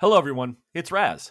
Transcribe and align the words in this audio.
Hello, 0.00 0.16
everyone. 0.16 0.56
It's 0.72 0.90
Raz. 0.90 1.30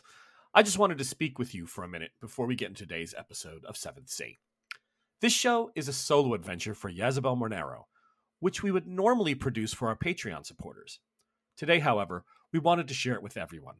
I 0.54 0.62
just 0.62 0.78
wanted 0.78 1.00
to 1.00 1.04
speak 1.04 1.40
with 1.40 1.56
you 1.56 1.66
for 1.66 1.84
a 1.84 1.88
minute 1.88 2.12
before 2.22 2.46
we 2.46 2.56
get 2.56 2.68
into 2.68 2.86
today's 2.86 3.16
episode 3.18 3.66
of 3.66 3.74
7th 3.74 4.12
Sea. 4.12 4.38
This 5.22 5.34
show 5.34 5.72
is 5.74 5.88
a 5.88 5.92
solo 5.92 6.36
adventure 6.36 6.76
for 6.76 6.92
Yazabel 6.92 7.36
Monero, 7.36 7.86
which 8.40 8.62
we 8.62 8.70
would 8.70 8.86
normally 8.86 9.34
produce 9.34 9.74
for 9.74 9.88
our 9.88 9.96
Patreon 9.96 10.46
supporters. 10.46 11.00
Today, 11.58 11.80
however, 11.80 12.26
we 12.54 12.60
wanted 12.60 12.88
to 12.90 12.94
share 12.94 13.16
it 13.16 13.24
with 13.24 13.38
everyone. 13.38 13.78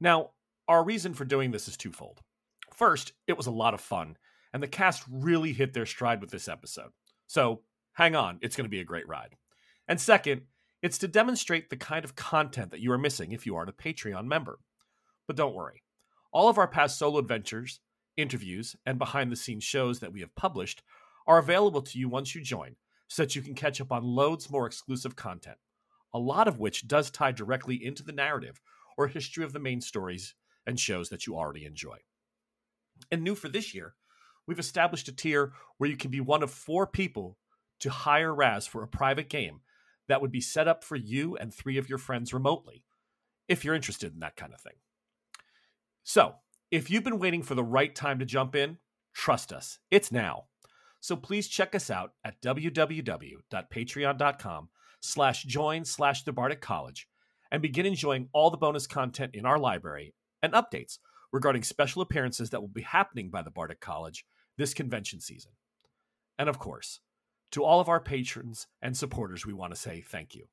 Now, 0.00 0.30
our 0.66 0.82
reason 0.82 1.12
for 1.12 1.26
doing 1.26 1.50
this 1.50 1.68
is 1.68 1.76
twofold. 1.76 2.22
First, 2.72 3.12
it 3.26 3.36
was 3.36 3.46
a 3.46 3.50
lot 3.50 3.74
of 3.74 3.82
fun, 3.82 4.16
and 4.50 4.62
the 4.62 4.66
cast 4.66 5.04
really 5.10 5.52
hit 5.52 5.74
their 5.74 5.84
stride 5.84 6.22
with 6.22 6.30
this 6.30 6.48
episode. 6.48 6.92
So, 7.26 7.60
hang 7.92 8.16
on, 8.16 8.38
it's 8.40 8.56
going 8.56 8.64
to 8.64 8.70
be 8.70 8.80
a 8.80 8.84
great 8.84 9.06
ride. 9.06 9.34
And 9.86 10.00
second, 10.00 10.44
it's 10.82 10.98
to 10.98 11.08
demonstrate 11.08 11.70
the 11.70 11.76
kind 11.76 12.04
of 12.04 12.16
content 12.16 12.70
that 12.70 12.80
you 12.80 12.92
are 12.92 12.98
missing 12.98 13.32
if 13.32 13.46
you 13.46 13.56
aren't 13.56 13.70
a 13.70 13.72
Patreon 13.72 14.26
member. 14.26 14.58
But 15.26 15.36
don't 15.36 15.54
worry, 15.54 15.82
all 16.32 16.48
of 16.48 16.58
our 16.58 16.68
past 16.68 16.98
solo 16.98 17.18
adventures, 17.18 17.80
interviews, 18.16 18.76
and 18.84 18.98
behind 18.98 19.32
the 19.32 19.36
scenes 19.36 19.64
shows 19.64 20.00
that 20.00 20.12
we 20.12 20.20
have 20.20 20.34
published 20.34 20.82
are 21.26 21.38
available 21.38 21.82
to 21.82 21.98
you 21.98 22.08
once 22.08 22.34
you 22.34 22.42
join, 22.42 22.76
so 23.08 23.22
that 23.22 23.34
you 23.34 23.42
can 23.42 23.54
catch 23.54 23.80
up 23.80 23.92
on 23.92 24.04
loads 24.04 24.50
more 24.50 24.66
exclusive 24.66 25.16
content, 25.16 25.58
a 26.12 26.18
lot 26.18 26.48
of 26.48 26.58
which 26.58 26.86
does 26.86 27.10
tie 27.10 27.32
directly 27.32 27.84
into 27.84 28.02
the 28.02 28.12
narrative 28.12 28.60
or 28.96 29.08
history 29.08 29.44
of 29.44 29.52
the 29.52 29.58
main 29.58 29.80
stories 29.80 30.34
and 30.66 30.78
shows 30.78 31.08
that 31.08 31.26
you 31.26 31.36
already 31.36 31.64
enjoy. 31.64 31.96
And 33.10 33.22
new 33.22 33.34
for 33.34 33.48
this 33.48 33.74
year, 33.74 33.94
we've 34.46 34.58
established 34.58 35.08
a 35.08 35.12
tier 35.12 35.52
where 35.78 35.90
you 35.90 35.96
can 35.96 36.10
be 36.10 36.20
one 36.20 36.42
of 36.42 36.50
four 36.50 36.86
people 36.86 37.38
to 37.80 37.90
hire 37.90 38.34
Raz 38.34 38.66
for 38.66 38.82
a 38.82 38.88
private 38.88 39.28
game 39.28 39.60
that 40.08 40.20
would 40.20 40.32
be 40.32 40.40
set 40.40 40.68
up 40.68 40.84
for 40.84 40.96
you 40.96 41.36
and 41.36 41.52
three 41.52 41.78
of 41.78 41.88
your 41.88 41.98
friends 41.98 42.32
remotely, 42.32 42.84
if 43.48 43.64
you're 43.64 43.74
interested 43.74 44.12
in 44.12 44.20
that 44.20 44.36
kind 44.36 44.52
of 44.52 44.60
thing. 44.60 44.74
So, 46.04 46.36
if 46.70 46.90
you've 46.90 47.04
been 47.04 47.18
waiting 47.18 47.42
for 47.42 47.54
the 47.54 47.64
right 47.64 47.94
time 47.94 48.18
to 48.18 48.24
jump 48.24 48.56
in, 48.56 48.78
trust 49.14 49.52
us, 49.52 49.78
it's 49.90 50.10
now. 50.10 50.44
So 51.00 51.14
please 51.14 51.48
check 51.48 51.74
us 51.74 51.90
out 51.90 52.12
at 52.24 52.40
www.patreon.com 52.42 54.68
slash 55.00 55.42
join 55.44 55.84
slash 55.84 56.24
the 56.24 56.32
Bardic 56.32 56.60
College 56.60 57.06
and 57.52 57.62
begin 57.62 57.86
enjoying 57.86 58.28
all 58.32 58.50
the 58.50 58.56
bonus 58.56 58.88
content 58.88 59.34
in 59.34 59.46
our 59.46 59.58
library 59.58 60.14
and 60.42 60.52
updates 60.52 60.98
regarding 61.32 61.62
special 61.62 62.02
appearances 62.02 62.50
that 62.50 62.60
will 62.60 62.68
be 62.68 62.82
happening 62.82 63.30
by 63.30 63.42
the 63.42 63.52
Bardic 63.52 63.80
College 63.80 64.26
this 64.58 64.74
convention 64.74 65.20
season. 65.20 65.52
And 66.38 66.48
of 66.48 66.58
course, 66.58 67.00
to 67.52 67.64
all 67.64 67.80
of 67.80 67.88
our 67.88 68.00
patrons 68.00 68.66
and 68.82 68.96
supporters, 68.96 69.46
we 69.46 69.52
want 69.52 69.72
to 69.72 69.80
say 69.80 70.04
thank 70.06 70.34
you. 70.34 70.46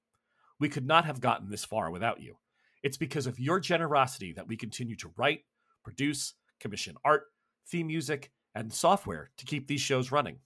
We 0.60 0.70
could 0.70 0.86
not 0.86 1.06
have 1.06 1.20
gotten 1.20 1.50
this 1.50 1.66
far 1.66 1.92
without 1.92 2.22
you. 2.22 2.38
It's 2.84 2.98
because 2.98 3.28
of 3.28 3.40
your 3.40 3.60
generosity 3.60 4.34
that 4.34 4.48
we 4.48 4.58
continue 4.58 4.96
to 4.98 5.12
write, 5.18 5.42
produce, 5.84 6.34
commission 6.60 6.96
art, 7.04 7.24
theme 7.68 7.88
music, 7.88 8.32
and 8.56 8.74
software 8.74 9.32
to 9.38 9.46
keep 9.46 9.68
these 9.68 9.82
shows 9.82 10.12
running. 10.12 10.40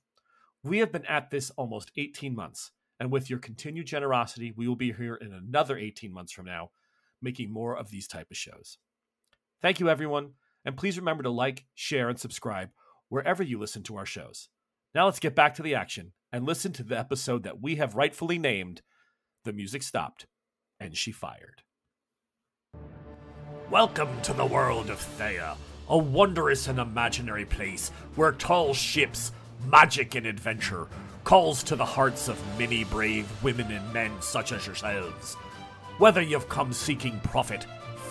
We 0.64 0.80
have 0.80 0.92
been 0.92 1.06
at 1.06 1.30
this 1.30 1.52
almost 1.52 1.92
18 1.98 2.36
months, 2.36 2.72
and 3.00 3.12
with 3.12 3.30
your 3.30 3.40
continued 3.40 3.88
generosity, 3.88 4.54
we 4.56 4.68
will 4.68 4.76
be 4.76 4.92
here 4.92 5.16
in 5.16 5.34
another 5.34 5.78
18 5.78 6.12
months 6.12 6.32
from 6.32 6.46
now, 6.46 6.72
making 7.22 7.52
more 7.52 7.76
of 7.76 7.90
these 7.90 8.08
type 8.08 8.28
of 8.32 8.38
shows. 8.38 8.78
Thank 9.62 9.80
you, 9.80 9.90
everyone, 9.90 10.34
and 10.66 10.78
please 10.78 10.98
remember 10.98 11.24
to 11.24 11.30
like, 11.30 11.66
share, 11.74 12.10
and 12.10 12.20
subscribe 12.20 12.70
wherever 13.10 13.44
you 13.44 13.60
listen 13.60 13.84
to 13.84 13.98
our 13.98 14.06
shows. 14.06 14.50
Now 14.94 15.06
let's 15.06 15.20
get 15.20 15.36
back 15.36 15.56
to 15.56 15.64
the 15.64 15.76
action 15.76 16.14
and 16.32 16.46
listen 16.46 16.74
to 16.74 16.84
the 16.84 16.98
episode 16.98 17.44
that 17.44 17.62
we 17.62 17.76
have 17.76 17.96
rightfully 17.96 18.38
named 18.38 18.82
The 19.46 19.54
Music 19.54 19.82
Stopped 19.82 20.26
and 20.80 20.96
She 20.96 21.12
Fired. 21.12 21.64
Welcome 23.72 24.10
to 24.24 24.34
the 24.34 24.46
world 24.46 24.90
of 24.90 25.00
Théah, 25.18 25.56
a 25.88 25.98
wondrous 25.98 26.68
and 26.68 26.80
imaginary 26.80 27.46
place 27.46 27.90
where 28.16 28.34
tall 28.34 28.74
ships, 28.74 29.32
magic, 29.68 30.16
and 30.16 30.26
adventure 30.26 30.88
calls 31.24 31.64
to 31.64 31.76
the 31.76 31.86
hearts 31.86 32.28
of 32.28 32.60
many 32.60 32.84
brave 32.84 33.28
women 33.44 33.72
and 33.72 33.94
men 33.94 34.12
such 34.22 34.52
as 34.52 34.66
yourselves. 34.66 35.36
Whether 35.98 36.22
you've 36.22 36.50
come 36.50 36.74
seeking 36.74 37.20
profit, 37.22 37.66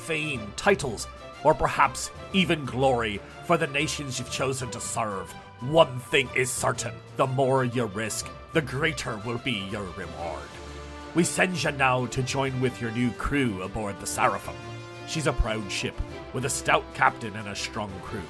fame, 0.04 0.52
titles, 0.56 1.06
or 1.44 1.54
perhaps 1.54 2.10
even 2.32 2.64
glory 2.64 3.20
for 3.44 3.56
the 3.56 3.66
nations 3.68 4.18
you've 4.18 4.32
chosen 4.32 4.70
to 4.70 4.80
serve, 4.80 5.34
one 5.60 5.98
thing 6.00 6.28
is 6.36 6.50
certain 6.50 6.92
the 7.16 7.26
more 7.26 7.64
you 7.64 7.86
risk, 7.86 8.28
the 8.52 8.60
greater 8.60 9.16
will 9.24 9.38
be 9.38 9.66
your 9.70 9.86
reward. 9.96 10.48
We 11.14 11.24
send 11.24 11.62
you 11.62 11.70
now 11.72 12.06
to 12.06 12.22
join 12.22 12.60
with 12.60 12.78
your 12.80 12.90
new 12.90 13.10
crew 13.12 13.62
aboard 13.62 13.98
the 13.98 14.06
Seraphim. 14.06 14.54
She's 15.06 15.26
a 15.26 15.32
proud 15.32 15.72
ship 15.72 15.94
with 16.34 16.44
a 16.44 16.50
stout 16.50 16.84
captain 16.92 17.34
and 17.36 17.48
a 17.48 17.56
strong 17.56 17.90
crew. 18.02 18.20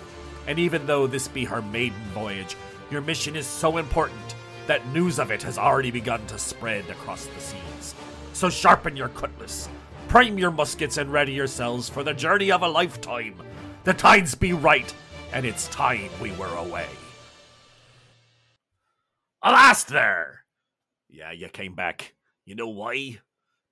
And 0.47 0.61
even 0.61 0.87
though 0.87 1.09
this 1.09 1.27
be 1.27 1.45
her 1.45 1.63
maiden 1.63 2.01
voyage, 2.15 2.57
your 2.93 3.01
mission 3.01 3.35
is 3.35 3.47
so 3.47 3.79
important 3.79 4.37
that 4.69 4.87
news 4.91 5.19
of 5.19 5.33
it 5.33 5.43
has 5.43 5.59
already 5.59 5.91
begun 5.91 6.25
to 6.27 6.39
spread 6.39 6.89
across 6.89 7.27
the 7.27 7.41
seas. 7.41 7.95
So 8.35 8.49
sharpen 8.49 8.97
your 8.97 9.09
cutlass, 9.09 9.69
prime 10.07 10.39
your 10.39 10.53
muskets, 10.53 10.97
and 10.97 11.13
ready 11.13 11.33
yourselves 11.33 11.89
for 11.89 12.05
the 12.05 12.15
journey 12.15 12.53
of 12.53 12.63
a 12.63 12.69
lifetime. 12.69 13.35
The 13.83 13.95
tides 13.95 14.37
be 14.37 14.53
right, 14.53 14.95
and 15.33 15.45
it's 15.45 15.67
time 15.69 16.11
we 16.21 16.31
were 16.33 16.55
away. 16.55 16.87
Alas, 19.49 19.85
there! 19.85 20.45
Yeah, 21.09 21.31
you 21.31 21.49
came 21.49 21.77
back. 21.77 22.17
You 22.45 22.57
know 22.57 22.67
why? 22.67 23.21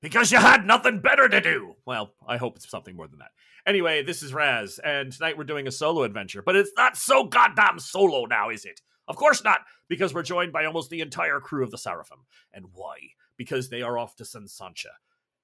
Because 0.01 0.31
you 0.31 0.39
had 0.39 0.65
nothing 0.65 1.01
better 1.01 1.29
to 1.29 1.41
do. 1.41 1.75
Well, 1.85 2.15
I 2.25 2.37
hope 2.37 2.55
it's 2.55 2.71
something 2.71 2.95
more 2.95 3.09
than 3.09 3.19
that. 3.19 3.33
Anyway, 3.67 4.05
this 4.05 4.23
is 4.23 4.33
Raz, 4.33 4.79
and 4.85 5.11
tonight 5.11 5.37
we're 5.37 5.43
doing 5.43 5.67
a 5.67 5.73
solo 5.73 6.05
adventure, 6.05 6.43
but 6.43 6.55
it's 6.55 6.71
not 6.77 6.97
so 6.97 7.25
goddamn 7.25 7.81
solo 7.81 8.25
now, 8.27 8.51
is 8.51 8.65
it? 8.65 8.83
Of 9.09 9.17
course 9.17 9.43
not, 9.43 9.63
because 9.89 10.15
we're 10.15 10.23
joined 10.23 10.53
by 10.53 10.65
almost 10.65 10.91
the 10.91 11.01
entire 11.01 11.41
crew 11.41 11.65
of 11.65 11.73
the 11.73 11.79
Seraphim. 11.79 12.19
And 12.53 12.67
why? 12.73 12.99
Because 13.37 13.69
they 13.69 13.83
are 13.83 13.99
off 13.99 14.15
to 14.15 14.25
San 14.25 14.47
Sancha. 14.47 14.91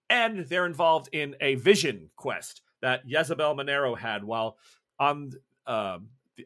And 0.08 0.46
they're 0.46 0.64
involved 0.64 1.08
in 1.10 1.34
a 1.40 1.56
vision 1.56 2.10
quest 2.14 2.62
that 2.82 3.02
Jezebel 3.04 3.56
Monero 3.56 3.98
had 3.98 4.22
while 4.22 4.58
on 4.96 5.32
uh, 5.66 5.98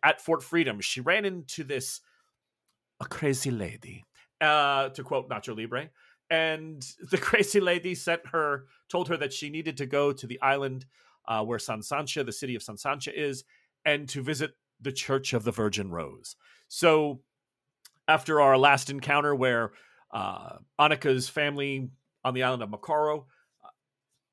at 0.02 0.22
Fort 0.22 0.42
Freedom. 0.42 0.80
She 0.80 1.02
ran 1.02 1.26
into 1.26 1.64
this 1.64 2.00
a 3.00 3.04
crazy 3.06 3.50
lady, 3.50 4.04
uh, 4.40 4.88
to 4.90 5.02
quote 5.02 5.28
Nacho 5.28 5.56
Libre. 5.56 5.90
And 6.30 6.84
the 7.10 7.18
crazy 7.18 7.60
lady 7.60 7.94
sent 7.94 8.26
her, 8.28 8.66
told 8.88 9.08
her 9.08 9.16
that 9.16 9.32
she 9.32 9.50
needed 9.50 9.76
to 9.78 9.86
go 9.86 10.12
to 10.12 10.26
the 10.26 10.40
island 10.40 10.86
uh, 11.26 11.42
where 11.44 11.58
Sansancha, 11.58 12.24
the 12.24 12.32
city 12.32 12.54
of 12.54 12.62
Sansancha, 12.62 13.12
is, 13.14 13.44
and 13.84 14.08
to 14.10 14.22
visit 14.22 14.52
the 14.80 14.92
Church 14.92 15.32
of 15.32 15.44
the 15.44 15.52
Virgin 15.52 15.90
Rose. 15.90 16.36
So, 16.68 17.20
after 18.06 18.40
our 18.40 18.58
last 18.58 18.90
encounter, 18.90 19.34
where 19.34 19.72
uh, 20.12 20.56
Annika's 20.78 21.28
family 21.28 21.88
on 22.24 22.34
the 22.34 22.42
island 22.42 22.62
of 22.62 22.68
Makoro 22.68 23.24
uh, 23.64 23.68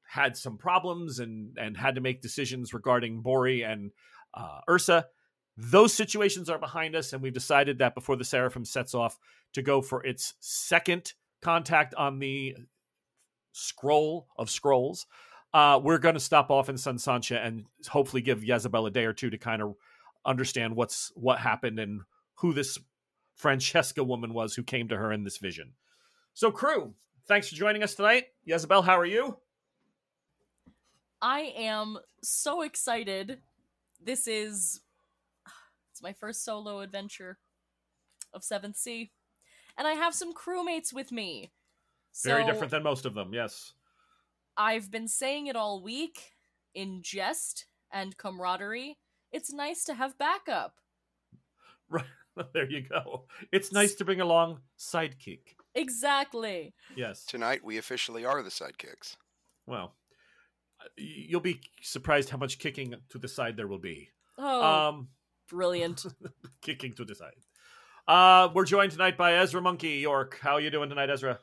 had 0.08 0.36
some 0.36 0.58
problems 0.58 1.20
and 1.20 1.58
and 1.58 1.78
had 1.78 1.96
to 1.96 2.02
make 2.02 2.22
decisions 2.22 2.74
regarding 2.74 3.22
Bori 3.22 3.64
and 3.64 3.92
uh, 4.34 4.60
Ursa, 4.70 5.08
those 5.62 5.94
situations 5.94 6.50
are 6.50 6.58
behind 6.58 6.96
us, 6.96 7.14
and 7.14 7.22
we've 7.22 7.34
decided 7.34 7.78
that 7.78 7.94
before 7.94 8.16
the 8.16 8.24
Seraphim 8.24 8.66
sets 8.66 8.96
off 8.96 9.20
to 9.54 9.62
go 9.62 9.82
for 9.82 10.04
its 10.04 10.34
second 10.40 11.14
contact 11.42 11.94
on 11.96 12.18
the 12.18 12.56
scroll 13.52 14.28
of 14.38 14.50
scrolls, 14.50 15.06
uh, 15.54 15.80
we're 15.82 16.00
going 16.00 16.16
to 16.16 16.20
stop 16.20 16.50
off 16.50 16.70
in 16.70 16.76
Sansancha 16.76 17.46
and 17.46 17.66
hopefully 17.88 18.22
give 18.24 18.44
Jezebel 18.44 18.88
a 18.88 18.92
day 18.92 19.06
or 19.06 19.14
two 19.14 19.30
to 19.30 19.38
kind 19.38 19.62
of 19.62 19.76
understand 20.26 20.76
what's 20.76 21.12
what 21.16 21.40
happened 21.40 21.80
and 21.80 22.02
who 22.36 22.54
this 22.54 22.80
Francesca 23.36 24.04
woman 24.04 24.34
was 24.34 24.56
who 24.56 24.64
came 24.64 24.88
to 24.88 24.98
her 24.98 25.12
in 25.12 25.24
this 25.24 25.38
vision. 25.38 25.74
So, 26.34 26.50
crew, 26.50 26.96
thanks 27.28 27.50
for 27.50 27.56
joining 27.56 27.84
us 27.84 27.94
tonight. 27.94 28.28
Jezebel, 28.46 28.82
how 28.82 28.98
are 28.98 29.06
you? 29.06 29.38
I 31.22 31.54
am 31.56 32.00
so 32.24 32.62
excited. 32.62 33.40
This 34.04 34.28
is 34.28 34.82
it's 36.02 36.04
my 36.04 36.14
first 36.14 36.44
solo 36.44 36.80
adventure 36.80 37.38
of 38.34 38.42
7th 38.42 38.76
Sea. 38.76 39.12
And 39.78 39.88
I 39.88 39.94
have 39.94 40.16
some 40.16 40.34
crewmates 40.34 40.92
with 40.94 41.12
me. 41.12 41.52
So 42.12 42.30
Very 42.30 42.46
different 42.46 42.72
than 42.72 42.84
most 42.84 43.06
of 43.06 43.14
them, 43.14 43.34
yes. 43.34 43.74
I've 44.58 44.92
been 44.92 45.08
saying 45.08 45.48
it 45.48 45.56
all 45.56 45.82
week 45.82 46.34
in 46.74 47.02
jest 47.04 47.66
and 47.92 48.18
camaraderie. 48.18 48.98
It's 49.32 49.54
nice 49.54 49.84
to 49.86 49.94
have 49.94 50.18
backup. 50.18 50.76
Right. 51.90 52.06
There 52.54 52.72
you 52.72 52.82
go. 52.88 53.26
It's 53.52 53.74
nice 53.74 53.94
to 53.96 54.06
bring 54.06 54.22
along 54.22 54.62
sidekick. 54.80 55.56
Exactly. 55.76 56.74
Yes. 56.96 57.26
Tonight, 57.26 57.62
we 57.62 57.78
officially 57.78 58.24
are 58.24 58.42
the 58.42 58.50
sidekicks. 58.50 59.18
Well, 59.68 59.96
you'll 60.96 61.42
be 61.42 61.60
surprised 61.82 62.30
how 62.30 62.38
much 62.38 62.58
kicking 62.58 62.96
to 63.10 63.18
the 63.18 63.28
side 63.28 63.58
there 63.58 63.68
will 63.68 63.80
be. 63.80 64.12
Oh, 64.38 64.64
Um, 64.64 65.10
brilliant. 65.52 66.06
kicking 66.62 66.94
to 66.94 67.06
the 67.06 67.14
side. 67.14 67.34
Uh, 68.08 68.50
we're 68.54 68.66
joined 68.66 68.92
tonight 68.92 69.18
by 69.18 69.36
Ezra 69.36 69.62
Monkey 69.62 70.00
York. 70.00 70.40
How 70.42 70.54
are 70.54 70.62
you 70.62 70.72
doing 70.72 70.90
tonight, 70.90 71.10
Ezra? 71.10 71.40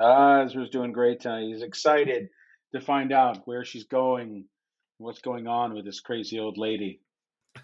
Uh, 0.00 0.42
Ezra's 0.44 0.70
doing 0.70 0.92
great 0.92 1.20
tonight. 1.20 1.46
He's 1.46 1.62
excited 1.62 2.30
to 2.72 2.80
find 2.80 3.12
out 3.12 3.46
where 3.46 3.64
she's 3.64 3.84
going, 3.84 4.46
what's 4.96 5.20
going 5.20 5.46
on 5.46 5.74
with 5.74 5.84
this 5.84 6.00
crazy 6.00 6.38
old 6.38 6.58
lady. 6.58 7.00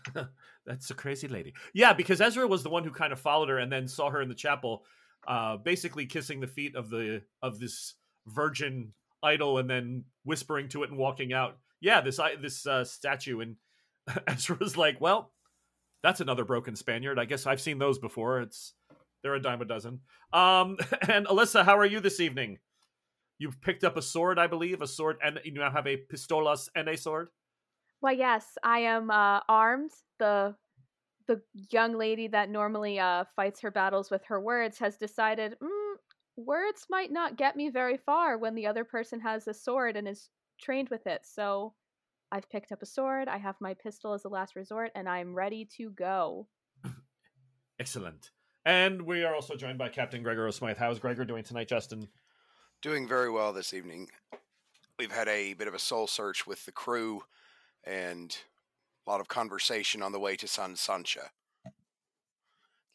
That's 0.67 0.91
a 0.91 0.95
crazy 0.95 1.29
lady. 1.29 1.55
Yeah, 1.73 1.93
because 1.93 2.21
Ezra 2.21 2.47
was 2.47 2.63
the 2.63 2.71
one 2.71 2.85
who 2.85 2.91
kind 2.91 3.13
of 3.13 3.21
followed 3.21 3.49
her 3.49 3.59
and 3.59 3.73
then 3.73 3.89
saw 3.89 4.11
her 4.11 4.23
in 4.23 4.29
the 4.29 4.35
chapel, 4.35 4.85
uh, 5.27 5.57
basically 5.57 6.07
kissing 6.07 6.41
the 6.41 6.47
feet 6.47 6.77
of 6.77 6.91
the 6.91 7.23
of 7.43 7.59
this 7.59 7.95
virgin 8.27 8.93
idol 9.23 9.59
and 9.59 9.69
then 9.69 10.05
whispering 10.25 10.69
to 10.71 10.83
it 10.83 10.91
and 10.91 10.99
walking 10.99 11.33
out. 11.33 11.59
Yeah, 11.81 12.01
this 12.01 12.21
this 12.41 12.67
uh, 12.67 12.85
statue 12.85 13.41
and 13.41 13.57
Ezra 14.27 14.57
was 14.59 14.77
like, 14.77 15.01
"Well, 15.01 15.34
that's 16.05 16.21
another 16.21 16.45
broken 16.45 16.77
Spaniard. 16.77 17.19
I 17.19 17.25
guess 17.25 17.47
I've 17.47 17.63
seen 17.63 17.79
those 17.79 17.99
before. 17.99 18.41
It's 18.43 18.75
they're 19.23 19.35
a 19.35 19.41
dime 19.41 19.63
a 19.63 19.65
dozen." 19.65 20.01
Um, 20.35 20.77
and 21.09 21.27
Alyssa, 21.27 21.65
how 21.65 21.79
are 21.79 21.87
you 21.87 21.99
this 21.99 22.21
evening? 22.21 22.59
You've 23.39 23.61
picked 23.63 23.85
up 23.85 23.97
a 23.97 24.03
sword, 24.03 24.39
I 24.39 24.47
believe, 24.47 24.83
a 24.83 24.87
sword, 24.87 25.17
and 25.25 25.41
you 25.45 25.55
now 25.55 25.71
have 25.71 25.87
a 25.87 25.97
pistolas 25.97 26.69
and 26.77 26.89
a 26.89 26.97
sword. 26.97 27.29
Why, 28.01 28.13
yes, 28.13 28.47
I 28.63 28.81
am 28.81 29.11
uh, 29.11 29.41
armed. 29.49 29.93
The 30.19 30.55
the 31.27 31.41
young 31.71 31.97
lady 31.97 32.29
that 32.29 32.51
normally 32.51 33.01
uh, 33.01 33.25
fights 33.35 33.63
her 33.63 33.71
battles 33.71 34.11
with 34.11 34.23
her 34.27 34.43
words 34.43 34.79
has 34.79 34.99
decided 34.99 35.57
mm, 35.63 35.95
words 36.37 36.85
might 36.91 37.11
not 37.11 37.39
get 37.39 37.57
me 37.57 37.71
very 37.71 37.97
far 37.97 38.37
when 38.37 38.55
the 38.55 38.67
other 38.67 38.85
person 38.85 39.21
has 39.21 39.49
a 39.49 39.55
sword 39.55 39.97
and 39.97 40.07
is 40.07 40.29
trained 40.61 40.91
with 40.91 41.07
it. 41.07 41.23
So 41.25 41.73
I've 42.35 42.51
picked 42.51 42.73
up 42.73 42.83
a 42.83 42.87
sword. 42.87 43.29
I 43.29 43.37
have 43.37 43.55
my 43.61 43.75
pistol 43.75 44.13
as 44.13 44.25
a 44.25 44.29
last 44.29 44.57
resort, 44.57 44.91
and 44.97 45.09
I'm 45.09 45.37
ready 45.37 45.69
to 45.77 45.91
go. 45.91 46.49
Excellent. 47.79 48.33
And 48.65 49.03
we 49.03 49.23
are 49.23 49.37
also 49.37 49.55
joined 49.55 49.79
by 49.79 49.89
Captain 49.89 50.21
Gregor 50.21 50.49
O'Smythe. 50.49 50.77
How's 50.77 50.99
Gregor 50.99 51.25
doing 51.25 51.45
tonight, 51.45 51.69
Justin? 51.69 52.09
Doing 52.83 53.07
very 53.07 53.31
well 53.31 53.53
this 53.53 53.73
evening. 53.73 54.09
We've 54.99 55.13
had 55.13 55.29
a 55.29 55.55
bit 55.55 55.69
of 55.69 55.75
a 55.75 55.79
soul 55.79 56.09
search 56.09 56.45
with 56.45 56.65
the 56.65 56.73
crew 56.73 57.23
and 57.85 58.37
a 59.07 59.11
lot 59.11 59.21
of 59.21 59.29
conversation 59.29 60.03
on 60.03 60.11
the 60.11 60.19
way 60.19 60.35
to 60.35 60.49
San 60.49 60.75
Sancha. 60.75 61.31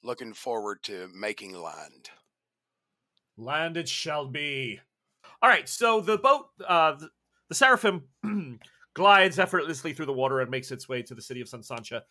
Looking 0.03 0.33
forward 0.33 0.83
to 0.83 1.07
making 1.15 1.53
land. 1.53 2.09
Land 3.37 3.77
it 3.77 3.87
shall 3.87 4.27
be. 4.27 4.81
All 5.41 5.49
right, 5.49 5.69
so 5.69 6.01
the 6.01 6.17
boat, 6.17 6.47
uh, 6.67 6.95
the, 6.95 7.09
the 7.47 7.55
Seraphim, 7.55 8.03
glides 8.99 9.39
effortlessly 9.39 9.93
through 9.93 10.05
the 10.05 10.13
water 10.13 10.41
and 10.41 10.51
makes 10.51 10.71
its 10.71 10.89
way 10.89 11.01
to 11.01 11.15
the 11.15 11.21
city 11.21 11.41
of 11.41 11.47
San 11.47 11.63
Sancha. 11.63 12.03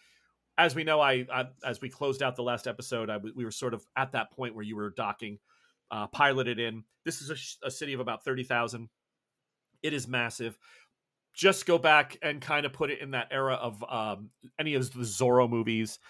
As 0.57 0.75
we 0.75 0.85
know, 0.85 1.01
I, 1.01 1.27
I 1.33 1.45
as 1.65 1.81
we 1.81 1.89
closed 1.89 2.23
out 2.23 2.35
the 2.35 2.43
last 2.43 2.67
episode, 2.67 3.11
I, 3.11 3.19
we 3.19 3.45
were 3.45 3.51
sort 3.51 3.75
of 3.75 3.87
at 3.97 4.13
that 4.13 4.33
point 4.33 4.55
where 4.55 4.65
you 4.65 4.77
were 4.77 4.91
docking, 4.91 5.39
uh, 5.91 6.07
piloted 6.09 6.59
in. 6.59 6.85
This 7.05 7.21
is 7.21 7.31
a, 7.63 7.67
a 7.67 7.71
city 7.71 7.93
of 7.93 8.01
about 8.01 8.25
thirty 8.25 8.43
thousand. 8.43 8.89
It 9.83 9.93
is 9.93 10.09
massive 10.09 10.59
just 11.39 11.67
go 11.67 11.79
back 11.79 12.19
and 12.21 12.41
kind 12.41 12.67
of 12.67 12.73
put 12.73 12.91
it 12.91 13.01
in 13.01 13.13
that 13.13 13.29
era 13.31 13.55
of 13.55 13.85
um, 13.89 14.31
any 14.59 14.75
of 14.75 14.93
the 14.93 15.01
Zorro 15.01 15.49
movies 15.49 16.01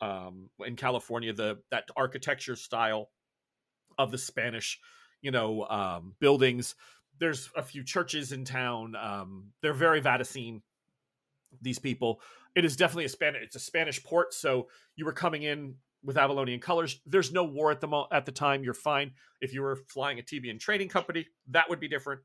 um, 0.00 0.50
in 0.66 0.74
California, 0.74 1.32
the 1.32 1.58
that 1.70 1.84
architecture 1.96 2.56
style 2.56 3.10
of 3.96 4.10
the 4.10 4.18
Spanish, 4.18 4.80
you 5.20 5.30
know, 5.30 5.64
um, 5.66 6.16
buildings. 6.18 6.74
There's 7.18 7.50
a 7.56 7.62
few 7.62 7.84
churches 7.84 8.32
in 8.32 8.44
town. 8.44 8.94
Um, 8.96 9.52
they're 9.62 9.74
very 9.74 10.00
Vaticine. 10.00 10.62
These 11.60 11.78
people. 11.78 12.20
It 12.54 12.64
is 12.64 12.76
definitely 12.76 13.04
a 13.04 13.10
Spanish. 13.10 13.42
It's 13.42 13.56
a 13.56 13.60
Spanish 13.60 14.02
port, 14.02 14.32
so 14.32 14.68
you 14.96 15.04
were 15.04 15.12
coming 15.12 15.42
in 15.42 15.74
with 16.02 16.16
Avalonian 16.16 16.60
colors. 16.60 17.00
There's 17.06 17.30
no 17.32 17.44
war 17.44 17.70
at 17.70 17.80
the 17.80 17.88
mo- 17.88 18.08
at 18.10 18.24
the 18.24 18.32
time. 18.32 18.64
You're 18.64 18.74
fine. 18.74 19.12
If 19.40 19.52
you 19.52 19.62
were 19.62 19.76
flying 19.88 20.18
Atabean 20.18 20.58
trading 20.58 20.88
company, 20.88 21.26
that 21.50 21.68
would 21.68 21.78
be 21.78 21.88
different. 21.88 22.22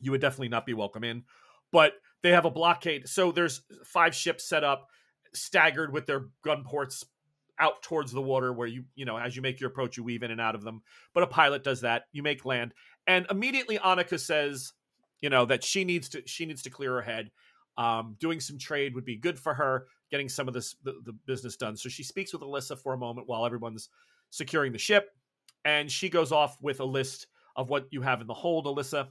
You 0.00 0.10
would 0.10 0.20
definitely 0.20 0.48
not 0.48 0.66
be 0.66 0.74
welcome 0.74 1.04
in 1.04 1.24
but 1.72 1.94
they 2.22 2.30
have 2.30 2.44
a 2.44 2.50
blockade. 2.50 3.08
So 3.08 3.32
there's 3.32 3.62
five 3.84 4.14
ships 4.14 4.48
set 4.48 4.64
up, 4.64 4.88
staggered 5.34 5.92
with 5.92 6.06
their 6.06 6.26
gun 6.42 6.64
ports 6.64 7.04
out 7.60 7.82
towards 7.82 8.12
the 8.12 8.22
water 8.22 8.52
where 8.52 8.68
you 8.68 8.84
you 8.94 9.04
know 9.04 9.18
as 9.18 9.34
you 9.34 9.42
make 9.42 9.58
your 9.58 9.68
approach 9.68 9.96
you 9.96 10.04
weave 10.04 10.22
in 10.22 10.30
and 10.30 10.40
out 10.40 10.54
of 10.54 10.62
them 10.62 10.80
but 11.12 11.24
a 11.24 11.26
pilot 11.26 11.64
does 11.64 11.80
that 11.80 12.04
you 12.12 12.22
make 12.22 12.44
land 12.44 12.72
and 13.08 13.26
immediately 13.30 13.78
annika 13.78 14.18
says 14.18 14.72
you 15.20 15.28
know 15.28 15.44
that 15.44 15.64
she 15.64 15.84
needs 15.84 16.08
to 16.08 16.22
she 16.26 16.46
needs 16.46 16.62
to 16.62 16.70
clear 16.70 16.92
her 16.92 17.02
head 17.02 17.30
um, 17.76 18.16
doing 18.18 18.40
some 18.40 18.58
trade 18.58 18.94
would 18.94 19.04
be 19.04 19.16
good 19.16 19.38
for 19.38 19.54
her 19.54 19.86
getting 20.10 20.28
some 20.28 20.48
of 20.48 20.54
this 20.54 20.76
the, 20.84 20.94
the 21.04 21.12
business 21.26 21.56
done 21.56 21.76
so 21.76 21.88
she 21.88 22.02
speaks 22.02 22.32
with 22.32 22.42
alyssa 22.42 22.78
for 22.78 22.94
a 22.94 22.98
moment 22.98 23.26
while 23.26 23.44
everyone's 23.44 23.88
securing 24.30 24.72
the 24.72 24.78
ship 24.78 25.10
and 25.64 25.90
she 25.90 26.08
goes 26.08 26.32
off 26.32 26.56
with 26.60 26.80
a 26.80 26.84
list 26.84 27.26
of 27.56 27.68
what 27.70 27.86
you 27.90 28.02
have 28.02 28.20
in 28.20 28.26
the 28.26 28.34
hold 28.34 28.66
alyssa 28.66 29.08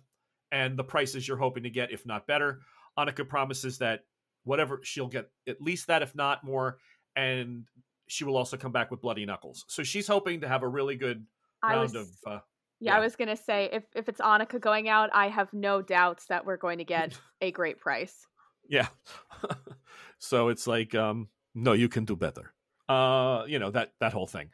and 0.51 0.77
the 0.77 0.83
prices 0.83 1.27
you're 1.27 1.37
hoping 1.37 1.63
to 1.63 1.69
get, 1.69 1.91
if 1.91 2.05
not 2.05 2.27
better. 2.27 2.61
Annika 2.97 3.27
promises 3.27 3.77
that 3.79 4.05
whatever 4.43 4.79
she'll 4.83 5.07
get 5.07 5.29
at 5.47 5.61
least 5.61 5.87
that, 5.87 6.01
if 6.01 6.15
not 6.15 6.43
more, 6.43 6.77
and 7.15 7.65
she 8.07 8.23
will 8.23 8.37
also 8.37 8.57
come 8.57 8.71
back 8.71 8.89
with 8.89 9.01
bloody 9.01 9.25
knuckles. 9.25 9.65
So 9.67 9.83
she's 9.83 10.07
hoping 10.07 10.41
to 10.41 10.47
have 10.47 10.63
a 10.63 10.67
really 10.67 10.95
good 10.95 11.25
round 11.63 11.93
was, 11.93 11.95
of. 11.95 12.07
Uh, 12.25 12.39
yeah, 12.79 12.91
yeah, 12.91 12.97
I 12.97 12.99
was 12.99 13.15
gonna 13.15 13.35
say 13.35 13.69
if 13.71 13.83
if 13.95 14.09
it's 14.09 14.21
Annika 14.21 14.59
going 14.59 14.89
out, 14.89 15.09
I 15.13 15.27
have 15.27 15.53
no 15.53 15.81
doubts 15.81 16.25
that 16.27 16.45
we're 16.45 16.57
going 16.57 16.79
to 16.79 16.85
get 16.85 17.17
a 17.41 17.51
great 17.51 17.79
price. 17.79 18.27
Yeah. 18.69 18.87
so 20.19 20.49
it's 20.49 20.67
like, 20.67 20.93
um, 20.93 21.29
no, 21.55 21.73
you 21.73 21.87
can 21.87 22.05
do 22.05 22.15
better. 22.15 22.53
Uh, 22.89 23.43
you 23.47 23.59
know 23.59 23.71
that 23.71 23.93
that 23.99 24.13
whole 24.13 24.27
thing. 24.27 24.49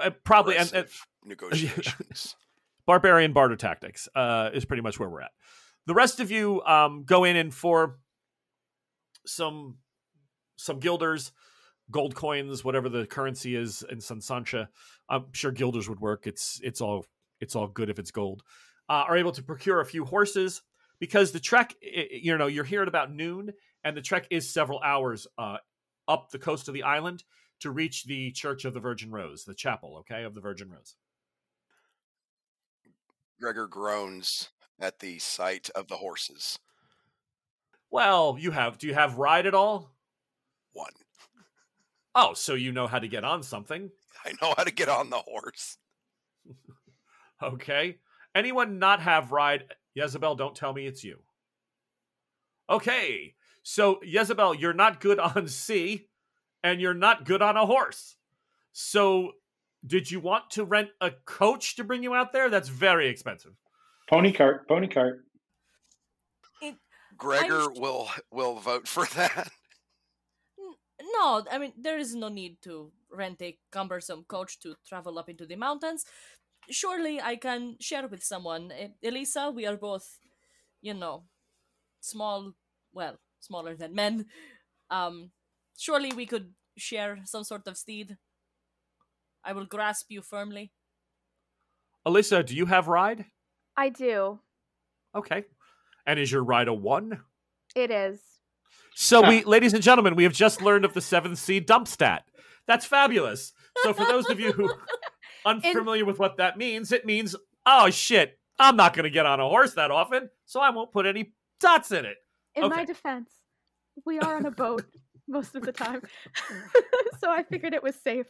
Uh, 0.00 0.10
probably 0.24 0.56
and, 0.56 0.72
and 0.72 0.86
negotiations 1.24 2.36
barbarian 2.90 3.32
barter 3.32 3.54
tactics 3.54 4.08
uh, 4.16 4.50
is 4.52 4.64
pretty 4.64 4.82
much 4.82 4.98
where 4.98 5.08
we're 5.08 5.20
at. 5.20 5.30
The 5.86 5.94
rest 5.94 6.18
of 6.18 6.32
you 6.32 6.60
um, 6.62 7.04
go 7.04 7.22
in 7.22 7.36
and 7.36 7.54
for 7.54 7.98
some 9.24 9.76
some 10.56 10.80
guilders, 10.80 11.30
gold 11.90 12.16
coins, 12.16 12.64
whatever 12.64 12.88
the 12.88 13.06
currency 13.06 13.54
is 13.54 13.84
in 13.88 14.00
San 14.00 14.20
Sancha. 14.20 14.68
I'm 15.08 15.26
sure 15.32 15.52
guilders 15.52 15.88
would 15.88 16.00
work. 16.00 16.26
It's 16.26 16.60
it's 16.64 16.80
all 16.80 17.06
it's 17.40 17.56
all 17.56 17.68
good 17.68 17.90
if 17.90 17.98
it's 17.98 18.10
gold. 18.10 18.42
Uh, 18.88 19.04
are 19.08 19.16
able 19.16 19.32
to 19.32 19.42
procure 19.42 19.80
a 19.80 19.86
few 19.86 20.04
horses 20.04 20.62
because 20.98 21.32
the 21.32 21.40
trek, 21.40 21.74
you 21.82 22.36
know, 22.36 22.46
you're 22.46 22.64
here 22.64 22.82
at 22.82 22.88
about 22.88 23.12
noon, 23.12 23.52
and 23.84 23.96
the 23.96 24.02
trek 24.02 24.26
is 24.30 24.52
several 24.52 24.80
hours 24.80 25.26
uh, 25.38 25.56
up 26.08 26.30
the 26.30 26.38
coast 26.38 26.68
of 26.68 26.74
the 26.74 26.82
island 26.82 27.24
to 27.60 27.70
reach 27.70 28.04
the 28.04 28.32
Church 28.32 28.64
of 28.64 28.74
the 28.74 28.80
Virgin 28.80 29.10
Rose, 29.10 29.44
the 29.44 29.54
chapel, 29.54 29.98
okay, 30.00 30.24
of 30.24 30.34
the 30.34 30.40
Virgin 30.40 30.70
Rose. 30.70 30.96
Gregor 33.40 33.66
groans 33.66 34.50
at 34.78 34.98
the 34.98 35.18
sight 35.18 35.70
of 35.74 35.88
the 35.88 35.96
horses. 35.96 36.58
Well, 37.90 38.36
you 38.38 38.50
have. 38.50 38.78
Do 38.78 38.86
you 38.86 38.94
have 38.94 39.18
ride 39.18 39.46
at 39.46 39.54
all? 39.54 39.92
One. 40.72 40.92
Oh, 42.14 42.34
so 42.34 42.54
you 42.54 42.72
know 42.72 42.86
how 42.86 42.98
to 42.98 43.08
get 43.08 43.24
on 43.24 43.42
something. 43.42 43.90
I 44.24 44.32
know 44.42 44.54
how 44.56 44.64
to 44.64 44.70
get 44.70 44.88
on 44.88 45.10
the 45.10 45.18
horse. 45.18 45.78
Okay. 47.42 47.98
Anyone 48.34 48.78
not 48.78 49.00
have 49.00 49.32
ride? 49.32 49.64
Jezebel, 49.94 50.36
don't 50.36 50.54
tell 50.54 50.72
me 50.72 50.86
it's 50.86 51.04
you. 51.04 51.18
Okay. 52.68 53.34
So, 53.62 54.00
Jezebel, 54.02 54.54
you're 54.54 54.72
not 54.72 55.00
good 55.00 55.18
on 55.18 55.48
sea 55.48 56.06
and 56.62 56.80
you're 56.80 56.94
not 56.94 57.24
good 57.24 57.42
on 57.42 57.56
a 57.56 57.66
horse. 57.66 58.16
So, 58.72 59.32
did 59.86 60.10
you 60.10 60.20
want 60.20 60.50
to 60.50 60.64
rent 60.64 60.90
a 61.00 61.10
coach 61.24 61.76
to 61.76 61.84
bring 61.84 62.02
you 62.02 62.14
out 62.14 62.32
there? 62.32 62.50
That's 62.50 62.68
very 62.68 63.08
expensive. 63.08 63.52
Pony 64.08 64.32
cart, 64.32 64.68
pony 64.68 64.88
cart. 64.88 65.24
It, 66.60 66.74
Gregor 67.16 67.62
I'm... 67.62 67.80
will 67.80 68.10
will 68.30 68.56
vote 68.56 68.88
for 68.88 69.06
that. 69.16 69.50
No, 71.18 71.42
I 71.50 71.58
mean 71.58 71.72
there 71.78 71.98
is 71.98 72.14
no 72.14 72.28
need 72.28 72.60
to 72.62 72.92
rent 73.10 73.40
a 73.40 73.56
cumbersome 73.70 74.24
coach 74.28 74.60
to 74.60 74.74
travel 74.86 75.18
up 75.18 75.28
into 75.28 75.46
the 75.46 75.56
mountains. 75.56 76.04
Surely 76.70 77.20
I 77.20 77.36
can 77.36 77.76
share 77.80 78.06
with 78.06 78.22
someone. 78.22 78.72
Elisa, 79.02 79.50
we 79.50 79.66
are 79.66 79.76
both, 79.76 80.18
you 80.80 80.94
know, 80.94 81.24
small, 82.00 82.52
well, 82.92 83.18
smaller 83.40 83.74
than 83.74 83.94
men. 83.94 84.26
Um, 84.90 85.30
surely 85.76 86.12
we 86.12 86.26
could 86.26 86.52
share 86.76 87.18
some 87.24 87.44
sort 87.44 87.66
of 87.66 87.76
steed. 87.76 88.16
I 89.44 89.52
will 89.52 89.66
grasp 89.66 90.06
you 90.10 90.22
firmly. 90.22 90.72
Alyssa, 92.06 92.44
do 92.44 92.54
you 92.54 92.66
have 92.66 92.88
ride? 92.88 93.26
I 93.76 93.88
do. 93.88 94.40
Okay. 95.14 95.44
And 96.06 96.18
is 96.18 96.30
your 96.32 96.44
ride 96.44 96.68
a 96.68 96.74
one? 96.74 97.20
It 97.74 97.90
is. 97.90 98.20
So 98.94 99.26
we 99.26 99.44
ladies 99.56 99.74
and 99.74 99.82
gentlemen, 99.82 100.16
we 100.16 100.24
have 100.24 100.32
just 100.32 100.62
learned 100.62 100.84
of 100.84 100.94
the 100.94 101.00
seventh 101.00 101.38
sea 101.38 101.60
dump 101.60 101.88
stat. 101.88 102.24
That's 102.66 102.84
fabulous. 102.86 103.52
So 103.82 103.92
for 103.92 104.04
those 104.04 104.28
of 104.28 104.38
you 104.38 104.52
who 104.52 104.70
unfamiliar 105.44 106.02
In- 106.02 106.06
with 106.06 106.18
what 106.18 106.36
that 106.38 106.58
means, 106.58 106.92
it 106.92 107.04
means, 107.04 107.34
oh 107.66 107.90
shit, 107.90 108.38
I'm 108.58 108.76
not 108.76 108.94
gonna 108.94 109.10
get 109.10 109.26
on 109.26 109.40
a 109.40 109.48
horse 109.48 109.74
that 109.74 109.90
often, 109.90 110.30
so 110.46 110.60
I 110.60 110.70
won't 110.70 110.92
put 110.92 111.06
any 111.06 111.32
dots 111.60 111.92
in 111.92 112.04
it. 112.04 112.16
In 112.54 112.64
okay. 112.64 112.76
my 112.76 112.84
defense, 112.84 113.30
we 114.04 114.18
are 114.18 114.36
on 114.36 114.46
a 114.46 114.50
boat 114.50 114.84
most 115.28 115.54
of 115.54 115.62
the 115.62 115.72
time. 115.72 116.02
so 117.20 117.30
I 117.30 117.42
figured 117.42 117.74
it 117.74 117.82
was 117.82 117.94
safe. 117.94 118.26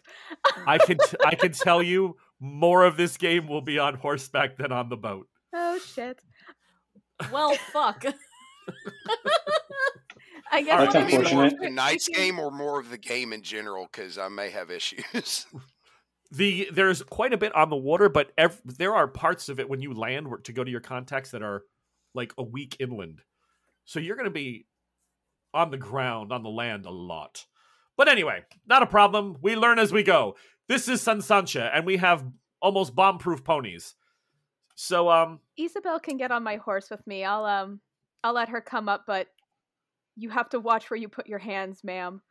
I 0.67 0.79
can 0.79 0.99
t- 0.99 1.17
I 1.25 1.35
can 1.35 1.52
tell 1.52 1.83
you 1.83 2.17
more 2.38 2.85
of 2.85 2.97
this 2.97 3.17
game 3.17 3.47
will 3.49 3.62
be 3.62 3.79
on 3.79 3.95
horseback 3.95 4.57
than 4.57 4.73
on 4.73 4.88
the 4.88 4.97
boat. 4.97 5.29
Oh 5.55 5.79
shit. 5.79 6.21
Well, 7.33 7.55
fuck. 7.73 8.05
I 10.52 10.62
guess 10.62 10.93
That's 10.93 10.93
Do 10.93 10.99
I'll 10.99 11.11
you 11.11 11.19
mean 11.19 11.35
more 11.35 11.45
unfortunate. 11.45 11.69
tonight's 11.69 12.09
game 12.09 12.38
or 12.38 12.50
more 12.50 12.81
of 12.81 12.90
the 12.90 12.99
game 12.99 13.33
in 13.33 13.43
general? 13.43 13.88
Because 13.90 14.19
I 14.19 14.29
may 14.29 14.50
have 14.50 14.71
issues. 14.71 15.47
The 16.31 16.69
there's 16.73 17.03
quite 17.03 17.33
a 17.33 17.39
bit 17.39 17.55
on 17.55 17.71
the 17.71 17.77
water, 17.77 18.09
but 18.09 18.33
ev- 18.39 18.61
there 18.65 18.95
are 18.95 19.09
parts 19.09 19.49
of 19.49 19.59
it 19.59 19.69
when 19.69 19.81
you 19.81 19.95
land 19.95 20.29
to 20.45 20.53
go 20.53 20.63
to 20.63 20.71
your 20.71 20.81
contacts 20.81 21.31
that 21.33 21.43
are 21.43 21.65
like 22.15 22.33
a 22.39 22.43
week 22.43 22.77
inland. 22.79 23.23
So 23.85 23.99
you're 23.99 24.17
going 24.17 24.27
to 24.27 24.31
be 24.31 24.67
on 25.53 25.71
the 25.71 25.77
ground, 25.77 26.33
on 26.33 26.43
the 26.43 26.51
land 26.51 26.87
a 26.87 26.91
lot. 26.91 27.47
But 27.97 28.09
anyway, 28.09 28.45
not 28.67 28.83
a 28.83 28.87
problem. 28.87 29.37
We 29.43 29.57
learn 29.57 29.79
as 29.79 29.93
we 29.93 30.03
go. 30.03 30.37
This 30.69 30.89
is 30.89 31.03
San 31.03 31.21
Sancha, 31.21 31.71
and 31.75 31.85
we 31.85 31.97
have 31.97 32.25
almost 32.63 32.95
bomb-proof 32.95 33.43
ponies. 33.43 33.95
So, 34.77 35.11
um, 35.11 35.41
Isabel 35.59 35.99
can 35.99 36.17
get 36.17 36.31
on 36.31 36.45
my 36.45 36.57
horse 36.57 36.89
with 36.91 37.05
me. 37.07 37.25
I'll 37.25 37.45
um 37.45 37.81
I'll 38.23 38.33
let 38.33 38.51
her 38.51 38.61
come 38.61 38.89
up, 38.89 39.05
but 39.07 39.27
you 40.17 40.31
have 40.31 40.49
to 40.51 40.61
watch 40.61 40.91
where 40.91 40.99
you 40.99 41.09
put 41.09 41.27
your 41.27 41.39
hands, 41.39 41.83
ma'am. 41.83 42.23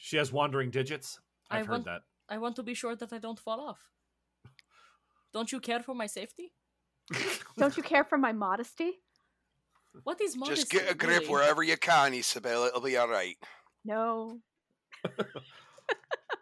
she 0.00 0.16
has 0.16 0.32
wandering 0.32 0.70
digits. 0.70 1.20
I 1.50 1.58
I've 1.58 1.66
heard 1.66 1.72
want- 1.72 1.84
that. 1.86 2.02
I 2.28 2.38
want 2.38 2.56
to 2.56 2.62
be 2.62 2.74
sure 2.74 2.94
that 2.94 3.12
I 3.12 3.18
don't 3.18 3.38
fall 3.38 3.60
off. 3.60 3.90
Don't 5.32 5.50
you 5.50 5.60
care 5.60 5.80
for 5.80 5.94
my 5.94 6.06
safety? 6.06 6.52
Don't 7.58 7.76
you 7.76 7.82
care 7.82 8.04
for 8.04 8.18
my 8.18 8.32
modesty? 8.32 9.00
What 10.04 10.20
is 10.20 10.36
modesty? 10.36 10.60
Just 10.60 10.70
get 10.70 10.90
a 10.90 10.94
grip 10.94 11.22
really? 11.22 11.28
wherever 11.32 11.62
you 11.62 11.76
can, 11.76 12.14
Isabel. 12.14 12.64
It'll 12.66 12.80
be 12.80 12.96
all 12.96 13.08
right. 13.08 13.36
No. 13.84 14.38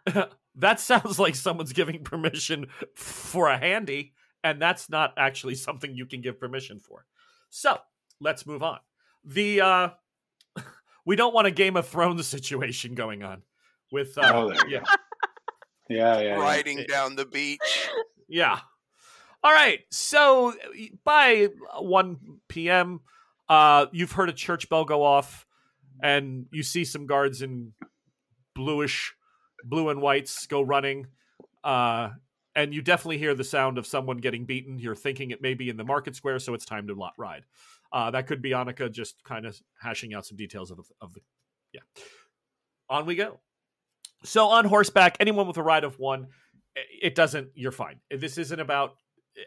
that 0.55 0.79
sounds 0.79 1.17
like 1.19 1.35
someone's 1.35 1.73
giving 1.73 2.03
permission 2.03 2.67
for 2.95 3.47
a 3.47 3.57
handy, 3.57 4.13
and 4.43 4.61
that's 4.61 4.89
not 4.89 5.13
actually 5.17 5.55
something 5.55 5.95
you 5.95 6.05
can 6.05 6.21
give 6.21 6.39
permission 6.39 6.79
for. 6.79 7.05
So 7.49 7.79
let's 8.21 8.45
move 8.45 8.61
on. 8.61 8.79
The 9.23 9.61
uh 9.61 9.89
we 11.05 11.15
don't 11.15 11.33
want 11.33 11.47
a 11.47 11.51
Game 11.51 11.75
of 11.75 11.87
Thrones 11.87 12.27
situation 12.27 12.93
going 12.93 13.23
on 13.23 13.41
with 13.91 14.17
uh, 14.17 14.31
Oh, 14.33 14.49
there 14.49 14.67
yeah. 14.67 14.83
Yeah, 15.89 16.19
yeah. 16.19 16.21
yeah. 16.21 16.35
Riding 16.35 16.85
down 16.87 17.15
the 17.15 17.25
beach. 17.25 17.89
yeah. 18.27 18.59
All 19.43 19.51
right. 19.51 19.79
So 19.91 20.53
by 21.03 21.47
1 21.79 22.17
p.m., 22.47 23.01
uh, 23.47 23.87
you've 23.91 24.11
heard 24.11 24.29
a 24.29 24.33
church 24.33 24.69
bell 24.69 24.85
go 24.85 25.03
off, 25.03 25.47
and 26.03 26.45
you 26.51 26.61
see 26.61 26.85
some 26.85 27.07
guards 27.07 27.41
in 27.41 27.73
bluish, 28.53 29.15
blue 29.63 29.89
and 29.89 30.01
whites 30.01 30.45
go 30.45 30.61
running. 30.61 31.07
Uh, 31.63 32.09
and 32.55 32.73
you 32.73 32.81
definitely 32.81 33.17
hear 33.17 33.33
the 33.33 33.43
sound 33.43 33.77
of 33.77 33.87
someone 33.87 34.17
getting 34.17 34.45
beaten. 34.45 34.77
You're 34.77 34.95
thinking 34.95 35.31
it 35.31 35.41
may 35.41 35.53
be 35.53 35.69
in 35.69 35.77
the 35.77 35.83
market 35.83 36.15
square, 36.15 36.39
so 36.39 36.53
it's 36.53 36.65
time 36.65 36.87
to 36.87 36.93
lot 36.93 37.13
ride. 37.17 37.45
Uh, 37.91 38.11
that 38.11 38.27
could 38.27 38.41
be 38.41 38.51
Annika 38.51 38.91
just 38.91 39.23
kind 39.23 39.45
of 39.45 39.59
hashing 39.81 40.13
out 40.13 40.25
some 40.25 40.37
details 40.37 40.69
of, 40.69 40.79
of 41.01 41.13
the. 41.13 41.21
Yeah. 41.73 41.81
On 42.89 43.05
we 43.05 43.15
go. 43.15 43.39
So 44.23 44.47
on 44.47 44.65
horseback, 44.65 45.17
anyone 45.19 45.47
with 45.47 45.57
a 45.57 45.63
ride 45.63 45.83
of 45.83 45.97
one, 45.99 46.27
it 46.75 47.15
doesn't. 47.15 47.49
You're 47.55 47.71
fine. 47.71 47.99
This 48.11 48.37
isn't 48.37 48.59
about 48.59 48.95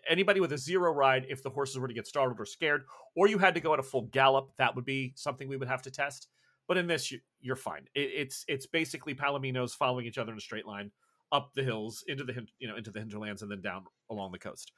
anybody 0.09 0.41
with 0.41 0.53
a 0.53 0.59
zero 0.59 0.93
ride. 0.93 1.27
If 1.29 1.43
the 1.43 1.51
horses 1.51 1.79
were 1.79 1.89
to 1.89 1.95
get 1.95 2.07
startled 2.07 2.41
or 2.41 2.47
scared, 2.47 2.85
or 3.15 3.29
you 3.29 3.39
had 3.39 3.55
to 3.55 3.61
go 3.61 3.73
at 3.75 3.79
a 3.79 3.83
full 3.83 4.09
gallop, 4.13 4.53
that 4.59 4.75
would 4.75 4.85
be 4.85 5.13
something 5.17 5.49
we 5.49 5.57
would 5.57 5.69
have 5.69 5.83
to 5.83 5.91
test. 5.91 6.29
But 6.69 6.79
in 6.79 6.87
this, 6.87 7.11
you, 7.11 7.21
you're 7.41 7.57
fine. 7.57 7.87
It's 7.95 8.45
it's 8.49 8.67
basically 8.67 9.15
palominos 9.15 9.73
following 9.73 10.07
each 10.07 10.19
other 10.19 10.33
in 10.33 10.39
a 10.39 10.41
straight 10.41 10.67
line 10.67 10.91
up 11.33 11.51
the 11.55 11.63
hills 11.63 12.05
into 12.07 12.25
the 12.25 12.47
you 12.59 12.69
know 12.69 12.77
into 12.77 12.91
the 12.91 13.01
hinterlands 13.01 13.43
and 13.43 13.51
then 13.51 13.61
down 13.61 13.85
along 14.11 14.33
the 14.33 14.39
coast. 14.39 14.73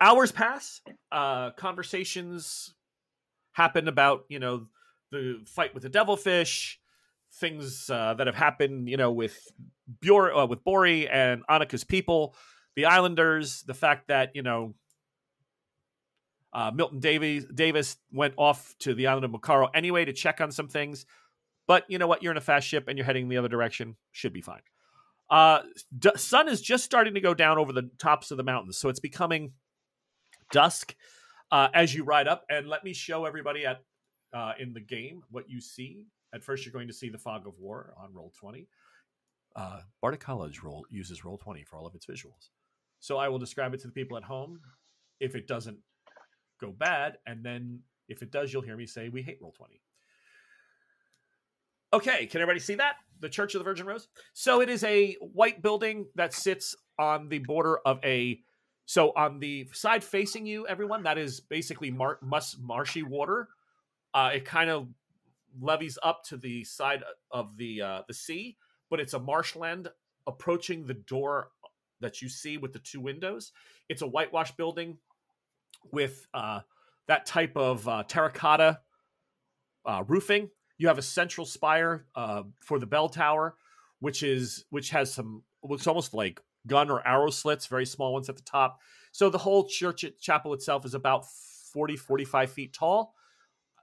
Hours 0.00 0.32
pass. 0.32 0.80
Uh, 1.10 1.52
conversations 1.52 2.74
happen 3.52 3.88
about 3.88 4.24
you 4.28 4.38
know 4.38 4.66
the 5.10 5.40
fight 5.46 5.72
with 5.72 5.84
the 5.84 5.88
devilfish, 5.88 6.80
things 7.40 7.90
uh, 7.90 8.14
that 8.14 8.26
have 8.26 8.36
happened 8.36 8.88
you 8.88 8.96
know 8.96 9.12
with 9.12 9.36
Bjor- 10.00 10.42
uh, 10.42 10.46
with 10.46 10.64
Bori 10.64 11.08
and 11.08 11.42
Annika's 11.48 11.84
people, 11.84 12.34
the 12.76 12.86
Islanders, 12.86 13.62
the 13.62 13.74
fact 13.74 14.08
that 14.08 14.30
you 14.34 14.42
know 14.42 14.74
uh, 16.52 16.70
Milton 16.72 17.00
Davis 17.00 17.96
went 18.12 18.34
off 18.36 18.74
to 18.80 18.94
the 18.94 19.08
island 19.08 19.24
of 19.24 19.32
Macaro 19.32 19.68
anyway 19.74 20.04
to 20.04 20.12
check 20.12 20.40
on 20.40 20.52
some 20.52 20.68
things. 20.68 21.04
But 21.66 21.84
you 21.88 21.98
know 21.98 22.06
what? 22.06 22.22
You're 22.22 22.32
in 22.32 22.38
a 22.38 22.42
fast 22.42 22.66
ship 22.68 22.84
and 22.88 22.96
you're 22.96 23.04
heading 23.04 23.28
the 23.28 23.38
other 23.38 23.48
direction. 23.48 23.96
Should 24.12 24.32
be 24.32 24.40
fine. 24.40 24.60
Uh, 25.30 25.62
d- 25.98 26.10
sun 26.16 26.48
is 26.48 26.60
just 26.60 26.84
starting 26.84 27.14
to 27.14 27.20
go 27.20 27.34
down 27.34 27.58
over 27.58 27.72
the 27.72 27.90
tops 27.98 28.30
of 28.30 28.36
the 28.36 28.42
mountains, 28.42 28.78
so 28.78 28.88
it's 28.88 29.00
becoming 29.00 29.52
dusk 30.52 30.94
uh, 31.50 31.68
as 31.74 31.94
you 31.94 32.04
ride 32.04 32.28
up. 32.28 32.44
And 32.48 32.68
let 32.68 32.84
me 32.84 32.92
show 32.92 33.24
everybody 33.24 33.66
at 33.66 33.82
uh, 34.32 34.52
in 34.58 34.74
the 34.74 34.80
game 34.80 35.22
what 35.30 35.48
you 35.48 35.60
see. 35.60 36.04
At 36.34 36.42
first, 36.42 36.64
you're 36.64 36.72
going 36.72 36.88
to 36.88 36.94
see 36.94 37.08
the 37.08 37.18
fog 37.18 37.46
of 37.46 37.58
war 37.58 37.94
on 37.96 38.12
Roll20. 38.12 38.66
Uh, 39.54 39.80
Bardic 40.02 40.20
College 40.20 40.62
roll 40.62 40.84
uses 40.90 41.20
Roll20 41.20 41.64
for 41.64 41.76
all 41.76 41.86
of 41.86 41.94
its 41.94 42.06
visuals. 42.06 42.50
So 42.98 43.18
I 43.18 43.28
will 43.28 43.38
describe 43.38 43.72
it 43.72 43.80
to 43.80 43.86
the 43.86 43.92
people 43.92 44.16
at 44.16 44.24
home. 44.24 44.60
If 45.20 45.36
it 45.36 45.46
doesn't 45.46 45.78
go 46.60 46.72
bad, 46.72 47.18
and 47.26 47.44
then 47.44 47.80
if 48.08 48.22
it 48.22 48.32
does, 48.32 48.52
you'll 48.52 48.62
hear 48.62 48.76
me 48.76 48.86
say 48.86 49.08
we 49.08 49.22
hate 49.22 49.40
Roll20. 49.40 49.80
Okay, 51.92 52.26
can 52.26 52.40
everybody 52.40 52.58
see 52.58 52.74
that? 52.74 52.96
The 53.20 53.28
Church 53.28 53.54
of 53.54 53.60
the 53.60 53.64
Virgin 53.64 53.86
Rose. 53.86 54.08
So 54.32 54.60
it 54.60 54.68
is 54.68 54.82
a 54.82 55.16
white 55.20 55.62
building 55.62 56.06
that 56.16 56.34
sits 56.34 56.74
on 56.98 57.28
the 57.28 57.38
border 57.38 57.78
of 57.86 58.00
a. 58.04 58.40
So 58.86 59.12
on 59.16 59.38
the 59.38 59.68
side 59.72 60.02
facing 60.02 60.44
you, 60.46 60.66
everyone, 60.66 61.04
that 61.04 61.16
is 61.16 61.40
basically 61.40 61.92
mar- 61.92 62.18
mus- 62.20 62.58
marshy 62.60 63.04
water. 63.04 63.48
Uh, 64.12 64.32
it 64.34 64.44
kind 64.44 64.68
of 64.68 64.88
levies 65.60 65.98
up 66.02 66.24
to 66.24 66.36
the 66.36 66.64
side 66.64 67.02
of 67.30 67.56
the 67.56 67.82
uh, 67.82 68.02
the 68.08 68.14
sea, 68.14 68.56
but 68.90 69.00
it's 69.00 69.14
a 69.14 69.18
marshland 69.18 69.88
approaching 70.26 70.86
the 70.86 70.94
door 70.94 71.50
that 72.00 72.22
you 72.22 72.28
see 72.28 72.58
with 72.58 72.72
the 72.72 72.78
two 72.78 73.00
windows. 73.00 73.52
It's 73.88 74.02
a 74.02 74.06
whitewashed 74.06 74.56
building 74.56 74.98
with 75.92 76.26
uh, 76.34 76.60
that 77.08 77.26
type 77.26 77.56
of 77.56 77.86
uh, 77.88 78.04
terracotta 78.08 78.80
uh, 79.84 80.04
roofing. 80.06 80.50
You 80.78 80.88
have 80.88 80.98
a 80.98 81.02
central 81.02 81.46
spire 81.46 82.06
uh, 82.14 82.42
for 82.60 82.78
the 82.78 82.86
bell 82.86 83.08
tower, 83.08 83.54
which 84.00 84.22
is 84.22 84.64
which 84.70 84.90
has 84.90 85.12
some 85.12 85.42
looks 85.62 85.86
almost 85.86 86.14
like 86.14 86.40
gun 86.66 86.90
or 86.90 87.06
arrow 87.06 87.30
slits, 87.30 87.66
very 87.66 87.86
small 87.86 88.12
ones 88.12 88.28
at 88.28 88.36
the 88.36 88.42
top. 88.42 88.80
So 89.12 89.30
the 89.30 89.38
whole 89.38 89.68
church 89.68 90.04
chapel 90.20 90.54
itself 90.54 90.84
is 90.84 90.94
about 90.94 91.26
40, 91.72 91.96
45 91.96 92.50
feet 92.50 92.72
tall. 92.72 93.14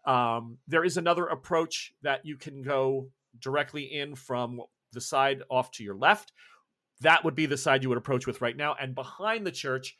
Um, 0.05 0.57
there 0.67 0.83
is 0.83 0.97
another 0.97 1.27
approach 1.27 1.93
that 2.01 2.25
you 2.25 2.37
can 2.37 2.61
go 2.61 3.09
directly 3.39 3.83
in 3.83 4.15
from 4.15 4.61
the 4.93 5.01
side 5.01 5.41
off 5.49 5.71
to 5.71 5.83
your 5.83 5.95
left. 5.95 6.33
That 7.01 7.23
would 7.23 7.35
be 7.35 7.45
the 7.45 7.57
side 7.57 7.83
you 7.83 7.89
would 7.89 7.97
approach 7.97 8.27
with 8.27 8.41
right 8.41 8.57
now. 8.57 8.75
And 8.79 8.93
behind 8.95 9.45
the 9.45 9.51
church, 9.51 9.95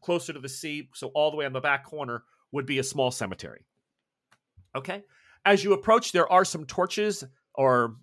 closer 0.00 0.32
to 0.32 0.40
the 0.40 0.48
sea, 0.48 0.88
so 0.94 1.08
all 1.14 1.30
the 1.30 1.36
way 1.36 1.46
on 1.46 1.52
the 1.52 1.60
back 1.60 1.84
corner, 1.84 2.24
would 2.52 2.66
be 2.66 2.78
a 2.78 2.84
small 2.84 3.10
cemetery. 3.10 3.64
Okay. 4.74 5.02
As 5.44 5.64
you 5.64 5.72
approach, 5.72 6.12
there 6.12 6.30
are 6.30 6.44
some 6.44 6.64
torches 6.66 7.24
or, 7.54 7.96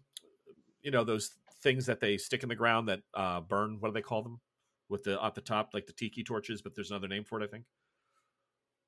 you 0.81 0.91
know, 0.91 1.03
those 1.03 1.31
things 1.61 1.85
that 1.85 1.99
they 1.99 2.17
stick 2.17 2.43
in 2.43 2.49
the 2.49 2.55
ground 2.55 2.87
that 2.89 3.01
uh, 3.13 3.41
burn. 3.41 3.77
What 3.79 3.89
do 3.89 3.93
they 3.93 4.01
call 4.01 4.23
them? 4.23 4.39
With 4.87 5.03
the 5.03 5.17
at 5.23 5.33
the 5.33 5.41
top, 5.41 5.71
like 5.73 5.87
the 5.87 5.93
tiki 5.93 6.23
torches, 6.23 6.61
but 6.61 6.75
there's 6.75 6.91
another 6.91 7.07
name 7.07 7.23
for 7.23 7.41
it, 7.41 7.43
I 7.43 7.47
think. 7.47 7.63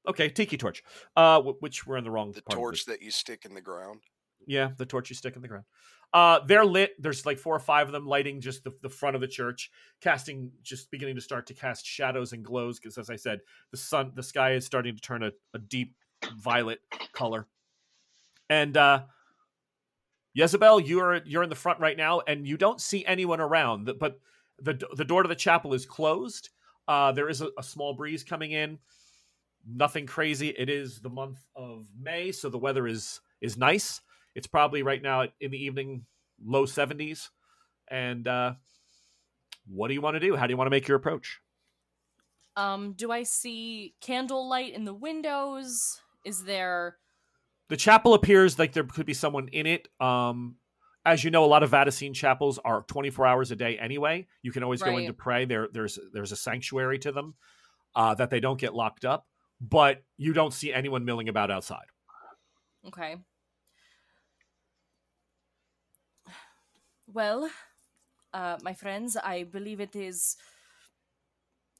Okay, 0.08 0.30
tiki 0.30 0.58
torch. 0.58 0.84
Uh, 1.16 1.42
wh- 1.42 1.62
which 1.62 1.86
we're 1.86 1.98
in 1.98 2.04
the 2.04 2.12
wrong. 2.12 2.32
The 2.32 2.42
torch 2.42 2.86
that 2.86 3.02
you 3.02 3.12
stick 3.12 3.46
in 3.46 3.54
the 3.54 3.62
ground. 3.62 4.02
Yeah, 4.46 4.70
the 4.78 4.86
torch 4.86 5.10
you 5.10 5.16
stick 5.16 5.36
in 5.36 5.42
the 5.42 5.48
ground. 5.48 5.66
Uh, 6.14 6.40
they're 6.46 6.66
lit. 6.66 6.92
There's 7.00 7.26
like 7.26 7.38
four 7.38 7.56
or 7.56 7.60
five 7.60 7.88
of 7.88 7.94
them 7.94 8.06
lighting 8.06 8.40
just 8.40 8.64
the, 8.64 8.72
the 8.82 8.90
front 8.90 9.16
of 9.16 9.22
the 9.22 9.28
church, 9.28 9.70
casting, 10.00 10.52
just 10.64 10.90
beginning 10.90 11.16
to 11.16 11.22
start 11.22 11.46
to 11.48 11.54
cast 11.54 11.86
shadows 11.86 12.32
and 12.32 12.46
glows. 12.46 12.80
Because 12.80 12.98
as 12.98 13.10
I 13.10 13.18
said, 13.18 13.40
the 13.72 13.78
sun, 13.78 14.14
the 14.16 14.24
sky 14.24 14.54
is 14.54 14.66
starting 14.66 14.96
to 14.96 15.02
turn 15.02 15.24
a, 15.24 15.32
a 15.54 15.60
deep 15.60 15.96
violet 16.38 16.80
color. 17.12 17.46
And 18.50 18.78
uh, 18.78 19.04
Jezebel, 20.34 20.80
you're 20.80 21.22
you're 21.26 21.44
in 21.44 21.50
the 21.50 21.56
front 21.56 21.80
right 21.80 21.98
now, 21.98 22.22
and 22.22 22.48
you 22.48 22.56
don't 22.56 22.80
see 22.80 23.06
anyone 23.06 23.42
around. 23.42 23.92
But 24.00 24.20
the 24.62 24.80
the 24.96 25.06
door 25.06 25.24
to 25.24 25.30
the 25.30 25.36
chapel 25.36 25.74
is 25.74 25.86
closed. 25.86 26.52
Uh, 26.88 27.12
there 27.12 27.28
is 27.28 27.42
a, 27.42 27.50
a 27.60 27.64
small 27.64 27.94
breeze 27.94 28.24
coming 28.24 28.52
in. 28.52 28.80
Nothing 29.70 30.06
crazy. 30.06 30.50
It 30.50 30.70
is 30.70 31.00
the 31.02 31.10
month 31.10 31.40
of 31.56 31.88
May, 32.00 32.32
so 32.32 32.50
the 32.50 32.58
weather 32.58 32.88
is 32.88 33.20
is 33.42 33.58
nice. 33.58 34.02
It's 34.36 34.48
probably 34.48 34.82
right 34.84 35.02
now 35.02 35.26
in 35.42 35.52
the 35.52 35.64
evening, 35.64 36.06
low 36.44 36.66
70s. 36.66 37.30
And 37.90 38.28
uh, 38.28 38.54
what 39.68 39.88
do 39.90 39.94
you 39.94 40.02
want 40.02 40.16
to 40.16 40.20
do? 40.20 40.36
How 40.36 40.48
do 40.48 40.52
you 40.52 40.58
want 40.58 40.68
to 40.68 40.72
make 40.72 40.88
your 40.88 40.98
approach? 40.98 41.40
Um, 42.56 42.94
do 42.94 43.12
I 43.12 43.24
see 43.24 43.94
candlelight 44.02 44.74
in 44.74 44.86
the 44.86 44.94
windows? 44.94 46.02
Is 46.24 46.44
there 46.44 46.98
The 47.70 47.78
chapel 47.78 48.14
appears 48.14 48.58
like 48.58 48.74
there 48.74 48.84
could 48.84 49.06
be 49.06 49.14
someone 49.14 49.48
in 49.50 49.66
it. 49.68 49.88
Um, 50.00 50.56
as 51.06 51.24
you 51.24 51.32
know, 51.32 51.46
a 51.46 51.48
lot 51.48 51.64
of 51.64 51.72
Vaticine 51.72 52.14
chapels 52.14 52.60
are 52.64 52.82
24 52.84 53.26
hours 53.26 53.52
a 53.52 53.56
day 53.56 53.78
anyway. 53.78 54.28
You 54.42 54.52
can 54.52 54.64
always 54.64 54.82
go 54.82 54.98
in 54.98 55.08
to 55.08 55.14
pray. 55.14 55.46
There, 55.46 55.68
there's 55.72 55.98
there's 56.14 56.32
a 56.32 56.36
sanctuary 56.36 57.00
to 57.00 57.12
them. 57.12 57.36
uh, 57.96 58.14
that 58.16 58.30
they 58.30 58.40
don't 58.40 58.60
get 58.60 58.74
locked 58.76 59.06
up. 59.06 59.26
But 59.60 60.04
you 60.18 60.34
don't 60.34 60.54
see 60.54 60.74
anyone 60.74 61.06
milling 61.06 61.30
about 61.30 61.52
outside. 61.52 61.88
Okay. 62.88 63.18
Well, 67.08 67.50
uh, 68.34 68.58
my 68.62 68.74
friends, 68.74 69.18
I 69.18 69.44
believe 69.44 69.80
it 69.80 69.96
is 69.96 70.36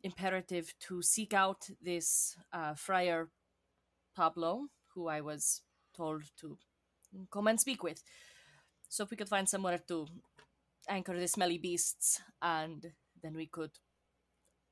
imperative 0.04 0.74
to 0.80 1.02
seek 1.02 1.34
out 1.34 1.70
this 1.82 2.36
uh, 2.54 2.74
Friar 2.76 3.30
Pablo, 4.16 4.68
who 4.96 5.08
I 5.08 5.22
was 5.22 5.62
told 5.96 6.24
to 6.40 6.58
come 7.32 7.48
and 7.48 7.60
speak 7.60 7.84
with. 7.84 8.02
So 8.90 9.04
if 9.04 9.12
we 9.12 9.18
could 9.18 9.30
find 9.30 9.48
somewhere 9.48 9.80
to 9.88 10.08
anchor 10.90 11.20
the 11.20 11.28
smelly 11.28 11.58
beasts, 11.58 12.22
and 12.42 12.94
then 13.22 13.36
we 13.36 13.48
could 13.48 13.72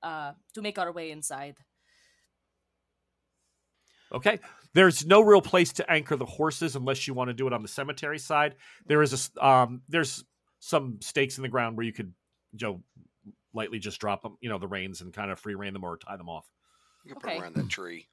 uh, 0.01 0.33
to 0.53 0.61
make 0.61 0.79
our 0.79 0.91
way 0.91 1.11
inside. 1.11 1.57
Okay. 4.13 4.39
There's 4.73 5.05
no 5.05 5.21
real 5.21 5.41
place 5.41 5.73
to 5.73 5.89
anchor 5.91 6.15
the 6.15 6.25
horses 6.25 6.75
unless 6.75 7.07
you 7.07 7.13
want 7.13 7.29
to 7.29 7.33
do 7.33 7.47
it 7.47 7.53
on 7.53 7.61
the 7.61 7.67
cemetery 7.67 8.19
side. 8.19 8.55
There 8.85 9.01
is 9.01 9.31
a 9.37 9.45
um, 9.47 9.81
there's 9.87 10.23
some 10.59 10.99
stakes 11.01 11.37
in 11.37 11.43
the 11.43 11.49
ground 11.49 11.77
where 11.77 11.85
you 11.85 11.93
could, 11.93 12.13
you 12.53 12.67
know, 12.67 12.83
lightly 13.53 13.79
just 13.79 13.99
drop 13.99 14.21
them, 14.23 14.37
you 14.41 14.49
know, 14.49 14.57
the 14.57 14.67
reins 14.67 15.01
and 15.01 15.13
kind 15.13 15.31
of 15.31 15.39
free 15.39 15.55
rein 15.55 15.73
them 15.73 15.83
or 15.83 15.97
tie 15.97 16.17
them 16.17 16.29
off. 16.29 16.45
You 17.03 17.11
can 17.11 17.21
put 17.21 17.27
Okay. 17.27 17.35
them 17.35 17.43
around 17.43 17.55
that 17.55 17.69
tree. 17.69 18.07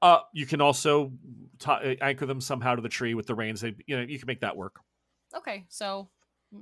Uh, 0.00 0.20
you 0.32 0.46
can 0.46 0.60
also 0.60 1.12
ti 1.58 1.98
anchor 2.00 2.24
them 2.24 2.40
somehow 2.40 2.76
to 2.76 2.82
the 2.82 2.88
tree 2.88 3.14
with 3.14 3.26
the 3.26 3.34
reins. 3.34 3.60
They, 3.60 3.74
you 3.86 3.96
know, 3.96 4.02
you 4.02 4.18
can 4.18 4.26
make 4.26 4.40
that 4.40 4.56
work. 4.56 4.80
Okay, 5.36 5.64
so 5.68 6.08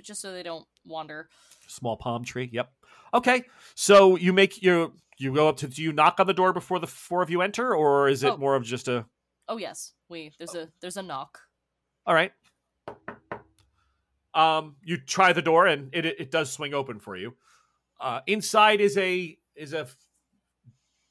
just 0.03 0.23
so 0.23 0.33
they 0.33 0.43
don't 0.43 0.67
wander. 0.87 1.29
Small 1.69 1.97
palm 1.97 2.25
tree. 2.25 2.49
Yep. 2.51 2.73
Okay. 3.13 3.45
So 3.75 4.17
you 4.17 4.33
make 4.33 4.63
your 4.63 4.91
you 5.19 5.35
go 5.35 5.49
up 5.49 5.57
to 5.59 5.69
do 5.69 5.83
you 5.83 5.93
knock 5.93 6.21
on 6.21 6.27
the 6.27 6.35
door 6.35 6.53
before 6.53 6.79
the 6.79 6.87
four 6.87 7.23
of 7.23 7.31
you 7.31 7.43
enter, 7.43 7.75
or 7.75 8.09
is 8.09 8.23
it 8.25 8.33
Oh. 8.33 8.37
more 8.37 8.55
of 8.57 8.65
just 8.65 8.89
a 8.89 9.07
Oh 9.49 9.57
yes, 9.57 9.93
we 10.09 10.33
there's 10.39 10.55
a 10.55 10.69
there's 10.81 10.97
a 10.97 11.03
knock. 11.03 11.41
all 12.07 12.15
right? 12.15 12.33
Um, 14.35 14.77
you 14.85 14.99
try 14.99 15.33
the 15.33 15.41
door 15.43 15.67
and 15.67 15.89
it 15.95 16.05
it, 16.05 16.21
it 16.21 16.31
does 16.31 16.53
swing 16.53 16.75
open 16.75 17.01
for 17.01 17.17
you. 17.17 17.35
Uh, 17.99 18.21
inside 18.27 18.81
is 18.81 18.99
a 18.99 19.39
is 19.55 19.73
a 19.73 19.87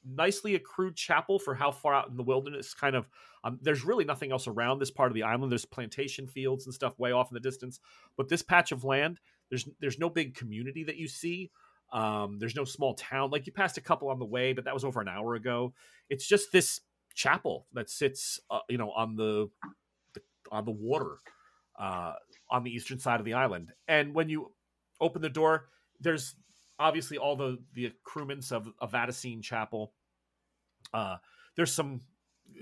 nicely 0.08 0.54
accrued 0.54 0.96
chapel 0.96 1.40
for 1.40 1.56
how 1.56 1.72
far 1.72 1.94
out 1.96 2.10
in 2.10 2.16
the 2.18 2.22
wilderness. 2.24 2.76
Kind 2.76 2.96
of, 2.96 3.10
um, 3.44 3.58
there's 3.64 3.84
really 3.84 4.06
nothing 4.06 4.32
else 4.32 4.48
around 4.48 4.78
this 4.78 4.92
part 4.92 5.10
of 5.10 5.16
the 5.16 5.24
island. 5.24 5.52
There's 5.52 5.66
plantation 5.66 6.28
fields 6.28 6.66
and 6.68 6.76
stuff 6.76 7.00
way 7.00 7.12
off 7.12 7.32
in 7.32 7.34
the 7.34 7.40
distance, 7.40 7.80
but 8.16 8.30
this 8.30 8.44
patch 8.44 8.72
of 8.72 8.84
land, 8.84 9.20
there's 9.50 9.68
there's 9.80 9.98
no 9.98 10.10
big 10.10 10.36
community 10.36 10.84
that 10.84 10.98
you 10.98 11.08
see. 11.08 11.50
Um, 11.92 12.40
there's 12.40 12.56
no 12.56 12.66
small 12.66 12.94
town. 12.96 13.32
Like 13.32 13.46
you 13.46 13.54
passed 13.54 13.78
a 13.78 13.82
couple 13.82 14.10
on 14.10 14.20
the 14.20 14.26
way, 14.26 14.54
but 14.54 14.66
that 14.66 14.74
was 14.74 14.84
over 14.84 15.02
an 15.02 15.08
hour 15.08 15.36
ago. 15.36 15.74
It's 16.10 16.28
just 16.28 16.52
this 16.52 16.82
chapel 17.14 17.68
that 17.74 17.90
sits, 17.90 18.40
uh, 18.52 18.60
you 18.70 18.78
know, 18.78 18.92
on 18.92 19.16
the, 19.16 19.50
the 20.14 20.22
on 20.52 20.66
the 20.66 20.72
water, 20.72 21.18
uh, 21.80 22.14
on 22.50 22.64
the 22.64 22.72
eastern 22.72 23.00
side 23.00 23.20
of 23.20 23.26
the 23.26 23.34
island. 23.34 23.72
And 23.88 24.14
when 24.14 24.30
you 24.30 24.52
open 25.00 25.22
the 25.22 25.30
door, 25.30 25.70
there's 26.00 26.36
obviously 26.80 27.18
all 27.18 27.36
the 27.36 27.60
the 27.74 27.86
accoutrements 27.88 28.52
of 28.52 28.72
a 28.82 28.88
Vaticine 28.88 29.42
chapel. 29.42 29.94
Uh, 30.94 31.18
there's 31.56 31.72
some 31.72 32.02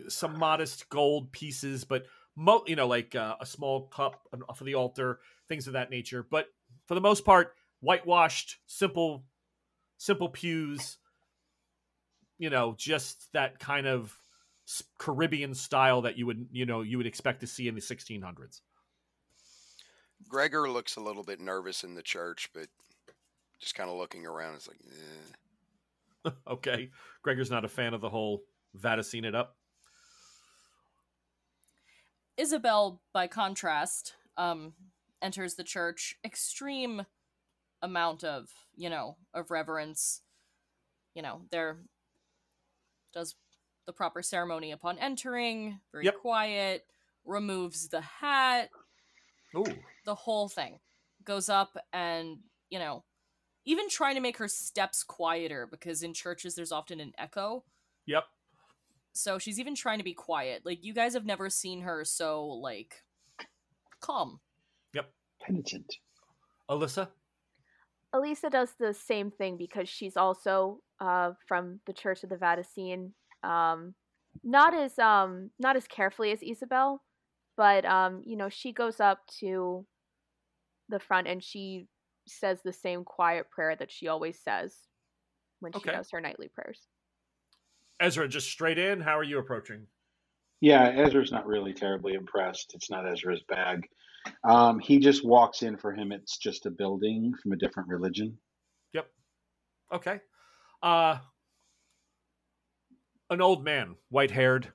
some 0.08 0.38
modest 0.38 0.90
gold 0.90 1.32
pieces, 1.32 1.84
but 1.84 2.06
mo- 2.36 2.64
you 2.68 2.76
know, 2.76 2.88
like 2.88 3.16
uh, 3.16 3.36
a 3.40 3.46
small 3.46 3.88
cup 3.88 4.28
for 4.56 4.64
the 4.64 4.76
altar, 4.76 5.20
things 5.48 5.68
of 5.68 5.74
that 5.74 5.90
nature. 5.90 6.26
But 6.30 6.48
for 6.86 6.96
the 6.96 7.02
most 7.02 7.26
part, 7.26 7.56
whitewashed, 7.84 8.58
simple, 8.66 9.26
simple 9.98 10.30
pews. 10.30 10.98
You 12.40 12.50
know, 12.50 12.76
just 12.78 13.32
that 13.34 13.60
kind 13.60 13.86
of 13.86 14.18
Caribbean 14.98 15.54
style 15.54 16.02
that 16.02 16.18
you 16.18 16.26
would 16.26 16.48
you 16.52 16.66
know 16.66 16.82
you 16.82 16.98
would 16.98 17.06
expect 17.06 17.42
to 17.42 17.48
see 17.48 17.68
in 17.68 17.76
the 17.76 17.82
1600s. 17.82 18.62
Gregor 20.28 20.70
looks 20.70 20.96
a 20.96 21.02
little 21.02 21.24
bit 21.24 21.40
nervous 21.40 21.84
in 21.84 21.96
the 21.96 22.02
church, 22.02 22.50
but 22.54 22.68
just 23.60 23.76
kind 23.76 23.90
of 23.90 23.98
looking 23.98 24.26
around. 24.26 24.56
It's 24.56 24.68
like, 24.68 24.80
eh. 26.26 26.32
okay, 26.52 26.90
Gregor's 27.22 27.52
not 27.52 27.66
a 27.66 27.70
fan 27.70 27.94
of 27.94 28.02
the 28.02 28.10
whole 28.10 28.44
Vaticine 28.80 29.26
it 29.26 29.36
up. 29.36 29.58
Isabel, 32.38 33.02
by 33.14 33.28
contrast, 33.28 34.14
um, 34.38 34.74
enters 35.22 35.56
the 35.56 35.64
church. 35.64 36.16
Extreme 36.26 37.06
amount 37.84 38.24
of 38.24 38.50
you 38.76 38.90
know 38.90 39.18
of 39.36 39.52
reverence. 39.52 40.22
You 41.14 41.22
know, 41.22 41.42
there 41.52 41.78
does 43.14 43.36
the 43.86 43.94
proper 43.94 44.24
ceremony 44.24 44.72
upon 44.72 44.98
entering. 44.98 45.80
Very 45.92 46.06
Yep. 46.06 46.16
quiet. 46.22 46.88
Removes 47.26 47.90
the 47.90 48.02
hat. 48.02 48.70
Ooh, 49.56 49.66
the 50.06 50.16
whole 50.16 50.50
thing 50.50 50.80
goes 51.24 51.48
up 51.48 51.78
and 51.94 52.40
you 52.70 52.80
know 52.80 53.04
even 53.66 53.88
trying 53.88 54.16
to 54.16 54.22
make 54.22 54.38
her 54.38 54.48
steps 54.48 55.04
quieter 55.04 55.68
because 55.70 56.02
in 56.04 56.14
churches 56.14 56.56
there's 56.56 56.72
often 56.72 57.00
an 57.00 57.14
echo 57.18 57.64
yep. 58.06 58.26
so 59.14 59.38
she's 59.40 59.60
even 59.60 59.74
trying 59.76 60.00
to 60.00 60.04
be 60.04 60.14
quiet 60.14 60.64
like 60.66 60.84
you 60.84 60.94
guys 60.94 61.14
have 61.14 61.26
never 61.26 61.50
seen 61.50 61.82
her 61.82 62.04
so 62.04 62.46
like 62.46 63.04
calm 64.02 64.42
yep 64.94 65.14
Penitent. 65.46 65.98
Alyssa. 66.70 67.10
Elisa 68.14 68.50
does 68.50 68.74
the 68.80 68.94
same 68.94 69.32
thing 69.32 69.58
because 69.58 69.90
she's 69.90 70.16
also 70.16 70.80
uh, 71.00 71.32
from 71.48 71.80
the 71.88 71.94
Church 71.94 72.24
of 72.24 72.30
the 72.30 72.36
Vaticine. 72.38 73.12
Um, 73.44 73.96
not 74.44 74.74
as 74.74 74.98
um, 75.00 75.50
not 75.60 75.76
as 75.76 75.88
carefully 75.88 76.32
as 76.32 76.42
Isabel, 76.44 77.02
but 77.58 77.86
um, 77.86 78.22
you 78.26 78.38
know 78.38 78.50
she 78.50 78.72
goes 78.72 79.00
up 79.00 79.20
to 79.40 79.86
the 80.90 81.00
front 81.00 81.28
and 81.28 81.44
she 81.44 81.88
says 82.28 82.62
the 82.64 82.74
same 82.74 83.04
quiet 83.04 83.50
prayer 83.50 83.76
that 83.76 83.92
she 83.92 84.08
always 84.08 84.40
says 84.40 84.76
when 85.60 85.74
she 85.74 85.80
Okay. 85.80 85.92
does 85.92 86.10
her 86.12 86.22
nightly 86.22 86.50
prayers. 86.54 86.88
Ezra, 88.00 88.28
just 88.28 88.48
straight 88.50 88.78
in. 88.78 89.00
How 89.02 89.18
are 89.18 89.24
you 89.24 89.40
approaching? 89.40 89.88
Yeah, 90.62 90.88
Ezra's 90.90 91.32
not 91.32 91.48
really 91.48 91.74
terribly 91.74 92.14
impressed. 92.14 92.74
It's 92.76 92.90
not 92.90 93.08
Ezra's 93.10 93.44
bag. 93.48 93.88
Um, 94.44 94.80
he 94.80 95.00
just 95.00 95.26
walks 95.26 95.64
in 95.64 95.78
for 95.78 95.94
him. 95.94 96.12
It's 96.12 96.38
just 96.38 96.66
a 96.66 96.72
building 96.72 97.34
from 97.42 97.52
a 97.52 97.58
different 97.58 97.90
religion. 97.90 98.38
Yep. 98.94 99.08
Okay. 99.94 100.20
Uh 100.82 101.18
an 103.30 103.42
old 103.42 103.64
man, 103.64 103.96
white 104.10 104.32
haired, 104.32 104.72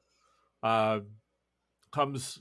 uh 0.63 1.01
comes 1.93 2.41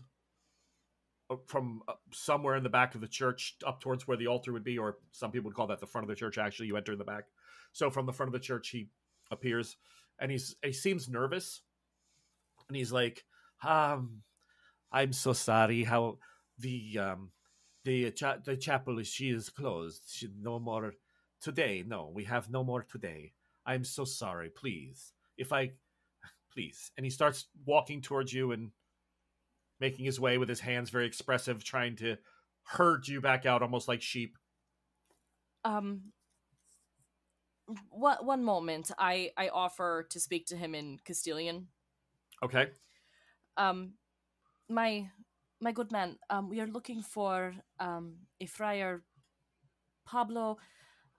from 1.46 1.82
uh, 1.88 1.94
somewhere 2.14 2.56
in 2.56 2.64
the 2.64 2.70
back 2.70 2.96
of 2.96 3.02
the 3.02 3.08
church 3.08 3.56
up 3.66 3.82
towards 3.82 4.08
where 4.08 4.18
the 4.18 4.28
altar 4.28 4.54
would 4.54 4.64
be, 4.64 4.78
or 4.78 4.98
some 5.12 5.32
people 5.32 5.50
would 5.50 5.56
call 5.56 5.68
that 5.68 5.80
the 5.80 5.86
front 5.86 6.04
of 6.06 6.10
the 6.10 6.16
church. 6.16 6.38
Actually, 6.38 6.68
you 6.68 6.78
enter 6.78 6.94
in 6.94 6.98
the 6.98 7.04
back. 7.04 7.26
So 7.74 7.90
from 7.90 8.06
the 8.06 8.14
front 8.14 8.30
of 8.30 8.34
the 8.34 8.46
church, 8.46 8.70
he 8.70 8.90
appears, 9.32 9.78
and 10.20 10.32
he's 10.32 10.56
he 10.64 10.72
seems 10.72 11.10
nervous, 11.10 11.62
and 12.68 12.78
he's 12.78 12.92
like, 12.92 13.26
"Um, 13.64 14.22
I'm 14.92 15.14
so 15.14 15.34
sorry. 15.34 15.84
How 15.84 16.18
the 16.60 16.98
um 17.00 17.32
the 17.84 18.12
cha- 18.12 18.38
the 18.44 18.58
chapel 18.58 19.00
is 19.00 19.08
she 19.08 19.30
is 19.30 19.50
closed. 19.50 20.04
She, 20.10 20.28
no 20.40 20.60
more 20.60 20.94
today. 21.42 21.84
No, 21.86 22.12
we 22.14 22.24
have 22.26 22.50
no 22.50 22.64
more 22.64 22.84
today. 22.84 23.34
I'm 23.66 23.84
so 23.84 24.06
sorry. 24.06 24.50
Please, 24.50 25.14
if 25.38 25.54
I, 25.54 25.72
please." 26.54 26.92
And 26.98 27.06
he 27.06 27.10
starts 27.10 27.48
walking 27.66 28.02
towards 28.02 28.34
you 28.34 28.52
and 28.52 28.72
making 29.80 30.06
his 30.06 30.20
way 30.20 30.38
with 30.38 30.50
his 30.50 30.60
hands 30.60 30.90
very 30.90 31.06
expressive, 31.06 31.64
trying 31.64 31.96
to 31.98 32.18
herd 32.64 33.08
you 33.08 33.22
back 33.22 33.46
out, 33.46 33.62
almost 33.62 33.88
like 33.88 34.02
sheep. 34.02 34.38
um 35.64 36.02
one, 37.90 38.18
one 38.26 38.44
moment 38.44 38.92
i 38.98 39.32
i 39.38 39.50
offer 39.50 40.08
to 40.10 40.20
speak 40.20 40.46
to 40.46 40.56
him 40.56 40.74
in 40.74 40.98
castilian 41.04 41.68
Okay. 42.42 42.68
um 43.58 43.94
my 44.70 45.10
my 45.60 45.72
good 45.72 45.92
man 45.92 46.18
um 46.30 46.50
we 46.50 46.60
are 46.62 46.68
looking 46.68 47.02
for 47.02 47.56
um 47.80 48.16
a 48.40 48.46
friar 48.46 49.02
pablo. 50.06 50.58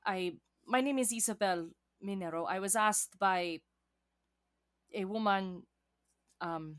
I 0.07 0.35
my 0.67 0.81
name 0.81 0.99
is 0.99 1.13
isabel 1.13 1.71
minero. 2.05 2.47
I 2.49 2.61
was 2.61 2.77
asked 2.77 3.19
by 3.19 3.61
a 4.95 5.05
woman 5.05 5.63
um 6.41 6.77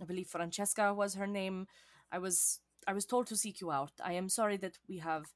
i 0.00 0.04
believe 0.04 0.28
francesca 0.28 0.94
was 0.94 1.14
her 1.14 1.26
name. 1.26 1.66
I 2.12 2.18
was 2.18 2.60
i 2.86 2.92
was 2.92 3.04
told 3.04 3.26
to 3.28 3.36
seek 3.36 3.60
you 3.60 3.70
out. 3.72 3.92
I 4.02 4.12
am 4.12 4.28
sorry 4.28 4.56
that 4.58 4.78
we 4.88 4.98
have 4.98 5.26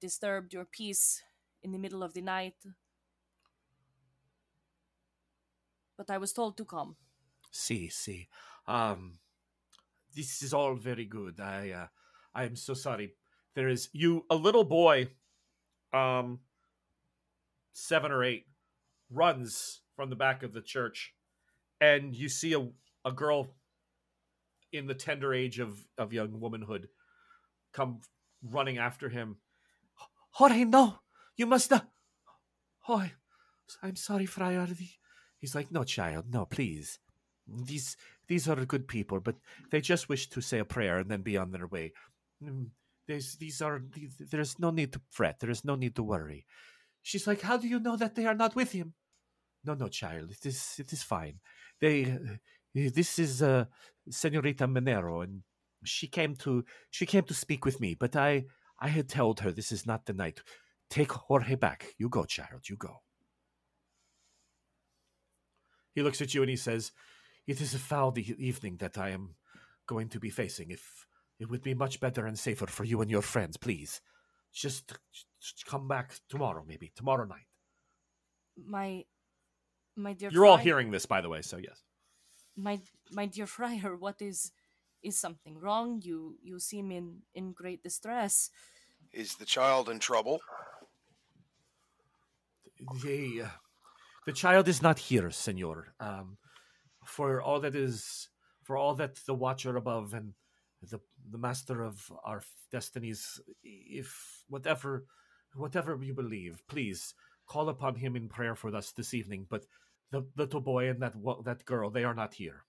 disturbed 0.00 0.52
your 0.52 0.66
peace 0.66 1.22
in 1.62 1.72
the 1.72 1.78
middle 1.78 2.02
of 2.02 2.12
the 2.12 2.20
night 2.20 2.54
but 5.96 6.10
i 6.10 6.18
was 6.18 6.32
told 6.32 6.56
to 6.56 6.64
come. 6.64 6.96
See, 7.50 7.88
see. 7.88 8.28
Um, 8.68 9.18
this 10.16 10.42
is 10.42 10.54
all 10.54 10.74
very 10.74 11.04
good. 11.04 11.38
I, 11.38 11.70
uh, 11.70 11.86
I 12.34 12.44
am 12.44 12.56
so 12.56 12.74
sorry. 12.74 13.12
There 13.54 13.68
is 13.68 13.88
you, 13.92 14.24
a 14.30 14.34
little 14.34 14.64
boy, 14.64 15.08
um, 15.92 16.40
seven 17.72 18.10
or 18.10 18.24
eight, 18.24 18.46
runs 19.10 19.82
from 19.94 20.10
the 20.10 20.16
back 20.16 20.42
of 20.42 20.52
the 20.52 20.62
church, 20.62 21.14
and 21.80 22.14
you 22.14 22.28
see 22.28 22.54
a, 22.54 22.66
a 23.04 23.12
girl 23.12 23.48
in 24.72 24.86
the 24.86 24.94
tender 24.94 25.32
age 25.32 25.58
of, 25.58 25.86
of 25.96 26.12
young 26.12 26.40
womanhood 26.40 26.88
come 27.72 28.00
running 28.42 28.78
after 28.78 29.08
him. 29.08 29.36
Jorge, 30.30 30.64
no, 30.64 30.98
you 31.36 31.46
must 31.46 31.70
not. 31.70 31.88
Oh, 32.88 33.08
I'm 33.82 33.96
sorry, 33.96 34.26
Friar. 34.26 34.68
He's 35.38 35.54
like, 35.54 35.70
no, 35.70 35.84
child, 35.84 36.26
no, 36.30 36.46
please. 36.46 36.98
These 37.46 37.96
these 38.28 38.48
are 38.48 38.64
good 38.64 38.88
people, 38.88 39.20
but 39.20 39.36
they 39.70 39.80
just 39.80 40.08
wish 40.08 40.28
to 40.28 40.40
say 40.40 40.58
a 40.58 40.64
prayer 40.64 40.98
and 40.98 41.10
then 41.10 41.22
be 41.22 41.36
on 41.36 41.52
their 41.52 41.66
way. 41.66 41.92
Mm, 42.42 42.70
There's 43.06 43.36
these 43.36 43.62
are 43.62 43.82
there's 44.30 44.58
no 44.58 44.70
need 44.70 44.92
to 44.92 45.00
fret. 45.10 45.40
There 45.40 45.50
is 45.50 45.64
no 45.64 45.76
need 45.76 45.94
to 45.96 46.02
worry. 46.02 46.46
She's 47.02 47.26
like, 47.26 47.42
how 47.42 47.56
do 47.56 47.68
you 47.68 47.78
know 47.78 47.96
that 47.96 48.14
they 48.14 48.26
are 48.26 48.34
not 48.34 48.56
with 48.56 48.72
him? 48.72 48.94
No, 49.64 49.74
no, 49.74 49.88
child. 49.88 50.30
It 50.30 50.46
is 50.46 50.74
it 50.78 50.92
is 50.92 51.02
fine. 51.02 51.40
They 51.80 52.04
uh, 52.04 52.36
this 52.74 53.18
is 53.18 53.42
uh, 53.42 53.66
Senorita 54.10 54.66
Monero, 54.66 55.22
and 55.22 55.42
she 55.84 56.06
came 56.08 56.34
to 56.36 56.64
she 56.90 57.06
came 57.06 57.24
to 57.24 57.34
speak 57.34 57.64
with 57.64 57.80
me, 57.80 57.94
but 57.94 58.16
I 58.16 58.46
I 58.80 58.88
had 58.88 59.08
told 59.08 59.40
her 59.40 59.52
this 59.52 59.72
is 59.72 59.86
not 59.86 60.06
the 60.06 60.12
night. 60.12 60.42
Take 60.90 61.12
Jorge 61.12 61.54
back. 61.56 61.94
You 61.98 62.08
go, 62.08 62.24
child. 62.24 62.68
You 62.68 62.76
go. 62.76 63.02
He 65.94 66.02
looks 66.02 66.20
at 66.20 66.34
you 66.34 66.42
and 66.42 66.50
he 66.50 66.56
says, 66.56 66.92
"It 67.46 67.60
is 67.60 67.74
a 67.74 67.78
foul 67.78 68.12
evening 68.16 68.78
that 68.78 68.98
I 68.98 69.10
am 69.10 69.36
going 69.86 70.08
to 70.10 70.20
be 70.20 70.30
facing. 70.30 70.70
If 70.70 71.06
it 71.38 71.48
would 71.48 71.62
be 71.62 71.74
much 71.74 72.00
better 72.00 72.26
and 72.26 72.38
safer 72.38 72.66
for 72.66 72.84
you 72.84 73.00
and 73.00 73.10
your 73.10 73.22
friends, 73.22 73.56
please, 73.56 74.00
just, 74.52 74.94
just 75.40 75.66
come 75.66 75.86
back 75.88 76.14
tomorrow, 76.28 76.64
maybe 76.66 76.92
tomorrow 76.94 77.24
night." 77.24 77.46
My 78.56 79.04
my 79.94 80.12
dear 80.14 80.30
You're 80.30 80.46
all 80.46 80.56
friar- 80.56 80.64
hearing 80.64 80.90
this, 80.90 81.06
by 81.06 81.20
the 81.20 81.28
way, 81.28 81.42
so 81.42 81.56
yes. 81.56 81.82
my 82.56 82.80
my 83.12 83.26
dear 83.26 83.46
friar, 83.46 83.96
what 83.96 84.20
is 84.20 84.52
is 85.02 85.18
something 85.18 85.58
wrong? 85.58 86.00
You 86.02 86.38
you 86.42 86.58
seem 86.58 86.90
in 86.90 87.22
in 87.34 87.52
great 87.52 87.82
distress. 87.82 88.50
Is 89.12 89.36
the 89.36 89.44
child 89.44 89.88
in 89.88 89.98
trouble? 89.98 90.40
The, 93.02 93.42
uh, 93.44 93.48
the 94.26 94.32
child 94.32 94.68
is 94.68 94.82
not 94.82 94.98
here, 94.98 95.30
senor. 95.30 95.94
Um, 96.00 96.36
for 97.06 97.40
all 97.40 97.60
that 97.60 97.74
is, 97.74 98.28
for 98.62 98.76
all 98.76 98.94
that 98.96 99.16
the 99.26 99.34
Watcher 99.34 99.76
above 99.76 100.14
and 100.14 100.34
the 100.82 101.00
the 101.30 101.38
Master 101.38 101.82
of 101.82 102.10
our 102.24 102.42
destinies, 102.70 103.40
if 103.62 104.44
whatever, 104.48 105.06
whatever 105.54 105.98
you 106.02 106.14
believe, 106.14 106.62
please 106.68 107.14
call 107.46 107.68
upon 107.68 107.94
him 107.94 108.16
in 108.16 108.28
prayer 108.28 108.54
for 108.54 108.74
us 108.74 108.92
this 108.92 109.14
evening. 109.14 109.46
But 109.48 109.66
the 110.10 110.26
little 110.36 110.60
boy 110.60 110.88
and 110.88 111.00
that 111.02 111.14
that 111.44 111.64
girl, 111.64 111.90
they 111.90 112.04
are 112.04 112.14
not 112.14 112.34
here. 112.34 112.64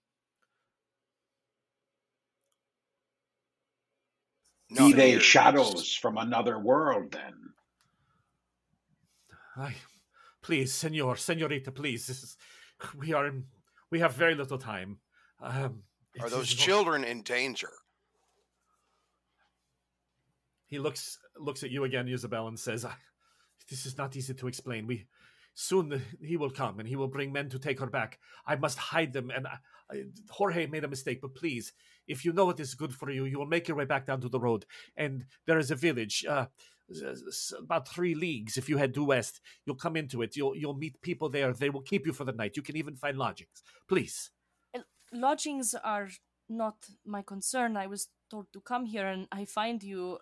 Be 4.75 4.93
they 4.93 5.11
here. 5.11 5.19
shadows 5.19 5.93
from 5.93 6.17
another 6.17 6.59
world, 6.59 7.11
then? 7.11 7.33
I, 9.55 9.75
please, 10.41 10.73
senor, 10.73 11.15
senorita, 11.15 11.71
please. 11.71 12.05
This 12.05 12.21
is, 12.21 12.37
we 12.95 13.13
are 13.13 13.27
in, 13.27 13.45
we 13.91 13.99
have 13.99 14.13
very 14.13 14.35
little 14.35 14.57
time. 14.57 14.99
Um, 15.41 15.83
Are 16.19 16.29
those 16.29 16.49
children 16.53 17.03
in 17.03 17.21
danger? 17.21 17.71
He 20.65 20.79
looks 20.79 21.17
looks 21.39 21.63
at 21.63 21.71
you 21.71 21.85
again, 21.85 22.07
Isabel, 22.07 22.47
and 22.47 22.59
says, 22.59 22.85
"This 23.69 23.85
is 23.85 23.97
not 23.97 24.15
easy 24.15 24.33
to 24.33 24.47
explain. 24.47 24.85
We 24.85 25.05
soon 25.53 26.01
he 26.21 26.35
will 26.35 26.49
come, 26.49 26.79
and 26.79 26.87
he 26.87 26.97
will 26.97 27.07
bring 27.07 27.31
men 27.31 27.49
to 27.49 27.59
take 27.59 27.79
her 27.79 27.87
back. 27.87 28.19
I 28.45 28.57
must 28.57 28.77
hide 28.77 29.13
them." 29.13 29.31
And 29.31 29.47
I, 29.47 29.57
I, 29.89 30.03
Jorge 30.29 30.67
made 30.67 30.83
a 30.83 30.89
mistake, 30.89 31.21
but 31.21 31.35
please, 31.35 31.71
if 32.07 32.25
you 32.25 32.33
know 32.33 32.45
what 32.45 32.59
is 32.59 32.75
good 32.75 32.93
for 32.93 33.09
you, 33.09 33.23
you 33.23 33.39
will 33.39 33.45
make 33.45 33.69
your 33.69 33.77
way 33.77 33.85
back 33.85 34.05
down 34.05 34.19
to 34.21 34.29
the 34.29 34.41
road, 34.41 34.65
and 34.97 35.25
there 35.45 35.59
is 35.59 35.71
a 35.71 35.75
village. 35.75 36.25
Uh, 36.27 36.47
about 37.59 37.87
three 37.87 38.15
leagues. 38.15 38.57
If 38.57 38.69
you 38.69 38.77
head 38.77 38.93
due 38.93 39.05
west, 39.05 39.41
you'll 39.65 39.75
come 39.75 39.95
into 39.95 40.21
it. 40.21 40.35
You'll 40.35 40.55
you'll 40.55 40.77
meet 40.77 41.01
people 41.01 41.29
there. 41.29 41.53
They 41.53 41.69
will 41.69 41.81
keep 41.81 42.05
you 42.05 42.13
for 42.13 42.23
the 42.23 42.31
night. 42.31 42.55
You 42.55 42.63
can 42.63 42.77
even 42.77 42.95
find 42.95 43.17
lodgings. 43.17 43.63
Please. 43.87 44.31
Lodgings 45.13 45.73
are 45.73 46.09
not 46.49 46.75
my 47.05 47.21
concern. 47.21 47.77
I 47.77 47.87
was 47.87 48.09
told 48.29 48.47
to 48.53 48.61
come 48.61 48.85
here, 48.85 49.07
and 49.07 49.27
I 49.31 49.45
find 49.45 49.81
you 49.83 50.19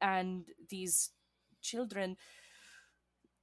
and 0.00 0.46
these 0.68 1.10
children. 1.62 2.16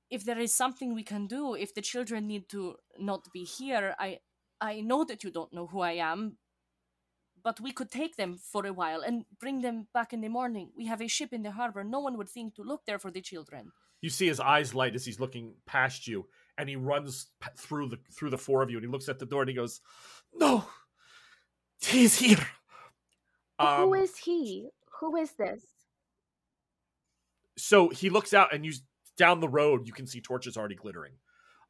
If 0.09 0.25
there 0.25 0.39
is 0.39 0.53
something 0.53 0.93
we 0.93 1.03
can 1.03 1.25
do, 1.27 1.55
if 1.55 1.73
the 1.73 1.81
children 1.81 2.27
need 2.27 2.49
to 2.49 2.75
not 2.99 3.27
be 3.33 3.43
here, 3.43 3.95
I 3.97 4.19
I 4.59 4.81
know 4.81 5.03
that 5.05 5.23
you 5.23 5.31
don't 5.31 5.53
know 5.53 5.67
who 5.67 5.81
I 5.81 5.93
am, 5.93 6.37
but 7.43 7.59
we 7.59 7.71
could 7.71 7.91
take 7.91 8.15
them 8.17 8.37
for 8.37 8.65
a 8.65 8.73
while 8.73 9.01
and 9.01 9.25
bring 9.39 9.61
them 9.61 9.87
back 9.93 10.13
in 10.13 10.21
the 10.21 10.29
morning. 10.29 10.71
We 10.75 10.85
have 10.87 11.01
a 11.01 11.07
ship 11.07 11.33
in 11.33 11.43
the 11.43 11.51
harbor. 11.51 11.83
No 11.83 11.99
one 11.99 12.17
would 12.17 12.29
think 12.29 12.55
to 12.55 12.63
look 12.63 12.85
there 12.85 12.99
for 12.99 13.11
the 13.11 13.21
children. 13.21 13.71
you 14.01 14.09
see 14.09 14.27
his 14.27 14.39
eyes 14.39 14.73
light 14.73 14.95
as 14.95 15.05
he's 15.05 15.19
looking 15.19 15.53
past 15.65 16.07
you 16.07 16.25
and 16.57 16.67
he 16.67 16.75
runs 16.75 17.27
p- 17.39 17.49
through 17.57 17.87
the 17.89 17.97
through 18.15 18.31
the 18.31 18.37
four 18.37 18.63
of 18.63 18.69
you 18.71 18.77
and 18.77 18.85
he 18.85 18.91
looks 18.91 19.09
at 19.09 19.19
the 19.19 19.25
door 19.27 19.41
and 19.43 19.49
he 19.49 19.55
goes 19.55 19.79
no 20.33 20.65
he's 21.81 22.17
here 22.17 22.47
Who 23.59 23.93
Um, 23.93 23.93
is 23.93 24.17
he? 24.17 24.69
Who 24.99 25.15
is 25.17 25.31
this? 25.33 25.63
so 27.57 27.89
he 27.89 28.09
looks 28.09 28.33
out 28.33 28.53
and 28.53 28.65
you 28.65 28.73
down 29.17 29.39
the 29.39 29.49
road 29.49 29.85
you 29.85 29.93
can 29.93 30.07
see 30.07 30.21
torches 30.21 30.57
already 30.57 30.75
glittering 30.75 31.13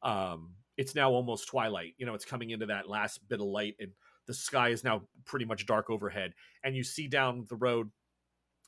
um 0.02 0.54
it's 0.76 0.94
now 0.94 1.10
almost 1.10 1.48
twilight 1.48 1.94
you 1.98 2.06
know 2.06 2.14
it's 2.14 2.24
coming 2.24 2.50
into 2.50 2.66
that 2.66 2.88
last 2.88 3.20
bit 3.28 3.40
of 3.40 3.46
light 3.46 3.74
and 3.80 3.92
the 4.26 4.34
sky 4.34 4.68
is 4.68 4.84
now 4.84 5.02
pretty 5.24 5.44
much 5.44 5.66
dark 5.66 5.90
overhead 5.90 6.32
and 6.64 6.76
you 6.76 6.84
see 6.84 7.08
down 7.08 7.46
the 7.48 7.56
road 7.56 7.90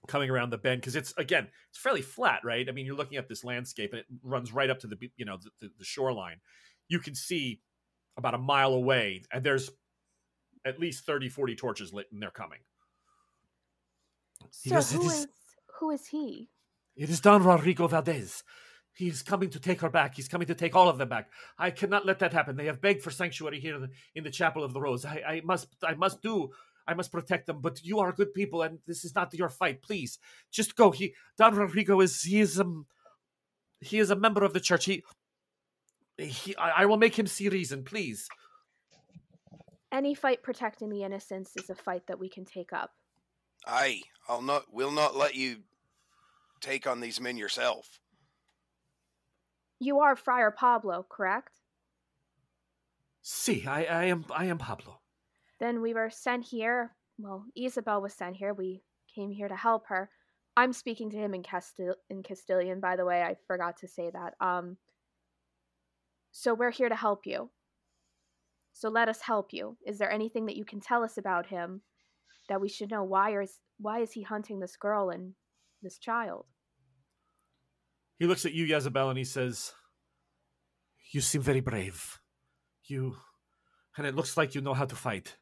coming 0.07 0.29
around 0.31 0.51
the 0.51 0.59
bend 0.59 0.81
because 0.81 0.97
it's 0.97 1.15
again 1.17 1.49
it's 1.71 1.79
fairly 1.79 2.03
flat 2.03 2.41
right 2.45 2.69
i 2.69 2.73
mean 2.73 2.85
you're 2.85 2.97
looking 2.97 3.17
at 3.17 3.29
this 3.29 3.43
landscape 3.45 3.93
and 3.93 4.01
it 4.01 4.07
runs 4.23 4.53
right 4.53 4.69
up 4.71 4.79
to 4.79 4.87
the 4.87 4.97
you 5.17 5.25
know 5.25 5.39
the, 5.61 5.71
the, 5.79 5.85
shoreline 5.85 6.37
you 6.89 6.99
can 6.99 7.15
see 7.15 7.61
about 8.19 8.35
a 8.35 8.39
mile 8.39 8.75
away 8.75 9.23
and 9.33 9.43
there's 9.43 9.71
at 10.67 10.79
least 10.79 11.07
30 11.07 11.29
40 11.31 11.55
torches 11.57 11.93
lit 11.93 12.07
and 12.13 12.23
they're 12.23 12.31
coming 12.31 12.61
So 14.51 14.75
who 14.75 15.07
is- 15.07 15.13
is 15.13 15.27
who 15.81 15.91
is 15.91 16.07
he? 16.07 16.49
It 16.97 17.11
is 17.11 17.21
Don 17.21 17.43
Rodrigo 17.43 17.89
Valdez. 17.89 18.45
He 18.95 19.09
is 19.09 19.23
coming 19.23 19.51
to 19.51 19.61
take 19.61 19.81
her 19.81 19.91
back. 19.91 20.15
He's 20.15 20.29
coming 20.29 20.47
to 20.47 20.55
take 20.55 20.77
all 20.77 20.89
of 20.89 20.99
them 20.99 21.09
back. 21.09 21.29
I 21.59 21.71
cannot 21.71 22.07
let 22.07 22.21
that 22.21 22.33
happen. 22.33 22.57
They 22.57 22.67
have 22.67 22.81
begged 22.81 23.03
for 23.03 23.11
sanctuary 23.11 23.59
here 23.59 23.75
in 23.75 23.83
the, 23.83 23.91
in 24.15 24.25
the 24.25 24.31
Chapel 24.31 24.63
of 24.63 24.73
the 24.73 24.81
Rose. 24.81 25.05
I, 25.05 25.23
I 25.27 25.41
must, 25.45 25.67
I 25.83 25.95
must 25.95 26.23
do. 26.23 26.51
I 26.87 26.95
must 26.95 27.11
protect 27.11 27.47
them. 27.47 27.61
But 27.61 27.83
you 27.83 27.99
are 27.99 28.13
good 28.13 28.33
people, 28.35 28.63
and 28.63 28.79
this 28.87 29.05
is 29.05 29.15
not 29.15 29.35
your 29.35 29.49
fight. 29.49 29.83
Please, 29.83 30.19
just 30.53 30.77
go. 30.77 30.93
He, 30.93 31.15
Don 31.37 31.57
Rodrigo 31.57 32.01
is, 32.01 32.23
he 32.23 32.41
is, 32.41 32.61
um, 32.61 32.87
he 33.81 33.99
is 33.99 34.11
a 34.11 34.17
member 34.17 34.45
of 34.45 34.53
the 34.53 34.61
church. 34.61 34.85
He, 34.85 35.03
he, 36.17 36.55
I, 36.57 36.83
I 36.83 36.87
will 36.87 36.97
make 36.97 37.19
him 37.19 37.27
see 37.27 37.49
reason. 37.49 37.83
Please. 37.83 38.29
Any 39.91 40.15
fight 40.15 40.43
protecting 40.43 40.91
the 40.91 41.03
innocents 41.03 41.53
is 41.57 41.69
a 41.69 41.75
fight 41.75 42.07
that 42.07 42.21
we 42.21 42.29
can 42.29 42.45
take 42.45 42.73
up. 42.73 42.93
Aye, 43.67 44.03
I'll 44.29 44.43
not. 44.43 44.73
Will 44.73 44.93
not 44.93 45.17
let 45.17 45.35
you 45.35 45.57
take 46.61 46.87
on 46.87 47.01
these 47.01 47.21
men 47.21 47.37
yourself. 47.37 47.99
You 49.85 50.01
are 50.01 50.17
Friar 50.17 50.51
Pablo, 50.51 51.05
correct? 51.11 51.61
See, 53.21 53.67
I, 53.67 53.85
I 53.85 54.05
am, 54.05 54.25
I 54.35 54.47
am 54.47 54.57
Pablo. 54.57 55.01
Then 55.61 55.83
we 55.83 55.93
were 55.93 56.09
sent 56.09 56.47
here. 56.47 56.93
Well, 57.19 57.45
Isabel 57.55 58.01
was 58.01 58.15
sent 58.15 58.37
here. 58.37 58.55
We 58.55 58.83
came 59.15 59.31
here 59.31 59.47
to 59.47 59.55
help 59.55 59.89
her. 59.89 60.09
I'm 60.57 60.73
speaking 60.73 61.11
to 61.11 61.19
him 61.19 61.35
in 61.35 61.43
Castil- 61.43 62.01
in 62.09 62.23
Castilian, 62.23 62.81
by 62.81 62.97
the 62.97 63.05
way. 63.05 63.23
I 63.23 63.37
forgot 63.47 63.77
to 63.79 63.89
say 63.89 64.11
that. 64.11 64.33
Um. 64.41 64.79
So 66.33 66.55
we're 66.55 66.71
here 66.71 66.89
to 66.89 66.97
help 66.97 67.27
you. 67.27 67.51
So 68.73 68.89
let 68.89 69.11
us 69.11 69.21
help 69.21 69.53
you. 69.53 69.77
Is 69.87 69.99
there 69.99 70.11
anything 70.11 70.47
that 70.47 70.57
you 70.57 70.65
can 70.65 70.81
tell 70.81 71.05
us 71.05 71.19
about 71.19 71.47
him 71.47 71.83
that 72.49 72.61
we 72.61 72.71
should 72.71 72.91
know? 72.91 73.05
Why 73.05 73.39
is 73.39 73.61
why 73.79 74.01
is 74.01 74.13
he 74.13 74.23
hunting 74.23 74.61
this 74.61 74.77
girl 74.77 75.11
and 75.11 75.35
this 75.83 75.99
child? 75.99 76.47
He 78.19 78.27
looks 78.27 78.47
at 78.47 78.53
you, 78.53 78.65
Jezebel, 78.65 79.09
and 79.09 79.19
he 79.19 79.25
says, 79.25 79.73
You 81.13 81.21
seem 81.21 81.43
very 81.43 81.61
brave. 81.61 82.21
You. 82.85 83.17
And 83.97 84.07
it 84.07 84.15
looks 84.15 84.37
like 84.37 84.55
you 84.55 84.61
know 84.61 84.75
how 84.75 84.85
to 84.85 84.97
fight. 84.97 85.37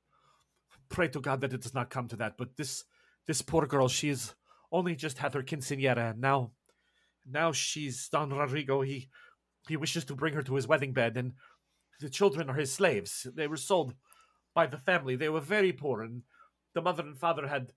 Pray 0.88 1.08
to 1.08 1.20
God 1.20 1.40
that 1.40 1.52
it 1.52 1.62
does 1.62 1.74
not 1.74 1.90
come 1.90 2.08
to 2.08 2.16
that. 2.16 2.36
But 2.36 2.56
this 2.56 2.84
this 3.26 3.42
poor 3.42 3.66
girl, 3.66 3.88
she's 3.88 4.34
only 4.70 4.94
just 4.96 5.18
had 5.18 5.34
her 5.34 5.42
quinceanera, 5.42 6.10
and 6.10 6.20
now 6.20 6.52
now 7.26 7.52
she's 7.52 8.08
Don 8.08 8.30
Rodrigo. 8.30 8.82
He 8.82 9.08
he 9.68 9.76
wishes 9.76 10.04
to 10.06 10.14
bring 10.14 10.34
her 10.34 10.42
to 10.42 10.54
his 10.54 10.66
wedding 10.66 10.92
bed, 10.92 11.16
and 11.16 11.32
the 12.00 12.10
children 12.10 12.50
are 12.50 12.54
his 12.54 12.72
slaves. 12.72 13.26
They 13.34 13.46
were 13.46 13.56
sold 13.56 13.94
by 14.54 14.66
the 14.66 14.78
family. 14.78 15.16
They 15.16 15.28
were 15.28 15.40
very 15.40 15.72
poor, 15.72 16.02
and 16.02 16.22
the 16.74 16.82
mother 16.82 17.04
and 17.04 17.16
father 17.16 17.46
had 17.46 17.72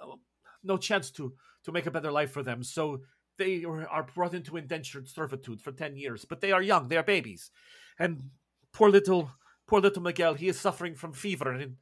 uh, 0.00 0.16
no 0.62 0.76
chance 0.76 1.10
to 1.12 1.34
to 1.64 1.72
make 1.72 1.86
a 1.86 1.90
better 1.90 2.12
life 2.12 2.30
for 2.30 2.42
them. 2.42 2.62
So 2.62 3.00
they 3.38 3.64
are 3.64 4.06
brought 4.14 4.34
into 4.34 4.56
indentured 4.56 5.08
servitude 5.08 5.60
for 5.60 5.72
10 5.72 5.96
years, 5.96 6.24
but 6.24 6.40
they 6.40 6.52
are 6.52 6.62
young, 6.62 6.88
they 6.88 6.96
are 6.96 7.02
babies. 7.02 7.50
And 7.98 8.30
poor 8.72 8.90
little, 8.90 9.30
poor 9.66 9.80
little 9.80 10.02
Miguel, 10.02 10.34
he 10.34 10.48
is 10.48 10.60
suffering 10.60 10.94
from 10.94 11.12
fever 11.12 11.52
and 11.52 11.76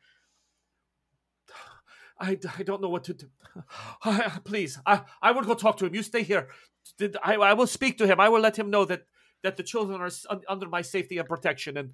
I, 2.18 2.38
I 2.58 2.62
don't 2.62 2.80
know 2.80 2.88
what 2.88 3.04
to 3.04 3.14
do. 3.14 3.26
Please, 4.44 4.78
I, 4.86 5.02
I 5.20 5.32
will 5.32 5.42
go 5.42 5.54
talk 5.54 5.76
to 5.78 5.86
him. 5.86 5.94
You 5.94 6.02
stay 6.02 6.22
here. 6.22 6.48
I, 7.22 7.34
I 7.34 7.52
will 7.52 7.66
speak 7.66 7.98
to 7.98 8.06
him. 8.06 8.20
I 8.20 8.28
will 8.28 8.40
let 8.40 8.58
him 8.58 8.70
know 8.70 8.84
that 8.84 9.02
that 9.42 9.58
the 9.58 9.62
children 9.62 10.00
are 10.00 10.10
under 10.48 10.66
my 10.68 10.80
safety 10.80 11.18
and 11.18 11.28
protection, 11.28 11.76
and 11.76 11.92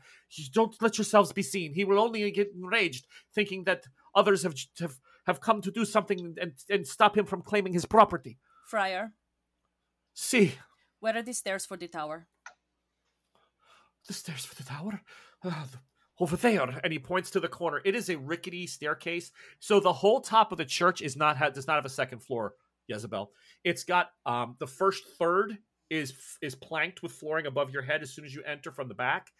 don't 0.54 0.80
let 0.80 0.96
yourselves 0.96 1.32
be 1.32 1.42
seen. 1.42 1.74
He 1.74 1.84
will 1.84 1.98
only 1.98 2.30
get 2.30 2.52
enraged, 2.54 3.06
thinking 3.34 3.64
that 3.64 3.84
others 4.14 4.44
have 4.44 4.54
have, 4.78 4.94
have 5.26 5.40
come 5.40 5.60
to 5.62 5.70
do 5.70 5.84
something 5.84 6.36
and, 6.40 6.52
and 6.70 6.86
stop 6.86 7.16
him 7.16 7.26
from 7.26 7.42
claiming 7.42 7.72
his 7.72 7.84
property. 7.84 8.38
Friar, 8.64 9.12
See 10.14 10.54
where 11.00 11.16
are 11.16 11.22
the 11.22 11.34
stairs 11.34 11.66
for 11.66 11.76
the 11.76 11.88
tower? 11.88 12.28
the 14.06 14.12
stairs 14.12 14.44
for 14.44 14.54
the 14.56 14.68
tower. 14.68 15.00
The- 15.42 15.54
over 16.20 16.36
there, 16.36 16.80
and 16.84 16.92
he 16.92 16.98
points 16.98 17.30
to 17.30 17.40
the 17.40 17.48
corner. 17.48 17.80
It 17.84 17.96
is 17.96 18.08
a 18.08 18.16
rickety 18.18 18.66
staircase, 18.66 19.32
so 19.58 19.80
the 19.80 19.92
whole 19.92 20.20
top 20.20 20.52
of 20.52 20.58
the 20.58 20.64
church 20.64 21.02
is 21.02 21.16
not 21.16 21.36
ha- 21.36 21.50
does 21.50 21.66
not 21.66 21.76
have 21.76 21.84
a 21.84 21.88
second 21.88 22.20
floor. 22.20 22.54
Jezebel, 22.86 23.32
it's 23.64 23.82
got 23.82 24.10
um, 24.26 24.54
the 24.60 24.66
first 24.66 25.04
third 25.18 25.58
is 25.90 26.12
is 26.40 26.54
planked 26.54 27.02
with 27.02 27.12
flooring 27.12 27.46
above 27.46 27.70
your 27.72 27.82
head. 27.82 28.02
As 28.02 28.12
soon 28.12 28.24
as 28.24 28.34
you 28.34 28.42
enter 28.44 28.70
from 28.70 28.88
the 28.88 28.94
back, 28.94 29.32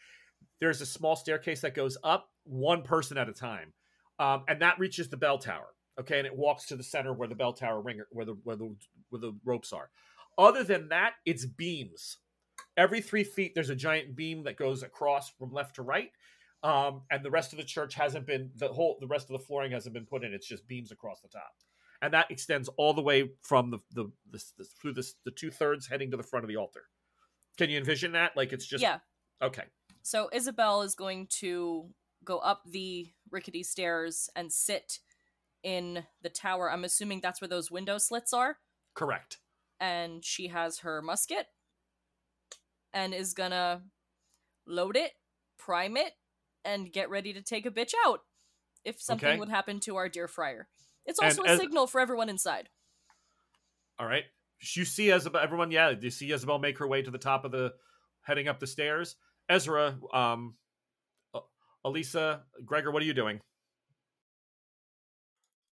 there's 0.61 0.81
a 0.81 0.87
small 0.87 1.15
staircase 1.15 1.61
that 1.61 1.75
goes 1.75 1.97
up 2.03 2.31
one 2.45 2.83
person 2.83 3.17
at 3.17 3.29
a 3.29 3.33
time, 3.33 3.73
um, 4.19 4.45
and 4.49 4.61
that 4.63 4.79
reaches 4.79 5.09
the 5.09 5.17
bell 5.17 5.39
tower. 5.39 5.69
Okay, 6.01 6.19
and 6.19 6.27
it 6.27 6.37
walks 6.37 6.67
to 6.67 6.77
the 6.77 6.83
center 6.83 7.13
where 7.13 7.29
the 7.29 7.35
bell 7.35 7.53
tower 7.53 7.81
ringer, 7.81 8.09
where 8.11 8.27
the 8.27 8.37
where 8.45 8.57
the 8.57 8.75
where 9.11 9.21
the 9.21 9.37
ropes 9.45 9.73
are. 9.73 9.91
Other 10.38 10.64
than 10.64 10.88
that, 10.88 11.14
it's 11.27 11.45
beams. 11.45 12.18
Every 12.77 13.01
three 13.01 13.25
feet, 13.25 13.53
there's 13.55 13.71
a 13.71 13.77
giant 13.77 14.16
beam 14.16 14.45
that 14.45 14.57
goes 14.57 14.83
across 14.83 15.31
from 15.31 15.53
left 15.53 15.77
to 15.77 15.83
right, 15.83 16.11
um, 16.62 17.03
and 17.11 17.25
the 17.25 17.31
rest 17.31 17.53
of 17.53 17.59
the 17.59 17.64
church 17.64 17.95
hasn't 17.95 18.27
been 18.27 18.51
the 18.57 18.68
whole. 18.68 18.97
The 19.01 19.07
rest 19.07 19.29
of 19.29 19.38
the 19.38 19.45
flooring 19.45 19.73
hasn't 19.73 19.95
been 19.95 20.07
put 20.07 20.25
in. 20.25 20.33
It's 20.33 20.47
just 20.47 20.66
beams 20.66 20.90
across 20.90 21.21
the 21.21 21.29
top, 21.29 21.53
and 22.01 22.14
that 22.14 22.31
extends 22.31 22.68
all 22.77 22.95
the 22.95 23.03
way 23.03 23.31
from 23.42 23.71
the 23.71 23.79
the, 23.92 24.11
the, 24.31 24.42
the 24.59 24.64
through 24.81 24.95
this 24.95 25.14
the 25.25 25.31
two 25.31 25.51
thirds 25.51 25.87
heading 25.87 26.11
to 26.12 26.16
the 26.16 26.23
front 26.23 26.45
of 26.45 26.49
the 26.49 26.57
altar. 26.57 26.85
Can 27.59 27.68
you 27.68 27.79
envision 27.79 28.12
that? 28.12 28.37
Like 28.37 28.53
it's 28.53 28.66
just 28.66 28.83
yeah. 28.83 28.99
okay. 29.42 29.64
So 30.03 30.31
Isabel 30.33 30.83
is 30.83 30.95
going 30.95 31.29
to 31.38 31.90
go 32.25 32.38
up 32.38 32.62
the 32.66 33.09
rickety 33.31 33.62
stairs 33.62 34.31
and 34.35 34.53
sit 34.53 34.99
in 35.62 36.05
the 36.23 36.29
tower. 36.29 36.71
I'm 36.71 36.85
assuming 36.85 37.21
that's 37.21 37.40
where 37.40 37.49
those 37.49 37.71
window 37.71 37.99
slits 37.99 38.33
are. 38.33 38.59
Correct. 38.95 39.38
And 39.83 40.25
she 40.25 40.47
has 40.47 40.79
her 40.79 41.03
musket 41.03 41.47
and 42.92 43.12
is 43.12 43.35
gonna 43.35 43.83
load 44.64 44.97
it, 44.97 45.11
prime 45.59 45.97
it, 45.97 46.12
and 46.64 46.92
get 46.92 47.11
ready 47.11 47.33
to 47.33 47.42
take 47.42 47.66
a 47.66 47.71
bitch 47.71 47.92
out 48.07 48.21
if 48.85 49.03
something 49.03 49.29
Okay. 49.29 49.38
would 49.40 49.49
happen 49.49 49.81
to 49.81 49.97
our 49.97 50.09
dear 50.09 50.29
friar. 50.29 50.68
It's 51.05 51.18
And 51.18 51.31
also 51.31 51.42
a 51.42 51.49
as- 51.49 51.59
signal 51.59 51.88
for 51.88 52.01
everyone 52.01 52.29
inside. 52.29 52.68
All 53.99 54.07
right. 54.07 54.25
You 54.77 54.85
see 54.85 55.11
Isabel, 55.11 55.42
everyone, 55.42 55.73
yeah, 55.73 55.90
you 55.90 56.11
see 56.11 56.31
Isabel 56.31 56.61
make 56.61 56.79
her 56.79 56.87
way 56.87 57.03
to 57.03 57.11
the 57.11 57.18
top 57.18 57.45
of 57.45 57.51
the, 57.51 57.75
heading 58.21 58.47
up 58.47 58.61
the 58.61 58.68
stairs. 58.68 59.16
Ezra, 59.49 59.99
um, 60.12 60.55
uh, 61.35 61.40
Elisa, 61.85 62.45
Gregor, 62.64 62.92
what 62.92 63.03
are 63.03 63.07
you 63.07 63.14
doing? 63.14 63.40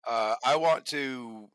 Uh, 0.04 0.34
I 0.44 0.56
want 0.56 0.86
to 0.86 1.48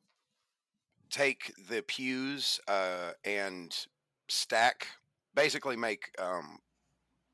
take 1.10 1.54
the 1.70 1.82
pews 1.82 2.60
uh, 2.68 3.12
and 3.24 3.76
stack, 4.28 4.88
basically 5.34 5.76
make 5.76 6.10
um, 6.20 6.60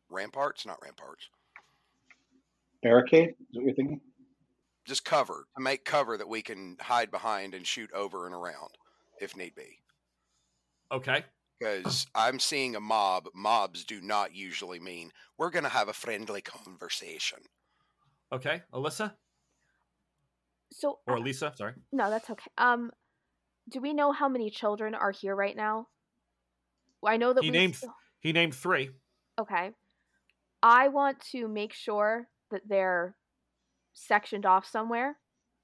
ramparts, 0.10 0.65
not 0.65 0.79
ramparts, 0.84 1.29
Barricade? 2.81 3.29
Is 3.29 3.36
what 3.53 3.65
you're 3.65 3.75
thinking? 3.75 4.01
just 4.86 5.05
cover 5.05 5.45
to 5.55 5.62
make 5.62 5.86
cover 5.86 6.17
that 6.17 6.27
we 6.27 6.41
can 6.41 6.75
hide 6.81 7.12
behind 7.12 7.53
and 7.53 7.65
shoot 7.67 7.91
over 7.93 8.25
and 8.25 8.34
around 8.34 8.71
if 9.19 9.38
need 9.38 9.53
be. 9.55 9.79
Okay. 10.91 11.23
Because 11.60 12.07
I'm 12.15 12.39
seeing 12.39 12.75
a 12.75 12.79
mob. 12.79 13.27
Mobs 13.36 13.86
do 13.86 14.01
not 14.01 14.36
usually 14.36 14.79
mean 14.79 15.12
we're 15.38 15.51
going 15.51 15.63
to 15.63 15.69
have 15.69 15.88
a 15.88 15.93
friendly 15.93 16.41
conversation. 16.41 17.38
Okay. 18.34 18.63
Alyssa 18.73 19.13
So 20.71 20.99
or 21.05 21.17
Elisa, 21.17 21.53
sorry. 21.55 21.73
no, 21.91 22.10
that's 22.10 22.29
okay. 22.31 22.49
Um, 22.57 22.91
do 23.69 23.80
we 23.80 23.93
know 23.93 24.12
how 24.12 24.28
many 24.28 24.50
children 24.50 24.95
are 24.95 25.12
here 25.12 25.36
right 25.36 25.56
now? 25.56 25.88
I 27.06 27.17
know 27.17 27.34
that 27.34 27.43
He 27.43 27.52
we 27.52 27.58
named- 27.58 27.76
still- 27.76 27.95
He 28.19 28.32
named 28.34 28.54
three. 28.56 28.91
Okay. 29.39 29.71
I 30.62 30.89
want 30.89 31.19
to 31.32 31.47
make 31.47 31.74
sure 31.74 32.28
that 32.52 32.67
they're 32.67 33.15
sectioned 33.93 34.45
off 34.45 34.65
somewhere. 34.67 35.17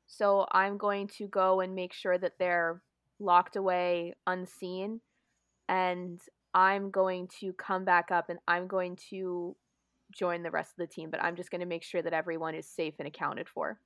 So 0.07 0.47
I'm 0.51 0.77
going 0.77 1.07
to 1.17 1.27
go 1.27 1.59
and 1.59 1.75
make 1.75 1.93
sure 1.93 2.17
that 2.17 2.39
they're 2.39 2.81
locked 3.19 3.55
away 3.55 4.13
unseen. 4.25 5.01
And 5.69 6.19
I'm 6.53 6.89
going 6.89 7.27
to 7.39 7.53
come 7.53 7.83
back 7.85 8.09
up 8.09 8.29
and 8.29 8.39
I'm 8.47 8.67
going 8.67 8.95
to 9.09 9.55
join 10.11 10.41
the 10.41 10.49
rest 10.51 10.71
of 10.71 10.77
the 10.77 10.87
team. 10.87 11.11
But 11.11 11.21
I'm 11.21 11.35
just 11.35 11.51
going 11.51 11.59
to 11.61 11.67
make 11.67 11.83
sure 11.83 12.01
that 12.01 12.13
everyone 12.13 12.55
is 12.55 12.65
safe 12.67 12.95
and 12.99 13.07
accounted 13.07 13.47
for. 13.49 13.79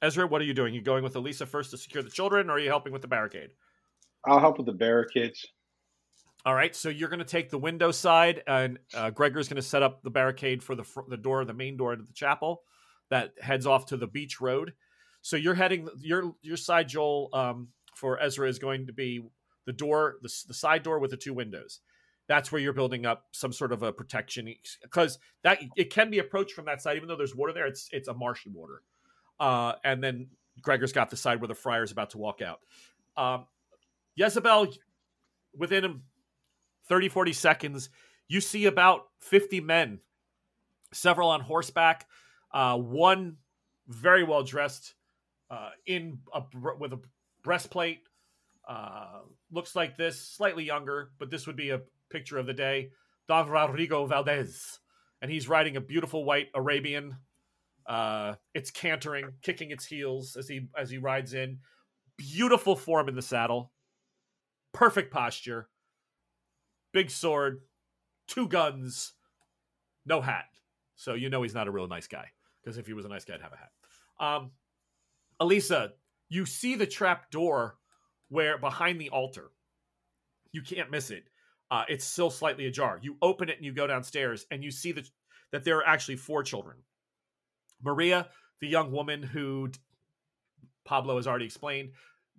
Ezra, 0.00 0.26
what 0.26 0.40
are 0.40 0.44
you 0.44 0.54
doing? 0.54 0.74
You 0.74 0.82
going 0.82 1.02
with 1.02 1.16
Elisa 1.16 1.46
first 1.46 1.70
to 1.72 1.78
secure 1.78 2.02
the 2.02 2.10
children, 2.10 2.50
or 2.50 2.54
are 2.54 2.58
you 2.58 2.68
helping 2.68 2.92
with 2.92 3.02
the 3.02 3.08
barricade? 3.08 3.50
I'll 4.24 4.40
help 4.40 4.58
with 4.58 4.66
the 4.66 4.72
barricades. 4.72 5.44
All 6.46 6.54
right, 6.54 6.74
so 6.74 6.88
you're 6.88 7.08
going 7.08 7.18
to 7.18 7.24
take 7.24 7.50
the 7.50 7.58
window 7.58 7.90
side, 7.90 8.42
and 8.46 8.78
uh, 8.94 9.10
Gregor's 9.10 9.48
going 9.48 9.56
to 9.56 9.62
set 9.62 9.82
up 9.82 10.02
the 10.02 10.10
barricade 10.10 10.62
for 10.62 10.74
the 10.74 10.84
fr- 10.84 11.00
the 11.08 11.16
door, 11.16 11.44
the 11.44 11.52
main 11.52 11.76
door 11.76 11.96
to 11.96 12.02
the 12.02 12.12
chapel 12.12 12.62
that 13.10 13.32
heads 13.40 13.66
off 13.66 13.86
to 13.86 13.96
the 13.96 14.06
beach 14.06 14.40
road. 14.40 14.72
So 15.20 15.36
you're 15.36 15.54
heading 15.54 15.88
your 15.98 16.34
your 16.42 16.56
side, 16.56 16.88
Joel, 16.88 17.30
um, 17.32 17.68
for 17.96 18.20
Ezra 18.22 18.48
is 18.48 18.58
going 18.58 18.86
to 18.86 18.92
be 18.92 19.20
the 19.66 19.72
door, 19.72 20.16
the, 20.22 20.32
the 20.46 20.54
side 20.54 20.82
door 20.82 20.98
with 21.00 21.10
the 21.10 21.16
two 21.16 21.34
windows. 21.34 21.80
That's 22.28 22.52
where 22.52 22.60
you're 22.60 22.72
building 22.72 23.04
up 23.04 23.24
some 23.32 23.52
sort 23.52 23.72
of 23.72 23.82
a 23.82 23.92
protection 23.92 24.52
because 24.82 25.18
that 25.42 25.58
it 25.76 25.90
can 25.90 26.10
be 26.10 26.18
approached 26.18 26.52
from 26.52 26.66
that 26.66 26.80
side, 26.80 26.96
even 26.96 27.08
though 27.08 27.16
there's 27.16 27.34
water 27.34 27.52
there. 27.52 27.66
It's 27.66 27.88
it's 27.90 28.08
a 28.08 28.14
marshy 28.14 28.50
water, 28.50 28.82
uh, 29.40 29.74
and 29.84 30.02
then 30.02 30.28
Gregor's 30.62 30.92
got 30.92 31.10
the 31.10 31.16
side 31.16 31.40
where 31.40 31.48
the 31.48 31.54
friar's 31.54 31.92
about 31.92 32.10
to 32.10 32.18
walk 32.18 32.40
out. 32.42 32.60
Um, 33.16 33.46
Jezebel, 34.16 34.68
within 35.56 36.02
30, 36.88 37.08
40 37.08 37.32
seconds, 37.32 37.90
you 38.28 38.40
see 38.40 38.66
about 38.66 39.06
50 39.20 39.60
men, 39.60 40.00
several 40.92 41.30
on 41.30 41.40
horseback, 41.40 42.06
uh, 42.52 42.76
one 42.76 43.36
very 43.86 44.24
well 44.24 44.42
dressed 44.42 44.94
uh, 45.50 45.70
in 45.86 46.18
a, 46.34 46.42
with 46.78 46.92
a 46.92 47.00
breastplate. 47.42 48.00
Uh, 48.68 49.20
looks 49.50 49.74
like 49.74 49.96
this, 49.96 50.20
slightly 50.20 50.64
younger, 50.64 51.10
but 51.18 51.30
this 51.30 51.46
would 51.46 51.56
be 51.56 51.70
a 51.70 51.80
picture 52.10 52.38
of 52.38 52.46
the 52.46 52.52
day. 52.52 52.90
Don 53.26 53.48
Rodrigo 53.48 54.06
Valdez. 54.06 54.80
And 55.20 55.30
he's 55.30 55.48
riding 55.48 55.76
a 55.76 55.80
beautiful 55.80 56.24
white 56.24 56.48
Arabian. 56.54 57.16
Uh, 57.88 58.34
it's 58.54 58.70
cantering, 58.70 59.32
kicking 59.42 59.70
its 59.70 59.86
heels 59.86 60.36
as 60.36 60.46
he 60.46 60.68
as 60.78 60.90
he 60.90 60.98
rides 60.98 61.34
in. 61.34 61.58
Beautiful 62.16 62.76
form 62.76 63.08
in 63.08 63.14
the 63.14 63.22
saddle. 63.22 63.72
Perfect 64.72 65.12
posture 65.12 65.68
big 66.92 67.10
sword, 67.10 67.60
two 68.26 68.48
guns, 68.48 69.14
no 70.06 70.20
hat. 70.20 70.46
So 70.96 71.14
you 71.14 71.30
know 71.30 71.42
he's 71.42 71.54
not 71.54 71.68
a 71.68 71.70
real 71.70 71.86
nice 71.86 72.06
guy. 72.06 72.26
Because 72.60 72.78
if 72.78 72.86
he 72.86 72.92
was 72.92 73.04
a 73.04 73.08
nice 73.08 73.24
guy, 73.24 73.34
I'd 73.34 73.42
have 73.42 73.52
a 73.52 73.56
hat. 73.56 73.70
Um, 74.20 74.50
Elisa, 75.40 75.92
you 76.28 76.44
see 76.44 76.74
the 76.74 76.86
trap 76.86 77.30
door 77.30 77.76
where 78.28 78.58
behind 78.58 79.00
the 79.00 79.10
altar. 79.10 79.50
You 80.52 80.62
can't 80.62 80.90
miss 80.90 81.10
it. 81.10 81.24
Uh, 81.70 81.84
it's 81.88 82.04
still 82.04 82.30
slightly 82.30 82.66
ajar. 82.66 82.98
You 83.00 83.16
open 83.22 83.48
it 83.48 83.56
and 83.56 83.64
you 83.64 83.72
go 83.72 83.86
downstairs, 83.86 84.46
and 84.50 84.64
you 84.64 84.70
see 84.70 84.92
that 84.92 85.08
that 85.52 85.64
there 85.64 85.76
are 85.78 85.86
actually 85.86 86.16
four 86.16 86.42
children. 86.42 86.78
Maria, 87.82 88.28
the 88.60 88.68
young 88.68 88.92
woman 88.92 89.22
who 89.22 89.70
Pablo 90.84 91.16
has 91.16 91.26
already 91.26 91.44
explained, 91.44 91.90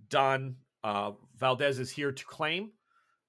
Don 0.09 0.55
uh, 0.83 1.11
Valdez 1.37 1.79
is 1.79 1.91
here 1.91 2.11
to 2.11 2.25
claim. 2.25 2.71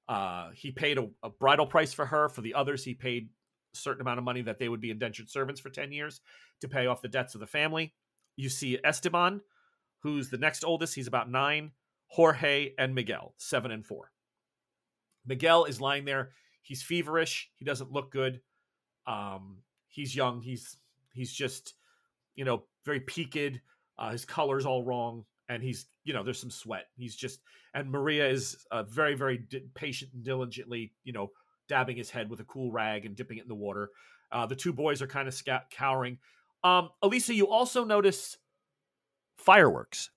Uh, 0.08 0.50
he 0.54 0.70
paid 0.70 0.98
a, 0.98 1.08
a 1.22 1.30
bridal 1.30 1.66
price 1.66 1.92
for 1.92 2.06
her. 2.06 2.28
For 2.28 2.40
the 2.40 2.54
others, 2.54 2.84
he 2.84 2.94
paid 2.94 3.28
a 3.74 3.76
certain 3.76 4.00
amount 4.00 4.18
of 4.18 4.24
money 4.24 4.42
that 4.42 4.58
they 4.58 4.68
would 4.68 4.80
be 4.80 4.90
indentured 4.90 5.28
servants 5.28 5.60
for 5.60 5.70
10 5.70 5.92
years 5.92 6.20
to 6.60 6.68
pay 6.68 6.86
off 6.86 7.02
the 7.02 7.08
debts 7.08 7.34
of 7.34 7.40
the 7.40 7.46
family. 7.46 7.94
You 8.36 8.48
see 8.48 8.78
Esteban, 8.82 9.40
who's 10.02 10.30
the 10.30 10.38
next 10.38 10.64
oldest. 10.64 10.94
He's 10.94 11.06
about 11.06 11.30
nine. 11.30 11.72
Jorge 12.08 12.72
and 12.76 12.94
Miguel, 12.94 13.34
seven 13.36 13.70
and 13.70 13.86
four. 13.86 14.10
Miguel 15.24 15.64
is 15.64 15.80
lying 15.80 16.04
there. 16.04 16.30
He's 16.62 16.82
feverish. 16.82 17.50
He 17.56 17.64
doesn't 17.64 17.92
look 17.92 18.10
good. 18.10 18.40
Um, 19.06 19.58
he's 19.88 20.14
young. 20.16 20.40
He's 20.40 20.76
he's 21.12 21.32
just, 21.32 21.74
you 22.34 22.44
know, 22.44 22.64
very 22.84 23.00
peaked. 23.00 23.60
Uh, 23.98 24.10
his 24.10 24.24
color's 24.24 24.66
all 24.66 24.84
wrong, 24.84 25.24
and 25.48 25.62
he's 25.62 25.86
you 26.04 26.12
know 26.12 26.22
there's 26.22 26.40
some 26.40 26.50
sweat. 26.50 26.86
He's 26.96 27.16
just 27.16 27.40
and 27.74 27.90
Maria 27.90 28.28
is 28.28 28.64
uh, 28.70 28.82
very 28.84 29.14
very 29.14 29.38
di- 29.38 29.64
patient 29.74 30.12
and 30.14 30.24
diligently 30.24 30.92
you 31.04 31.12
know 31.12 31.30
dabbing 31.68 31.96
his 31.96 32.10
head 32.10 32.30
with 32.30 32.40
a 32.40 32.44
cool 32.44 32.72
rag 32.72 33.06
and 33.06 33.14
dipping 33.16 33.38
it 33.38 33.42
in 33.42 33.48
the 33.48 33.54
water. 33.54 33.90
Uh, 34.32 34.46
the 34.46 34.56
two 34.56 34.72
boys 34.72 35.02
are 35.02 35.06
kind 35.06 35.28
of 35.28 35.42
cowering. 35.70 36.18
Um, 36.64 36.90
Elisa, 37.02 37.34
you 37.34 37.48
also 37.48 37.84
notice 37.84 38.36
fireworks, 39.38 40.10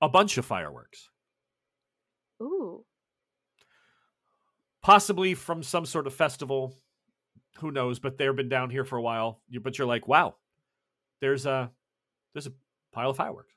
a 0.00 0.08
bunch 0.08 0.38
of 0.38 0.44
fireworks. 0.44 1.08
Ooh. 2.42 2.84
possibly 4.82 5.34
from 5.34 5.62
some 5.62 5.86
sort 5.86 6.06
of 6.06 6.14
festival 6.14 6.76
who 7.60 7.70
knows 7.70 7.98
but 7.98 8.18
they've 8.18 8.36
been 8.36 8.48
down 8.48 8.70
here 8.70 8.84
for 8.84 8.96
a 8.96 9.02
while 9.02 9.40
but 9.62 9.78
you're 9.78 9.86
like 9.86 10.06
wow 10.08 10.36
there's 11.20 11.46
a 11.46 11.70
there's 12.34 12.46
a 12.46 12.52
pile 12.92 13.10
of 13.10 13.16
fireworks 13.16 13.54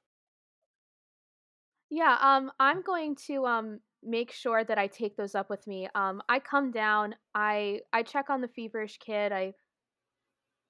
Yeah, 1.90 2.18
um 2.22 2.52
I'm 2.60 2.82
going 2.82 3.16
to 3.28 3.46
um 3.46 3.80
make 4.04 4.32
sure 4.32 4.64
that 4.64 4.78
I 4.78 4.88
take 4.88 5.16
those 5.18 5.36
up 5.36 5.50
with 5.50 5.66
me. 5.68 5.90
Um 5.96 6.22
I 6.30 6.40
come 6.40 6.72
down, 6.72 7.16
I 7.36 7.82
I 7.94 8.04
check 8.04 8.30
on 8.30 8.42
the 8.42 8.48
feverish 8.48 8.98
kid. 9.00 9.32
I 9.32 9.54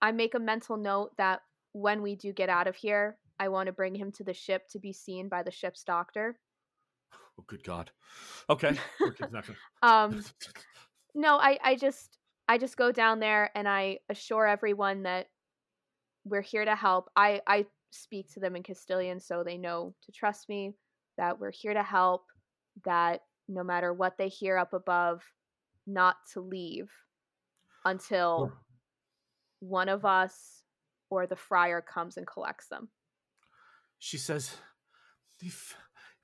I 0.02 0.12
make 0.12 0.36
a 0.36 0.39
mental 0.39 0.76
note 0.78 1.15
that 1.18 1.42
when 1.74 2.02
we 2.02 2.15
do 2.15 2.34
get 2.34 2.50
out 2.50 2.68
of 2.68 2.76
here, 2.76 3.18
I 3.39 3.48
want 3.50 3.68
to 3.68 3.74
bring 3.74 3.96
him 3.96 4.12
to 4.13 4.24
the 4.26 4.34
ship 4.34 4.68
to 4.70 4.80
be 4.80 4.92
seen 4.94 5.30
by 5.30 5.44
the 5.44 5.52
ship's 5.52 5.84
doctor. 5.86 6.39
oh 7.39 7.44
good 7.48 7.63
god 7.63 7.92
okay 8.50 8.78
Um 9.82 10.24
no, 11.15 11.38
I 11.39 11.60
I 11.63 11.76
just 11.76 12.19
I 12.50 12.58
just 12.58 12.78
go 12.78 12.92
down 12.92 13.20
there 13.20 13.52
and 13.54 13.70
I 13.70 14.00
assure 14.10 14.48
everyone 14.48 15.04
that 15.04 15.28
we're 16.26 16.42
here 16.42 16.66
to 16.66 16.76
help. 16.76 17.10
I 17.16 17.42
I 17.46 17.68
speak 17.92 18.34
to 18.34 18.40
them 18.40 18.56
in 18.56 18.64
Castilian 18.64 19.20
so 19.20 19.44
they 19.44 19.58
know 19.58 19.94
to 20.04 20.12
trust 20.12 20.50
me 20.50 20.74
that 21.18 21.40
we're 21.40 21.52
here 21.52 21.76
to 21.76 21.84
help 21.84 22.26
that 22.86 23.22
no 23.48 23.64
matter 23.64 23.94
what 23.94 24.18
they 24.18 24.30
hear 24.30 24.58
up 24.58 24.74
above 24.74 25.22
not 25.86 26.16
to 26.34 26.42
leave 26.42 26.90
until 27.86 28.52
one 29.60 29.90
of 29.90 30.04
us 30.04 30.64
or 31.12 31.28
the 31.28 31.36
friar 31.36 31.82
comes 31.82 32.18
and 32.18 32.26
collects 32.28 32.68
them. 32.68 32.90
she 34.00 34.18
says 34.18 34.56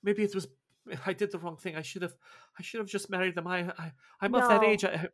maybe 0.04 0.24
it 0.24 0.36
was 0.36 0.48
i 1.06 1.14
did 1.14 1.32
the 1.32 1.40
wrong 1.40 1.58
thing. 1.58 1.76
I 1.76 1.82
should 1.82 2.02
have 2.02 2.16
i 2.60 2.64
should 2.64 2.80
have 2.80 2.88
just 2.88 3.10
married 3.12 3.36
them. 3.36 3.48
I, 3.48 3.60
I 3.78 3.92
i'm 4.22 4.34
of 4.34 4.50
that 4.50 4.64
age. 4.64 4.86
I, 4.86 5.10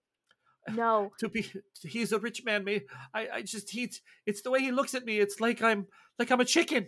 No, 0.69 1.11
to 1.19 1.29
be 1.29 1.45
he's 1.81 2.11
a 2.11 2.19
rich 2.19 2.43
man 2.45 2.63
me. 2.63 2.81
I 3.13 3.27
i 3.33 3.41
just 3.41 3.69
he's 3.71 4.01
it's 4.25 4.41
the 4.41 4.51
way 4.51 4.59
he 4.61 4.71
looks 4.71 4.93
at 4.93 5.05
me. 5.05 5.19
It's 5.19 5.39
like 5.39 5.61
i'm 5.61 5.87
like 6.19 6.31
i'm 6.31 6.39
a 6.41 6.45
chicken. 6.45 6.87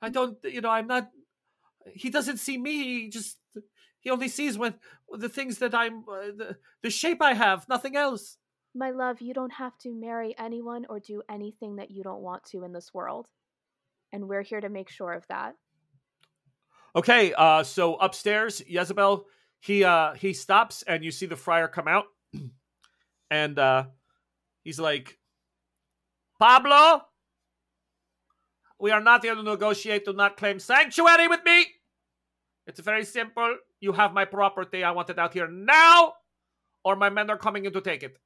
I 0.00 0.08
don't 0.08 0.38
you 0.44 0.60
know 0.60 0.70
i'm 0.70 0.86
not 0.86 1.10
he 1.94 2.10
doesn't 2.10 2.38
see 2.38 2.58
me. 2.58 3.02
He 3.02 3.08
just 3.10 3.38
he 4.00 4.10
only 4.10 4.28
sees 4.28 4.56
when 4.56 4.74
the 5.10 5.28
things 5.28 5.58
that 5.58 5.74
i'm 5.74 6.04
uh, 6.08 6.32
the, 6.36 6.56
the 6.82 6.90
shape 6.90 7.20
i 7.22 7.34
have 7.34 7.68
nothing 7.68 7.96
else. 7.96 8.38
My 8.74 8.90
love, 8.90 9.20
you 9.20 9.34
don't 9.34 9.52
have 9.52 9.76
to 9.78 9.92
marry 9.92 10.34
anyone 10.38 10.86
or 10.88 10.98
do 10.98 11.22
anything 11.30 11.76
that 11.76 11.90
you 11.90 12.02
don't 12.02 12.22
want 12.22 12.44
to 12.46 12.64
in 12.64 12.72
this 12.72 12.94
world. 12.94 13.28
And 14.12 14.28
we're 14.28 14.40
here 14.42 14.62
to 14.62 14.70
make 14.70 14.88
sure 14.88 15.12
of 15.12 15.26
that. 15.28 15.54
okay 16.96 17.32
uh 17.36 17.62
so 17.62 17.96
upstairs 17.96 18.62
jezebel 18.66 19.24
he 19.60 19.84
uh 19.84 20.12
he 20.14 20.32
stops 20.32 20.82
and 20.82 21.04
you 21.04 21.10
see 21.10 21.26
the 21.26 21.36
friar 21.36 21.68
come 21.68 21.88
out 21.88 22.04
and 23.32 23.58
uh 23.58 23.84
he's 24.62 24.78
like 24.78 25.18
pablo 26.38 27.00
we 28.82 28.90
are 28.90 29.00
not 29.00 29.22
here 29.24 29.36
to 29.36 29.42
negotiate 29.44 30.04
do 30.04 30.12
not 30.12 30.36
claim 30.36 30.58
sanctuary 30.58 31.28
with 31.28 31.44
me. 31.44 31.66
It's 32.66 32.80
very 32.80 33.04
simple. 33.04 33.56
You 33.78 33.92
have 33.92 34.12
my 34.12 34.24
property. 34.24 34.82
I 34.82 34.90
want 34.90 35.08
it 35.08 35.20
out 35.20 35.32
here 35.32 35.46
now 35.48 36.14
or 36.84 36.96
my 36.96 37.08
men 37.08 37.30
are 37.30 37.38
coming 37.38 37.64
in 37.64 37.72
to 37.74 37.80
take 37.80 38.02
it. 38.02 38.18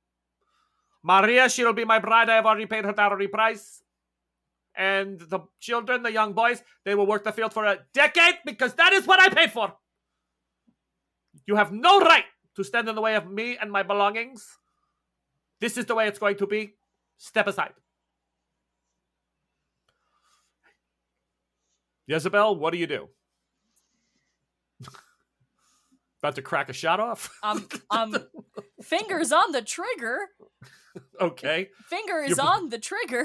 Maria 1.02 1.50
she'll 1.50 1.74
be 1.74 1.84
my 1.84 1.98
bride. 1.98 2.30
I 2.30 2.36
have 2.36 2.46
already 2.46 2.64
paid 2.64 2.86
her 2.86 2.94
dowry 2.94 3.28
price. 3.28 3.82
And 4.74 5.20
the 5.20 5.40
children, 5.60 6.02
the 6.02 6.12
young 6.12 6.32
boys, 6.32 6.62
they 6.86 6.94
will 6.94 7.06
work 7.06 7.24
the 7.24 7.32
field 7.32 7.52
for 7.52 7.66
a 7.66 7.78
decade 7.92 8.38
because 8.46 8.72
that 8.74 8.94
is 8.94 9.06
what 9.06 9.20
I 9.20 9.28
paid 9.28 9.52
for. 9.52 9.74
You 11.46 11.56
have 11.56 11.70
no 11.70 12.00
right 12.00 12.24
to 12.56 12.64
stand 12.64 12.88
in 12.88 12.94
the 12.94 13.02
way 13.02 13.14
of 13.14 13.30
me 13.30 13.58
and 13.60 13.70
my 13.70 13.82
belongings. 13.82 14.46
This 15.60 15.76
is 15.78 15.86
the 15.86 15.94
way 15.94 16.06
it's 16.08 16.18
going 16.18 16.36
to 16.36 16.46
be. 16.46 16.74
Step 17.18 17.46
aside. 17.46 17.72
Jezebel, 22.06 22.56
what 22.56 22.72
do 22.72 22.78
you 22.78 22.86
do? 22.86 23.08
About 26.22 26.36
to 26.36 26.42
crack 26.42 26.68
a 26.68 26.72
shot 26.72 27.00
off? 27.00 27.30
Um, 27.42 27.66
um, 27.90 28.16
fingers 28.82 29.32
on 29.32 29.52
the 29.52 29.62
trigger. 29.62 30.18
okay. 31.20 31.70
Finger 31.88 32.20
is 32.22 32.36
You're- 32.36 32.48
on 32.48 32.68
the 32.68 32.78
trigger. 32.78 33.24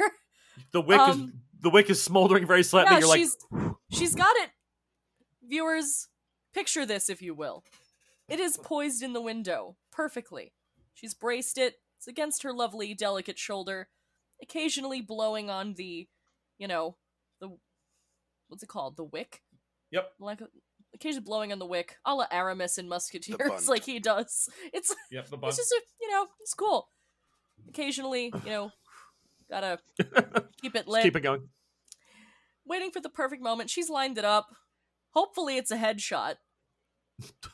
The 0.72 0.82
wick 0.82 1.00
is 1.00 1.16
Um, 1.16 1.34
the 1.62 1.70
wick 1.70 1.90
is 1.90 2.02
smoldering 2.02 2.46
very 2.46 2.64
slightly. 2.64 2.98
You're 2.98 3.08
like, 3.08 3.20
she's 3.20 3.38
she's 3.92 4.16
got 4.16 4.36
it. 4.38 4.50
Viewers, 5.48 6.08
picture 6.54 6.86
this, 6.86 7.10
if 7.10 7.22
you 7.22 7.34
will. 7.34 7.64
It 8.28 8.40
is 8.40 8.58
poised 8.58 9.02
in 9.02 9.14
the 9.14 9.22
window 9.22 9.76
perfectly. 9.92 10.54
She's 10.94 11.14
braced 11.14 11.58
it. 11.58 11.76
It's 12.02 12.08
against 12.08 12.42
her 12.42 12.52
lovely, 12.52 12.96
delicate 12.96 13.38
shoulder, 13.38 13.88
occasionally 14.42 15.02
blowing 15.02 15.52
on 15.52 15.76
the, 15.76 16.08
you 16.58 16.68
know, 16.68 16.98
the 17.40 17.56
what's 18.48 18.64
it 18.64 18.70
called, 18.70 18.98
the 18.98 19.04
wick. 19.04 19.44
Yep. 19.92 20.12
Like 20.20 20.42
occasionally 20.96 21.24
blowing 21.24 21.52
on 21.52 21.60
the 21.60 21.68
wick, 21.68 21.98
a 22.04 22.16
la 22.16 22.26
Aramis 22.32 22.80
in 22.80 22.90
Musketeers, 22.90 23.68
like 23.70 23.86
he 23.86 24.00
does. 24.00 24.50
It's 24.74 24.96
yep, 25.12 25.30
the 25.30 25.38
it's 25.44 25.58
just 25.58 25.72
a, 25.72 25.82
you 26.02 26.10
know, 26.10 26.26
it's 26.40 26.56
cool. 26.56 26.88
Occasionally, 27.70 28.34
you 28.46 28.50
know, 28.50 28.72
gotta 29.48 29.78
keep 30.60 30.76
it 30.76 30.88
lit 30.88 31.04
Keep 31.04 31.18
it 31.18 31.22
going. 31.22 31.50
waiting 32.66 32.90
for 32.90 33.00
the 33.00 33.10
perfect 33.10 33.44
moment. 33.44 33.70
She's 33.70 33.92
lined 33.92 34.18
it 34.18 34.26
up. 34.26 34.48
Hopefully, 35.12 35.56
it's 35.58 35.70
a 35.70 35.78
headshot. 35.78 36.38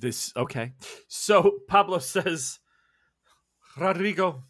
This 0.00 0.32
okay. 0.36 0.74
So 1.08 1.58
Pablo 1.66 1.98
says, 1.98 2.60
Rodrigo, 3.78 4.44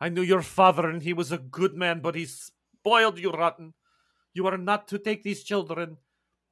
I 0.00 0.08
knew 0.08 0.22
your 0.22 0.42
father 0.42 0.88
and 0.88 1.02
he 1.02 1.12
was 1.12 1.32
a 1.32 1.38
good 1.38 1.74
man, 1.74 2.00
but 2.00 2.14
he 2.14 2.26
spoiled 2.26 3.18
you 3.18 3.30
rotten. 3.30 3.74
You 4.34 4.46
are 4.46 4.58
not 4.58 4.88
to 4.88 4.98
take 4.98 5.22
these 5.22 5.42
children. 5.42 5.98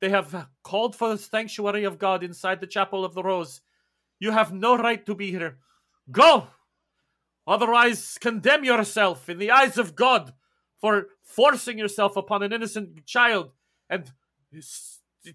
They 0.01 0.11
have 0.11 0.49
called 0.63 0.97
for 0.97 1.09
the 1.11 1.19
sanctuary 1.19 1.85
of 1.85 1.99
God 1.99 2.23
inside 2.23 2.61
the 2.61 2.67
chapel 2.67 3.05
of 3.05 3.15
the 3.15 3.23
Rose. 3.23 3.61
You 4.19 4.33
have 4.33 4.53
no 4.53 4.77
right 4.77 5.05
to 5.07 5.15
be 5.15 5.31
here. 5.31 5.59
Go! 6.11 6.49
Otherwise, 7.47 8.17
condemn 8.21 8.65
yourself 8.65 9.29
in 9.29 9.39
the 9.39 9.51
eyes 9.51 9.77
of 9.77 9.95
God 9.95 10.33
for 10.81 11.09
forcing 11.23 11.79
yourself 11.79 12.17
upon 12.17 12.43
an 12.43 12.53
innocent 12.53 13.05
child 13.07 13.53
and 13.91 14.11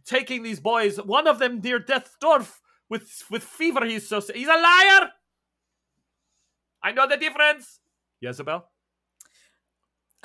taking 0.06 0.44
these 0.44 0.60
boys, 0.60 0.98
one 0.98 1.28
of 1.28 1.40
them 1.40 1.62
near 1.62 1.80
death's 1.80 2.16
door 2.20 2.46
with 2.90 3.24
with 3.30 3.44
fever. 3.44 3.86
He's 3.86 4.08
so. 4.08 4.22
He's 4.34 4.48
a 4.48 4.58
liar. 4.58 5.12
I 6.84 6.92
know 6.92 7.08
the 7.08 7.18
difference. 7.18 7.80
Jezebel. 8.22 8.66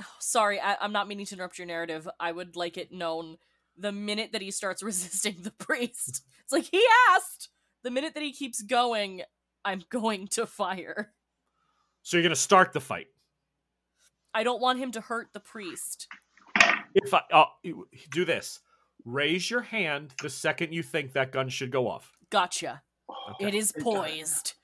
Oh, 0.00 0.04
sorry, 0.18 0.60
I- 0.60 0.76
I'm 0.80 0.92
not 0.92 1.08
meaning 1.08 1.26
to 1.26 1.34
interrupt 1.34 1.58
your 1.58 1.66
narrative. 1.66 2.08
I 2.18 2.32
would 2.32 2.56
like 2.56 2.76
it 2.76 2.92
known 2.92 3.36
the 3.76 3.92
minute 3.92 4.32
that 4.32 4.42
he 4.42 4.50
starts 4.50 4.82
resisting 4.82 5.36
the 5.42 5.50
priest. 5.52 6.22
It's 6.42 6.52
like 6.52 6.64
he 6.64 6.84
asked. 7.10 7.48
The 7.82 7.90
minute 7.90 8.14
that 8.14 8.22
he 8.22 8.32
keeps 8.32 8.62
going, 8.62 9.22
I'm 9.64 9.82
going 9.90 10.28
to 10.28 10.46
fire. 10.46 11.12
So 12.02 12.16
you're 12.16 12.22
gonna 12.24 12.36
start 12.36 12.72
the 12.72 12.80
fight. 12.80 13.08
I 14.34 14.42
don't 14.42 14.60
want 14.60 14.78
him 14.78 14.90
to 14.92 15.00
hurt 15.00 15.28
the 15.32 15.40
priest. 15.40 16.08
If 16.94 17.12
I 17.14 17.22
uh, 17.32 17.44
do 18.10 18.24
this, 18.24 18.60
raise 19.04 19.50
your 19.50 19.60
hand 19.62 20.12
the 20.22 20.30
second 20.30 20.72
you 20.72 20.82
think 20.82 21.12
that 21.12 21.32
gun 21.32 21.48
should 21.48 21.70
go 21.70 21.88
off. 21.88 22.12
Gotcha. 22.30 22.82
Okay. 23.34 23.48
It 23.48 23.54
is 23.54 23.72
poised. 23.78 24.54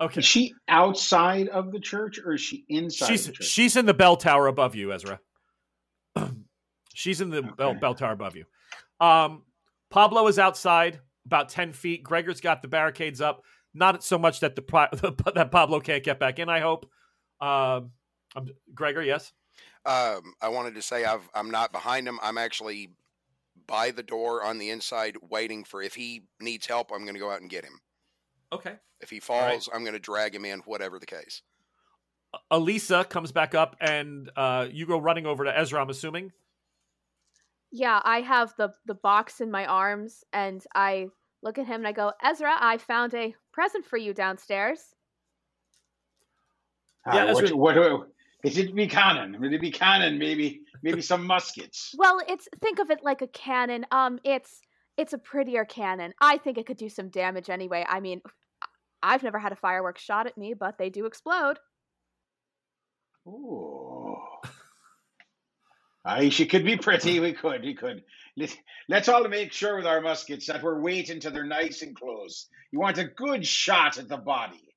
Okay. 0.00 0.18
Is 0.20 0.24
she 0.26 0.54
outside 0.68 1.48
of 1.48 1.70
the 1.72 1.78
church 1.80 2.18
or 2.24 2.34
is 2.34 2.40
she 2.40 2.64
inside 2.68 3.06
She's 3.06 3.26
the 3.26 3.32
church? 3.32 3.46
she's 3.46 3.76
in 3.76 3.86
the 3.86 3.94
bell 3.94 4.16
tower 4.16 4.48
above 4.48 4.74
you, 4.74 4.92
Ezra. 4.92 5.20
she's 6.94 7.20
in 7.20 7.30
the 7.30 7.42
bell, 7.42 7.70
Okay. 7.70 7.78
bell 7.78 7.94
tower 7.94 8.12
above 8.12 8.36
you. 8.36 8.44
Um, 9.00 9.42
Pablo 9.90 10.26
is 10.26 10.38
outside 10.38 11.00
about 11.26 11.48
ten 11.48 11.72
feet. 11.72 12.02
Gregor's 12.02 12.40
got 12.40 12.62
the 12.62 12.68
barricades 12.68 13.20
up. 13.20 13.42
Not 13.72 14.04
so 14.04 14.18
much 14.18 14.40
that 14.40 14.56
the 14.56 14.62
that 15.34 15.50
Pablo 15.50 15.80
can't 15.80 16.02
get 16.04 16.18
back 16.18 16.38
in. 16.38 16.48
I 16.48 16.60
hope. 16.60 16.86
Um, 17.40 17.90
I'm, 18.36 18.48
Gregor, 18.74 19.02
yes. 19.02 19.32
Um, 19.86 20.34
I 20.40 20.48
wanted 20.48 20.74
to 20.76 20.82
say 20.82 21.04
I've, 21.04 21.28
I'm 21.34 21.50
not 21.50 21.70
behind 21.72 22.08
him. 22.08 22.18
I'm 22.22 22.38
actually 22.38 22.92
by 23.66 23.90
the 23.90 24.02
door 24.02 24.42
on 24.42 24.58
the 24.58 24.70
inside, 24.70 25.16
waiting 25.30 25.62
for 25.64 25.82
if 25.82 25.94
he 25.94 26.22
needs 26.40 26.66
help. 26.66 26.90
I'm 26.92 27.02
going 27.02 27.14
to 27.14 27.20
go 27.20 27.30
out 27.30 27.40
and 27.40 27.50
get 27.50 27.64
him. 27.64 27.78
Okay. 28.54 28.74
If 29.00 29.10
he 29.10 29.16
right. 29.16 29.22
falls, 29.22 29.68
I'm 29.72 29.82
going 29.82 29.94
to 29.94 29.98
drag 29.98 30.34
him 30.34 30.44
in, 30.44 30.60
whatever 30.60 30.98
the 30.98 31.06
case. 31.06 31.42
Elisa 32.50 33.04
comes 33.04 33.32
back 33.32 33.54
up, 33.54 33.76
and 33.80 34.30
uh, 34.36 34.66
you 34.70 34.86
go 34.86 34.98
running 34.98 35.26
over 35.26 35.44
to 35.44 35.56
Ezra. 35.56 35.80
I'm 35.80 35.90
assuming. 35.90 36.32
Yeah, 37.76 38.00
I 38.04 38.20
have 38.20 38.54
the 38.56 38.72
the 38.86 38.94
box 38.94 39.40
in 39.40 39.50
my 39.50 39.66
arms 39.66 40.22
and 40.32 40.64
I 40.76 41.08
look 41.42 41.58
at 41.58 41.66
him 41.66 41.80
and 41.80 41.88
I 41.88 41.92
go, 41.92 42.12
"Ezra, 42.22 42.54
I 42.56 42.78
found 42.78 43.14
a 43.14 43.34
present 43.52 43.84
for 43.84 43.96
you 43.96 44.14
downstairs." 44.14 44.94
Yeah, 47.04 47.24
Ah, 47.24 47.26
that's 47.26 47.52
what, 47.52 47.76
what, 47.76 48.08
is 48.44 48.58
it 48.58 48.74
be 48.76 48.86
cannon? 48.86 49.40
Would 49.40 49.52
it 49.52 49.60
be 49.60 49.72
cannon? 49.72 50.18
Maybe 50.18 50.60
maybe 50.84 51.02
some 51.02 51.26
muskets. 51.34 51.94
Well, 51.98 52.20
it's 52.28 52.48
think 52.60 52.78
of 52.78 52.90
it 52.90 53.02
like 53.02 53.22
a 53.22 53.26
cannon. 53.26 53.86
Um, 53.90 54.20
it's 54.22 54.60
it's 54.96 55.12
a 55.12 55.18
prettier 55.18 55.64
cannon. 55.64 56.14
I 56.20 56.38
think 56.38 56.58
it 56.58 56.66
could 56.66 56.76
do 56.76 56.88
some 56.88 57.08
damage 57.08 57.50
anyway. 57.50 57.84
I 57.88 57.98
mean, 57.98 58.20
I've 59.04 59.22
never 59.22 59.38
had 59.38 59.52
a 59.52 59.56
fireworks 59.56 60.02
shot 60.02 60.26
at 60.26 60.38
me, 60.38 60.54
but 60.54 60.78
they 60.78 60.88
do 60.88 61.04
explode. 61.04 61.58
Ooh. 63.28 64.16
Aye, 66.06 66.30
she 66.30 66.46
could 66.46 66.64
be 66.64 66.76
pretty. 66.76 67.20
We 67.20 67.34
could, 67.34 67.62
we 67.62 67.74
could. 67.74 68.02
Let, 68.36 68.56
let's 68.88 69.08
all 69.08 69.28
make 69.28 69.52
sure 69.52 69.76
with 69.76 69.86
our 69.86 70.00
muskets 70.00 70.46
that 70.46 70.62
we're 70.62 70.80
waiting 70.80 71.20
till 71.20 71.32
they're 71.32 71.44
nice 71.44 71.82
and 71.82 71.94
close. 71.94 72.48
You 72.72 72.80
want 72.80 72.98
a 72.98 73.04
good 73.04 73.46
shot 73.46 73.98
at 73.98 74.08
the 74.08 74.16
body. 74.16 74.74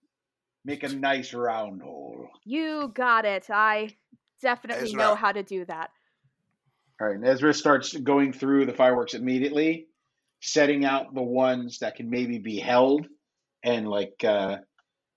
Make 0.66 0.84
a 0.84 0.90
nice 0.90 1.34
round 1.34 1.82
hole. 1.82 2.28
You 2.44 2.92
got 2.94 3.24
it. 3.26 3.50
I 3.50 3.96
definitely 4.42 4.94
know 4.94 5.16
how 5.16 5.32
to 5.32 5.42
do 5.42 5.64
that. 5.66 5.90
All 7.00 7.08
right, 7.08 7.16
and 7.16 7.26
Ezra 7.26 7.54
starts 7.54 7.96
going 7.96 8.34
through 8.34 8.66
the 8.66 8.74
fireworks 8.74 9.14
immediately, 9.14 9.88
setting 10.42 10.84
out 10.84 11.14
the 11.14 11.24
ones 11.24 11.80
that 11.80 11.96
can 11.96 12.10
maybe 12.10 12.40
be 12.40 12.60
held 12.60 13.08
and 13.68 13.88
like 13.88 14.24
uh, 14.24 14.58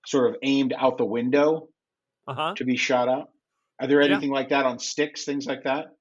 sort 0.05 0.29
of 0.29 0.35
aimed 0.43 0.73
out 0.77 0.97
the 0.97 1.05
window 1.05 1.69
Uh 2.27 2.33
huh. 2.35 2.53
to 2.57 2.65
be 2.65 2.75
shot 2.75 3.07
out. 3.07 3.29
Are 3.79 3.87
there 3.87 4.01
Yeah. 4.01 4.11
anything 4.11 4.29
like 4.29 4.49
that 4.49 4.65
on 4.65 4.77
sticks, 4.77 5.25
things 5.25 5.47
like 5.47 5.63
that? 5.63 5.95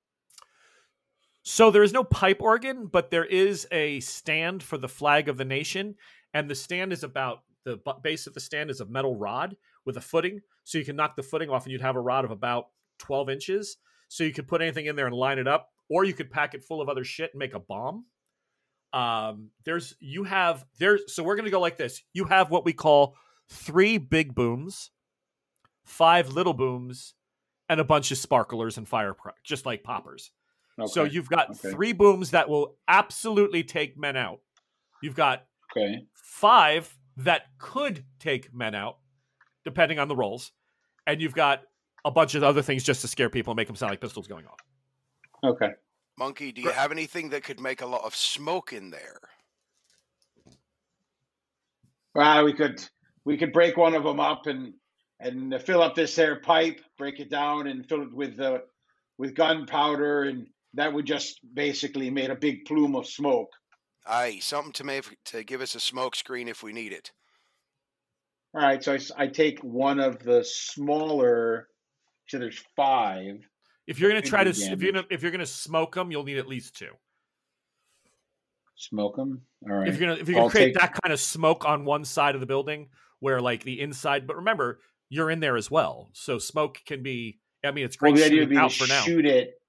So 1.43 1.71
there 1.71 1.83
is 1.83 1.93
no 1.93 2.05
pipe 2.05 2.43
organ, 2.43 2.87
but 2.87 3.11
there 3.11 3.25
is 3.25 3.67
a 3.73 4.01
stand 4.01 4.63
for 4.63 4.77
the 4.77 4.89
flag 4.89 5.29
of 5.29 5.39
the 5.39 5.45
nation, 5.45 5.95
and 6.35 6.51
the 6.51 6.55
stand 6.55 6.93
is 6.93 7.03
about 7.03 7.45
the 7.65 7.79
base 8.03 8.27
of 8.27 8.35
the 8.35 8.41
stand 8.41 8.71
is 8.71 8.81
a 8.81 8.87
metal 8.87 9.17
rod 9.17 9.57
with 9.87 9.97
a 9.97 10.01
footing, 10.01 10.41
so 10.65 10.77
you 10.77 10.85
can 10.85 10.97
knock 10.97 11.17
the 11.17 11.23
footing 11.23 11.49
off, 11.51 11.65
and 11.65 11.73
you'd 11.73 11.81
have 11.81 11.97
a 11.97 12.01
rod 12.01 12.25
of 12.25 12.31
about 12.31 12.67
twelve 12.99 13.31
inches. 13.31 13.79
So 14.09 14.25
you 14.25 14.33
could 14.33 14.49
put 14.49 14.61
anything 14.61 14.87
in 14.87 14.97
there 14.97 15.07
and 15.07 15.15
line 15.15 15.39
it 15.39 15.47
up, 15.49 15.71
or 15.89 16.05
you 16.05 16.13
could 16.13 16.31
pack 16.31 16.55
it 16.55 16.65
full 16.65 16.81
of 16.83 16.89
other 16.89 17.05
shit 17.05 17.31
and 17.33 17.39
make 17.39 17.55
a 17.55 17.61
bomb. 17.61 18.05
Um, 18.93 19.51
there's 19.65 19.95
you 20.01 20.25
have 20.25 20.65
there's 20.79 21.15
so 21.15 21.23
we're 21.23 21.37
gonna 21.37 21.51
go 21.51 21.61
like 21.61 21.77
this. 21.77 22.03
You 22.13 22.25
have 22.25 22.51
what 22.51 22.65
we 22.65 22.73
call 22.73 23.17
three 23.49 23.99
big 23.99 24.35
booms, 24.35 24.91
five 25.85 26.31
little 26.31 26.55
booms, 26.55 27.15
and 27.69 27.81
a 27.81 27.85
bunch 27.85 28.11
of 28.11 28.19
sparklers 28.19 28.79
and 28.79 28.89
fire, 28.89 29.15
just 29.45 29.67
like 29.67 29.83
poppers. 29.83 30.31
So 30.87 31.05
you've 31.05 31.29
got 31.29 31.51
okay. 31.51 31.73
three 31.73 31.93
booms 31.93 32.31
that 32.31 32.49
will 32.49 32.77
absolutely 32.89 33.63
take 33.63 33.99
men 33.99 34.17
out. 34.17 34.41
You've 35.03 35.15
got 35.15 35.45
okay. 35.77 36.07
five 36.15 36.97
that 37.19 37.43
could 37.59 38.05
take 38.19 38.55
men 38.55 38.75
out, 38.75 38.97
depending 39.65 39.99
on 39.99 40.09
the 40.09 40.17
rolls, 40.17 40.53
and 41.07 41.21
you've 41.21 41.35
got 41.35 41.63
a 42.05 42.11
bunch 42.11 42.35
of 42.35 42.43
other 42.43 42.63
things 42.63 42.83
just 42.83 43.03
to 43.03 43.09
scare 43.09 43.29
people 43.29 43.51
and 43.51 43.57
make 43.57 43.67
them 43.67 43.77
sound 43.77 43.91
like 43.91 44.01
pistols 44.01 44.27
going 44.27 44.47
off. 44.47 44.59
Okay. 45.45 45.71
Monkey, 46.21 46.53
do 46.53 46.61
you 46.61 46.71
have 46.71 46.93
anything 46.93 47.31
that 47.31 47.45
could 47.45 47.59
make 47.59 47.81
a 47.81 47.87
lot 47.87 48.05
of 48.05 48.15
smoke 48.15 48.75
in 48.75 48.91
there? 48.91 49.21
Well, 52.15 52.45
we 52.45 52.53
could 52.53 52.85
we 53.25 53.39
could 53.39 53.55
break 53.55 53.79
one 53.79 53.95
of 53.95 54.05
them 54.05 54.21
up 54.21 54.47
and 54.47 54.75
and 55.19 55.59
fill 55.63 55.83
up 55.83 55.95
this 55.95 56.15
there 56.15 56.39
pipe, 56.41 56.79
break 56.99 57.21
it 57.21 57.31
down, 57.31 57.69
and 57.69 57.89
fill 57.89 58.03
it 58.03 58.13
with 58.13 58.39
uh, 58.39 58.59
with 59.17 59.35
gunpowder, 59.35 60.25
and 60.25 60.47
that 60.75 60.93
would 60.93 61.07
just 61.07 61.41
basically 61.55 62.11
made 62.11 62.29
a 62.29 62.37
big 62.37 62.67
plume 62.67 62.97
of 62.97 63.07
smoke. 63.07 63.49
Aye, 64.07 64.41
something 64.43 64.73
to 64.75 64.85
make 64.85 65.17
to 65.25 65.43
give 65.43 65.63
us 65.63 65.75
a 65.75 65.81
smoke 65.81 66.15
screen 66.15 66.49
if 66.49 66.63
we 66.63 66.75
need 66.75 66.93
it. 66.93 67.13
All 68.55 68.61
right, 68.61 68.85
so 68.85 68.99
I 69.17 69.29
take 69.29 69.61
one 69.61 69.99
of 69.99 70.19
the 70.19 70.45
smaller. 70.45 71.69
So 72.29 72.39
there's 72.39 72.63
five. 72.77 73.37
If 73.91 73.99
you're 73.99 74.09
gonna 74.09 74.23
try 74.23 74.45
to 74.45 74.51
s- 74.51 74.63
if 74.63 74.81
you're 74.81 74.93
gonna 74.93 75.07
if 75.11 75.21
you're 75.21 75.33
gonna 75.33 75.45
smoke 75.45 75.97
them, 75.97 76.13
you'll 76.13 76.23
need 76.23 76.39
at 76.39 76.47
least 76.47 76.77
two. 76.77 76.93
Smoke 78.77 79.17
them. 79.17 79.43
All 79.69 79.75
right. 79.77 79.89
If 79.89 79.99
you're 79.99 80.09
gonna 80.09 80.21
if 80.21 80.29
you're 80.29 80.37
gonna 80.37 80.45
I'll 80.45 80.51
create 80.51 80.67
take- 80.67 80.81
that 80.81 80.95
kind 81.03 81.13
of 81.13 81.19
smoke 81.19 81.65
on 81.65 81.85
one 81.85 82.05
side 82.05 82.37
of 82.37 82.41
the 82.41 82.47
building 82.47 82.89
where 83.19 83.41
like 83.41 83.65
the 83.65 83.81
inside, 83.81 84.29
but 84.29 84.37
remember 84.37 84.81
you're 85.09 85.29
in 85.29 85.41
there 85.41 85.57
as 85.57 85.71
well, 85.73 86.09
so 86.13 86.39
smoke 86.39 86.79
can 86.87 87.03
be. 87.03 87.41
I 87.65 87.73
mean, 87.73 87.85
it's 87.85 88.01
well, 88.01 88.13
great 88.13 88.21
the 88.21 88.27
idea 88.27 88.41
would 88.41 88.49
be 88.51 88.57
out 88.57 88.71
to 88.71 88.85
for 88.85 88.89
now. 88.89 89.03
shoot 89.03 89.27
it. 89.27 89.61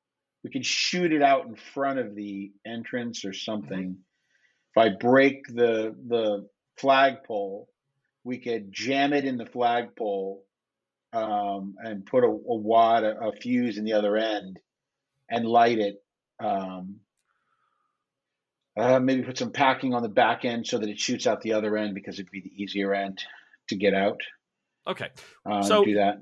We 0.43 0.51
could 0.51 0.65
shoot 0.65 1.11
it 1.11 1.23
out 1.23 1.47
in 1.47 1.55
front 1.55 1.97
of 1.97 2.15
the 2.15 2.51
entrance 2.63 3.25
or 3.25 3.33
something. 3.33 3.89
Mm-hmm. 3.89 4.75
If 4.75 4.93
I 4.93 4.95
break 4.97 5.47
the 5.47 5.95
the 6.07 6.47
flagpole, 6.77 7.67
we 8.23 8.37
could 8.37 8.71
jam 8.71 9.13
it 9.13 9.25
in 9.25 9.37
the 9.37 9.47
flagpole 9.47 10.45
um, 11.13 11.75
and 11.79 12.05
put 12.05 12.23
a, 12.23 12.27
a 12.27 12.55
wad, 12.55 13.03
a, 13.03 13.27
a 13.27 13.31
fuse 13.33 13.77
in 13.77 13.83
the 13.83 13.93
other 13.93 14.15
end, 14.17 14.59
and 15.29 15.45
light 15.45 15.79
it. 15.79 16.03
Um, 16.39 16.97
uh, 18.77 18.99
maybe 18.99 19.23
put 19.23 19.37
some 19.37 19.51
packing 19.51 19.93
on 19.93 20.01
the 20.01 20.09
back 20.09 20.45
end 20.45 20.65
so 20.65 20.77
that 20.77 20.89
it 20.89 20.97
shoots 20.97 21.27
out 21.27 21.41
the 21.41 21.53
other 21.53 21.77
end 21.77 21.93
because 21.93 22.19
it'd 22.19 22.31
be 22.31 22.41
the 22.41 22.63
easier 22.63 22.93
end 22.93 23.19
to 23.67 23.75
get 23.75 23.93
out. 23.93 24.19
Okay. 24.87 25.09
Uh, 25.45 25.61
So- 25.61 25.83
do 25.83 25.95
that. 25.95 26.21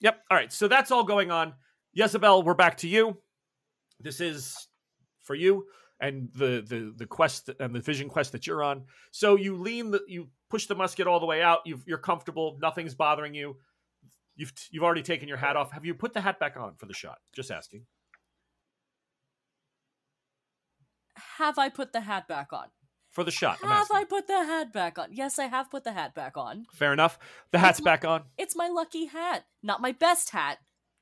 Yep. 0.00 0.22
All 0.30 0.36
right. 0.36 0.52
So 0.52 0.68
that's 0.68 0.90
all 0.90 1.04
going 1.04 1.30
on. 1.30 1.54
Jezebel, 1.94 2.42
we're 2.42 2.52
back 2.54 2.76
to 2.78 2.88
you. 2.88 3.16
This 3.98 4.20
is 4.20 4.68
for 5.22 5.34
you 5.34 5.66
and 6.00 6.28
the 6.34 6.62
the 6.66 6.92
the 6.96 7.06
quest 7.06 7.50
and 7.58 7.74
the 7.74 7.80
vision 7.80 8.08
quest 8.08 8.32
that 8.32 8.46
you're 8.46 8.62
on. 8.62 8.84
So 9.10 9.36
you 9.36 9.56
lean 9.56 9.90
the 9.90 10.02
you 10.06 10.28
push 10.50 10.66
the 10.66 10.74
musket 10.74 11.06
all 11.06 11.18
the 11.20 11.26
way 11.26 11.42
out. 11.42 11.60
You've, 11.64 11.82
you're 11.86 11.98
comfortable. 11.98 12.58
Nothing's 12.60 12.94
bothering 12.94 13.34
you. 13.34 13.56
You've 14.36 14.52
you've 14.70 14.82
already 14.84 15.02
taken 15.02 15.28
your 15.28 15.38
hat 15.38 15.56
off. 15.56 15.72
Have 15.72 15.84
you 15.84 15.94
put 15.94 16.12
the 16.12 16.20
hat 16.20 16.38
back 16.38 16.56
on 16.56 16.74
for 16.76 16.86
the 16.86 16.94
shot? 16.94 17.18
Just 17.34 17.50
asking. 17.50 17.86
Have 21.38 21.58
I 21.58 21.68
put 21.68 21.92
the 21.92 22.00
hat 22.02 22.28
back 22.28 22.52
on? 22.52 22.66
For 23.10 23.24
the 23.24 23.30
shot. 23.30 23.58
Have. 23.62 23.90
I 23.90 24.04
put 24.04 24.26
the 24.26 24.44
hat 24.44 24.74
back 24.74 24.98
on? 24.98 25.08
Yes, 25.10 25.38
I 25.38 25.46
have 25.46 25.70
put 25.70 25.84
the 25.84 25.92
hat 25.92 26.14
back 26.14 26.36
on. 26.36 26.66
Fair 26.74 26.92
enough. 26.92 27.18
The 27.50 27.58
hat's 27.58 27.78
It's 27.78 27.84
back 27.84 28.04
on. 28.04 28.24
It's 28.36 28.54
my 28.54 28.68
lucky 28.68 29.06
hat, 29.06 29.46
not 29.62 29.80
my 29.80 29.92
best 29.92 30.30
hat. 30.30 30.58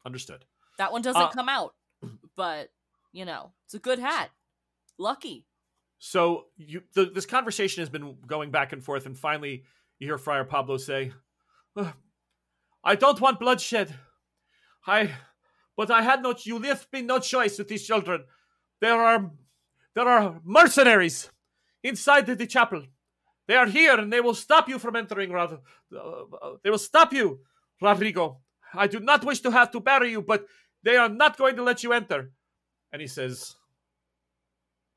Understood. 0.07 0.45
That 0.79 0.93
one 0.93 1.03
doesn't 1.03 1.21
Uh, 1.21 1.31
come 1.31 1.49
out, 1.49 1.75
but 2.37 2.69
you 3.13 3.25
know, 3.25 3.53
it's 3.65 3.75
a 3.75 3.81
good 3.81 3.99
hat. 3.99 4.31
Lucky. 4.97 5.45
So 5.99 6.47
you 6.57 6.83
the, 6.95 7.07
this 7.07 7.27
conversation 7.27 7.81
has 7.81 7.89
been 7.89 8.17
going 8.27 8.53
back 8.53 8.73
and 8.73 8.85
forth, 8.85 9.07
and 9.07 9.19
finally 9.19 9.65
you 9.99 10.07
hear 10.07 10.19
Friar 10.19 10.45
Pablo 10.45 10.77
say, 10.77 11.13
"Uh, 11.77 11.91
"I 12.85 12.95
don't 12.95 13.21
want 13.21 13.41
bloodshed. 13.41 13.95
I, 14.87 15.15
but 15.77 15.91
I 15.91 16.03
had 16.03 16.23
no. 16.23 16.35
You 16.39 16.59
left 16.59 16.93
me 16.93 17.03
no 17.03 17.19
choice 17.19 17.59
with 17.59 17.69
these 17.69 17.87
children. 17.87 18.25
There 18.81 19.01
are, 19.01 19.31
there 19.95 20.09
are 20.09 20.41
mercenaries 20.45 21.31
inside 21.83 22.27
the, 22.27 22.35
the 22.35 22.47
chapel. 22.47 22.85
They 23.47 23.57
are 23.57 23.67
here, 23.67 23.99
and 23.99 24.13
they 24.13 24.21
will 24.21 24.35
stop 24.35 24.69
you 24.69 24.79
from 24.79 24.97
entering. 24.97 25.33
Rather, 25.33 25.59
uh, 25.97 26.53
they 26.63 26.71
will 26.71 26.79
stop 26.79 27.13
you, 27.13 27.41
Rodrigo. 27.81 28.41
I 28.75 28.87
do 28.87 29.01
not 29.01 29.25
wish 29.25 29.41
to 29.41 29.51
have 29.51 29.71
to 29.73 29.81
bury 29.81 30.11
you, 30.11 30.23
but 30.23 30.47
they 30.83 30.97
are 30.97 31.09
not 31.09 31.39
going 31.39 31.57
to 31.57 31.63
let 31.63 31.83
you 31.83 31.93
enter." 31.93 32.33
And 32.93 33.01
he 33.01 33.09
says, 33.09 33.57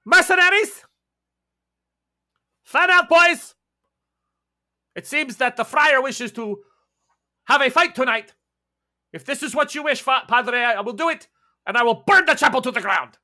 Mercenaries! 0.06 0.86
Fan 2.64 2.92
out, 2.92 3.10
boys! 3.10 3.56
It 4.96 5.08
seems 5.08 5.38
that 5.38 5.58
the 5.58 5.66
friar 5.66 6.02
wishes 6.02 6.32
to 6.34 6.64
have 7.48 7.62
a 7.62 7.70
fight 7.70 7.96
tonight. 7.96 8.34
If 9.14 9.26
this 9.26 9.44
is 9.44 9.56
what 9.56 9.74
you 9.74 9.84
wish, 9.84 10.04
Padre, 10.04 10.60
I 10.60 10.82
will 10.82 10.94
do 10.94 11.10
it, 11.10 11.28
and 11.66 11.78
I 11.78 11.84
will 11.84 12.04
burn 12.06 12.26
the 12.26 12.34
chapel 12.34 12.62
to 12.62 12.72
the 12.72 12.82
ground. 12.82 13.18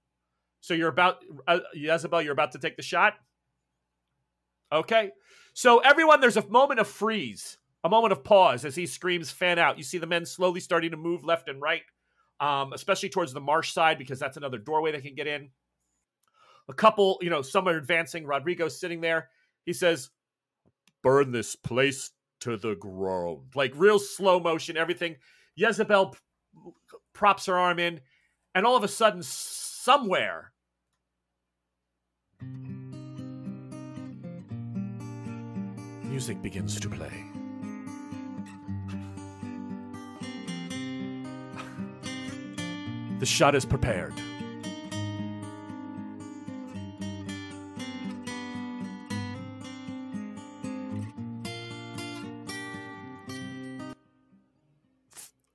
So 0.62 0.74
you're 0.74 0.90
about, 0.90 1.18
uh, 1.48 1.60
Jezebel, 1.74 2.22
you're 2.22 2.34
about 2.34 2.54
to 2.54 2.60
take 2.60 2.78
the 2.78 2.84
shot? 2.84 3.16
Okay. 4.72 5.12
So 5.54 5.80
everyone, 5.80 6.22
there's 6.22 6.38
a 6.38 6.48
moment 6.48 6.80
of 6.80 6.88
freeze, 6.88 7.58
a 7.84 7.90
moment 7.90 8.14
of 8.14 8.24
pause 8.24 8.66
as 8.66 8.76
he 8.76 8.86
screams, 8.86 9.30
fan 9.30 9.60
out. 9.60 9.78
You 9.78 9.84
see 9.84 9.98
the 9.98 10.08
men 10.08 10.26
slowly 10.26 10.62
starting 10.62 10.92
to 10.92 10.98
move 10.98 11.26
left 11.26 11.50
and 11.50 11.62
right, 11.62 11.84
um, 12.40 12.72
especially 12.74 13.10
towards 13.10 13.34
the 13.34 13.42
marsh 13.42 13.74
side, 13.74 13.98
because 13.98 14.20
that's 14.20 14.38
another 14.38 14.58
doorway 14.58 14.94
they 14.94 15.02
can 15.02 15.16
get 15.16 15.28
in 15.28 15.50
a 16.70 16.74
couple, 16.74 17.20
you 17.22 17.30
know, 17.30 17.42
some 17.42 17.68
are 17.68 17.78
advancing. 17.78 18.26
Rodrigo's 18.26 18.80
sitting 18.80 19.02
there. 19.02 19.30
He 19.66 19.74
says, 19.74 20.10
Burn 21.02 21.32
this 21.32 21.56
place 21.56 22.12
to 22.44 22.58
the 22.58 22.76
ground. 22.76 23.56
Like 23.56 23.72
real 23.76 24.00
slow 24.00 24.40
motion, 24.40 24.76
everything. 24.76 25.16
Jezebel 25.56 26.16
props 27.14 27.46
her 27.46 27.58
arm 27.58 27.80
in, 27.80 28.02
and 28.54 28.66
all 28.66 28.76
of 28.76 28.84
a 28.84 28.88
sudden, 28.88 29.24
somewhere, 29.24 30.52
music 36.04 36.42
begins 36.42 36.80
to 36.80 36.90
play. 36.90 37.14
The 43.20 43.28
shot 43.28 43.56
is 43.56 43.64
prepared. 43.64 44.14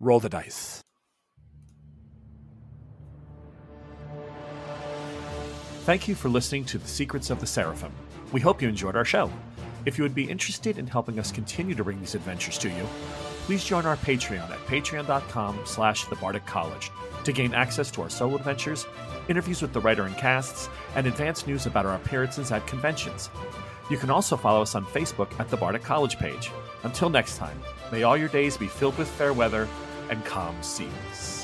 Roll 0.01 0.21
the 0.21 0.29
dice. 0.29 0.83
Thank 5.85 6.07
you 6.07 6.15
for 6.15 6.29
listening 6.29 6.65
to 6.67 6.79
The 6.79 6.87
Secrets 6.87 7.31
of 7.31 7.41
the 7.41 7.47
Seraphim. 7.47 7.93
We 8.31 8.41
hope 8.41 8.61
you 8.61 8.69
enjoyed 8.69 8.95
our 8.95 9.07
show. 9.07 9.33
If 9.87 9.97
you 9.97 10.05
would 10.05 10.15
be 10.15 10.29
interested 10.29 10.79
in 10.79 10.87
helping 10.87 11.19
us 11.19 11.33
continue 11.33 11.75
to 11.75 11.83
bring 11.83 11.99
these 11.99 12.15
adventures 12.15 12.59
to 12.59 12.69
you, 12.69 12.87
please 13.47 13.65
join 13.65 13.87
our 13.87 13.97
Patreon 13.97 14.51
at 14.51 14.59
patreon.com 14.67 15.61
slash 15.65 16.05
the 16.05 16.17
Bardic 16.17 16.45
College 16.45 16.91
to 17.25 17.33
gain 17.33 17.55
access 17.55 17.91
to 17.93 18.03
our 18.03 18.11
solo 18.11 18.37
adventures, 18.37 18.87
interviews 19.29 19.63
with 19.63 19.73
the 19.73 19.81
writer 19.81 20.05
and 20.05 20.17
casts, 20.19 20.69
and 20.95 21.07
advance 21.07 21.47
news 21.47 21.65
about 21.65 21.87
our 21.87 21.95
appearances 21.95 22.53
at 22.53 22.67
conventions. 22.67 23.31
You 23.91 23.97
can 23.97 24.11
also 24.11 24.37
follow 24.37 24.61
us 24.61 24.75
on 24.75 24.85
Facebook 24.85 25.41
at 25.41 25.49
the 25.49 25.57
Bardic 25.57 25.83
College 25.83 26.19
page. 26.19 26.51
Until 26.83 27.09
next 27.09 27.39
time, 27.39 27.59
may 27.91 28.03
all 28.03 28.17
your 28.17 28.29
days 28.29 28.59
be 28.59 28.67
filled 28.67 28.99
with 28.99 29.09
fair 29.09 29.33
weather 29.33 29.67
and 30.11 30.25
calm 30.25 30.57
seas. 30.63 31.38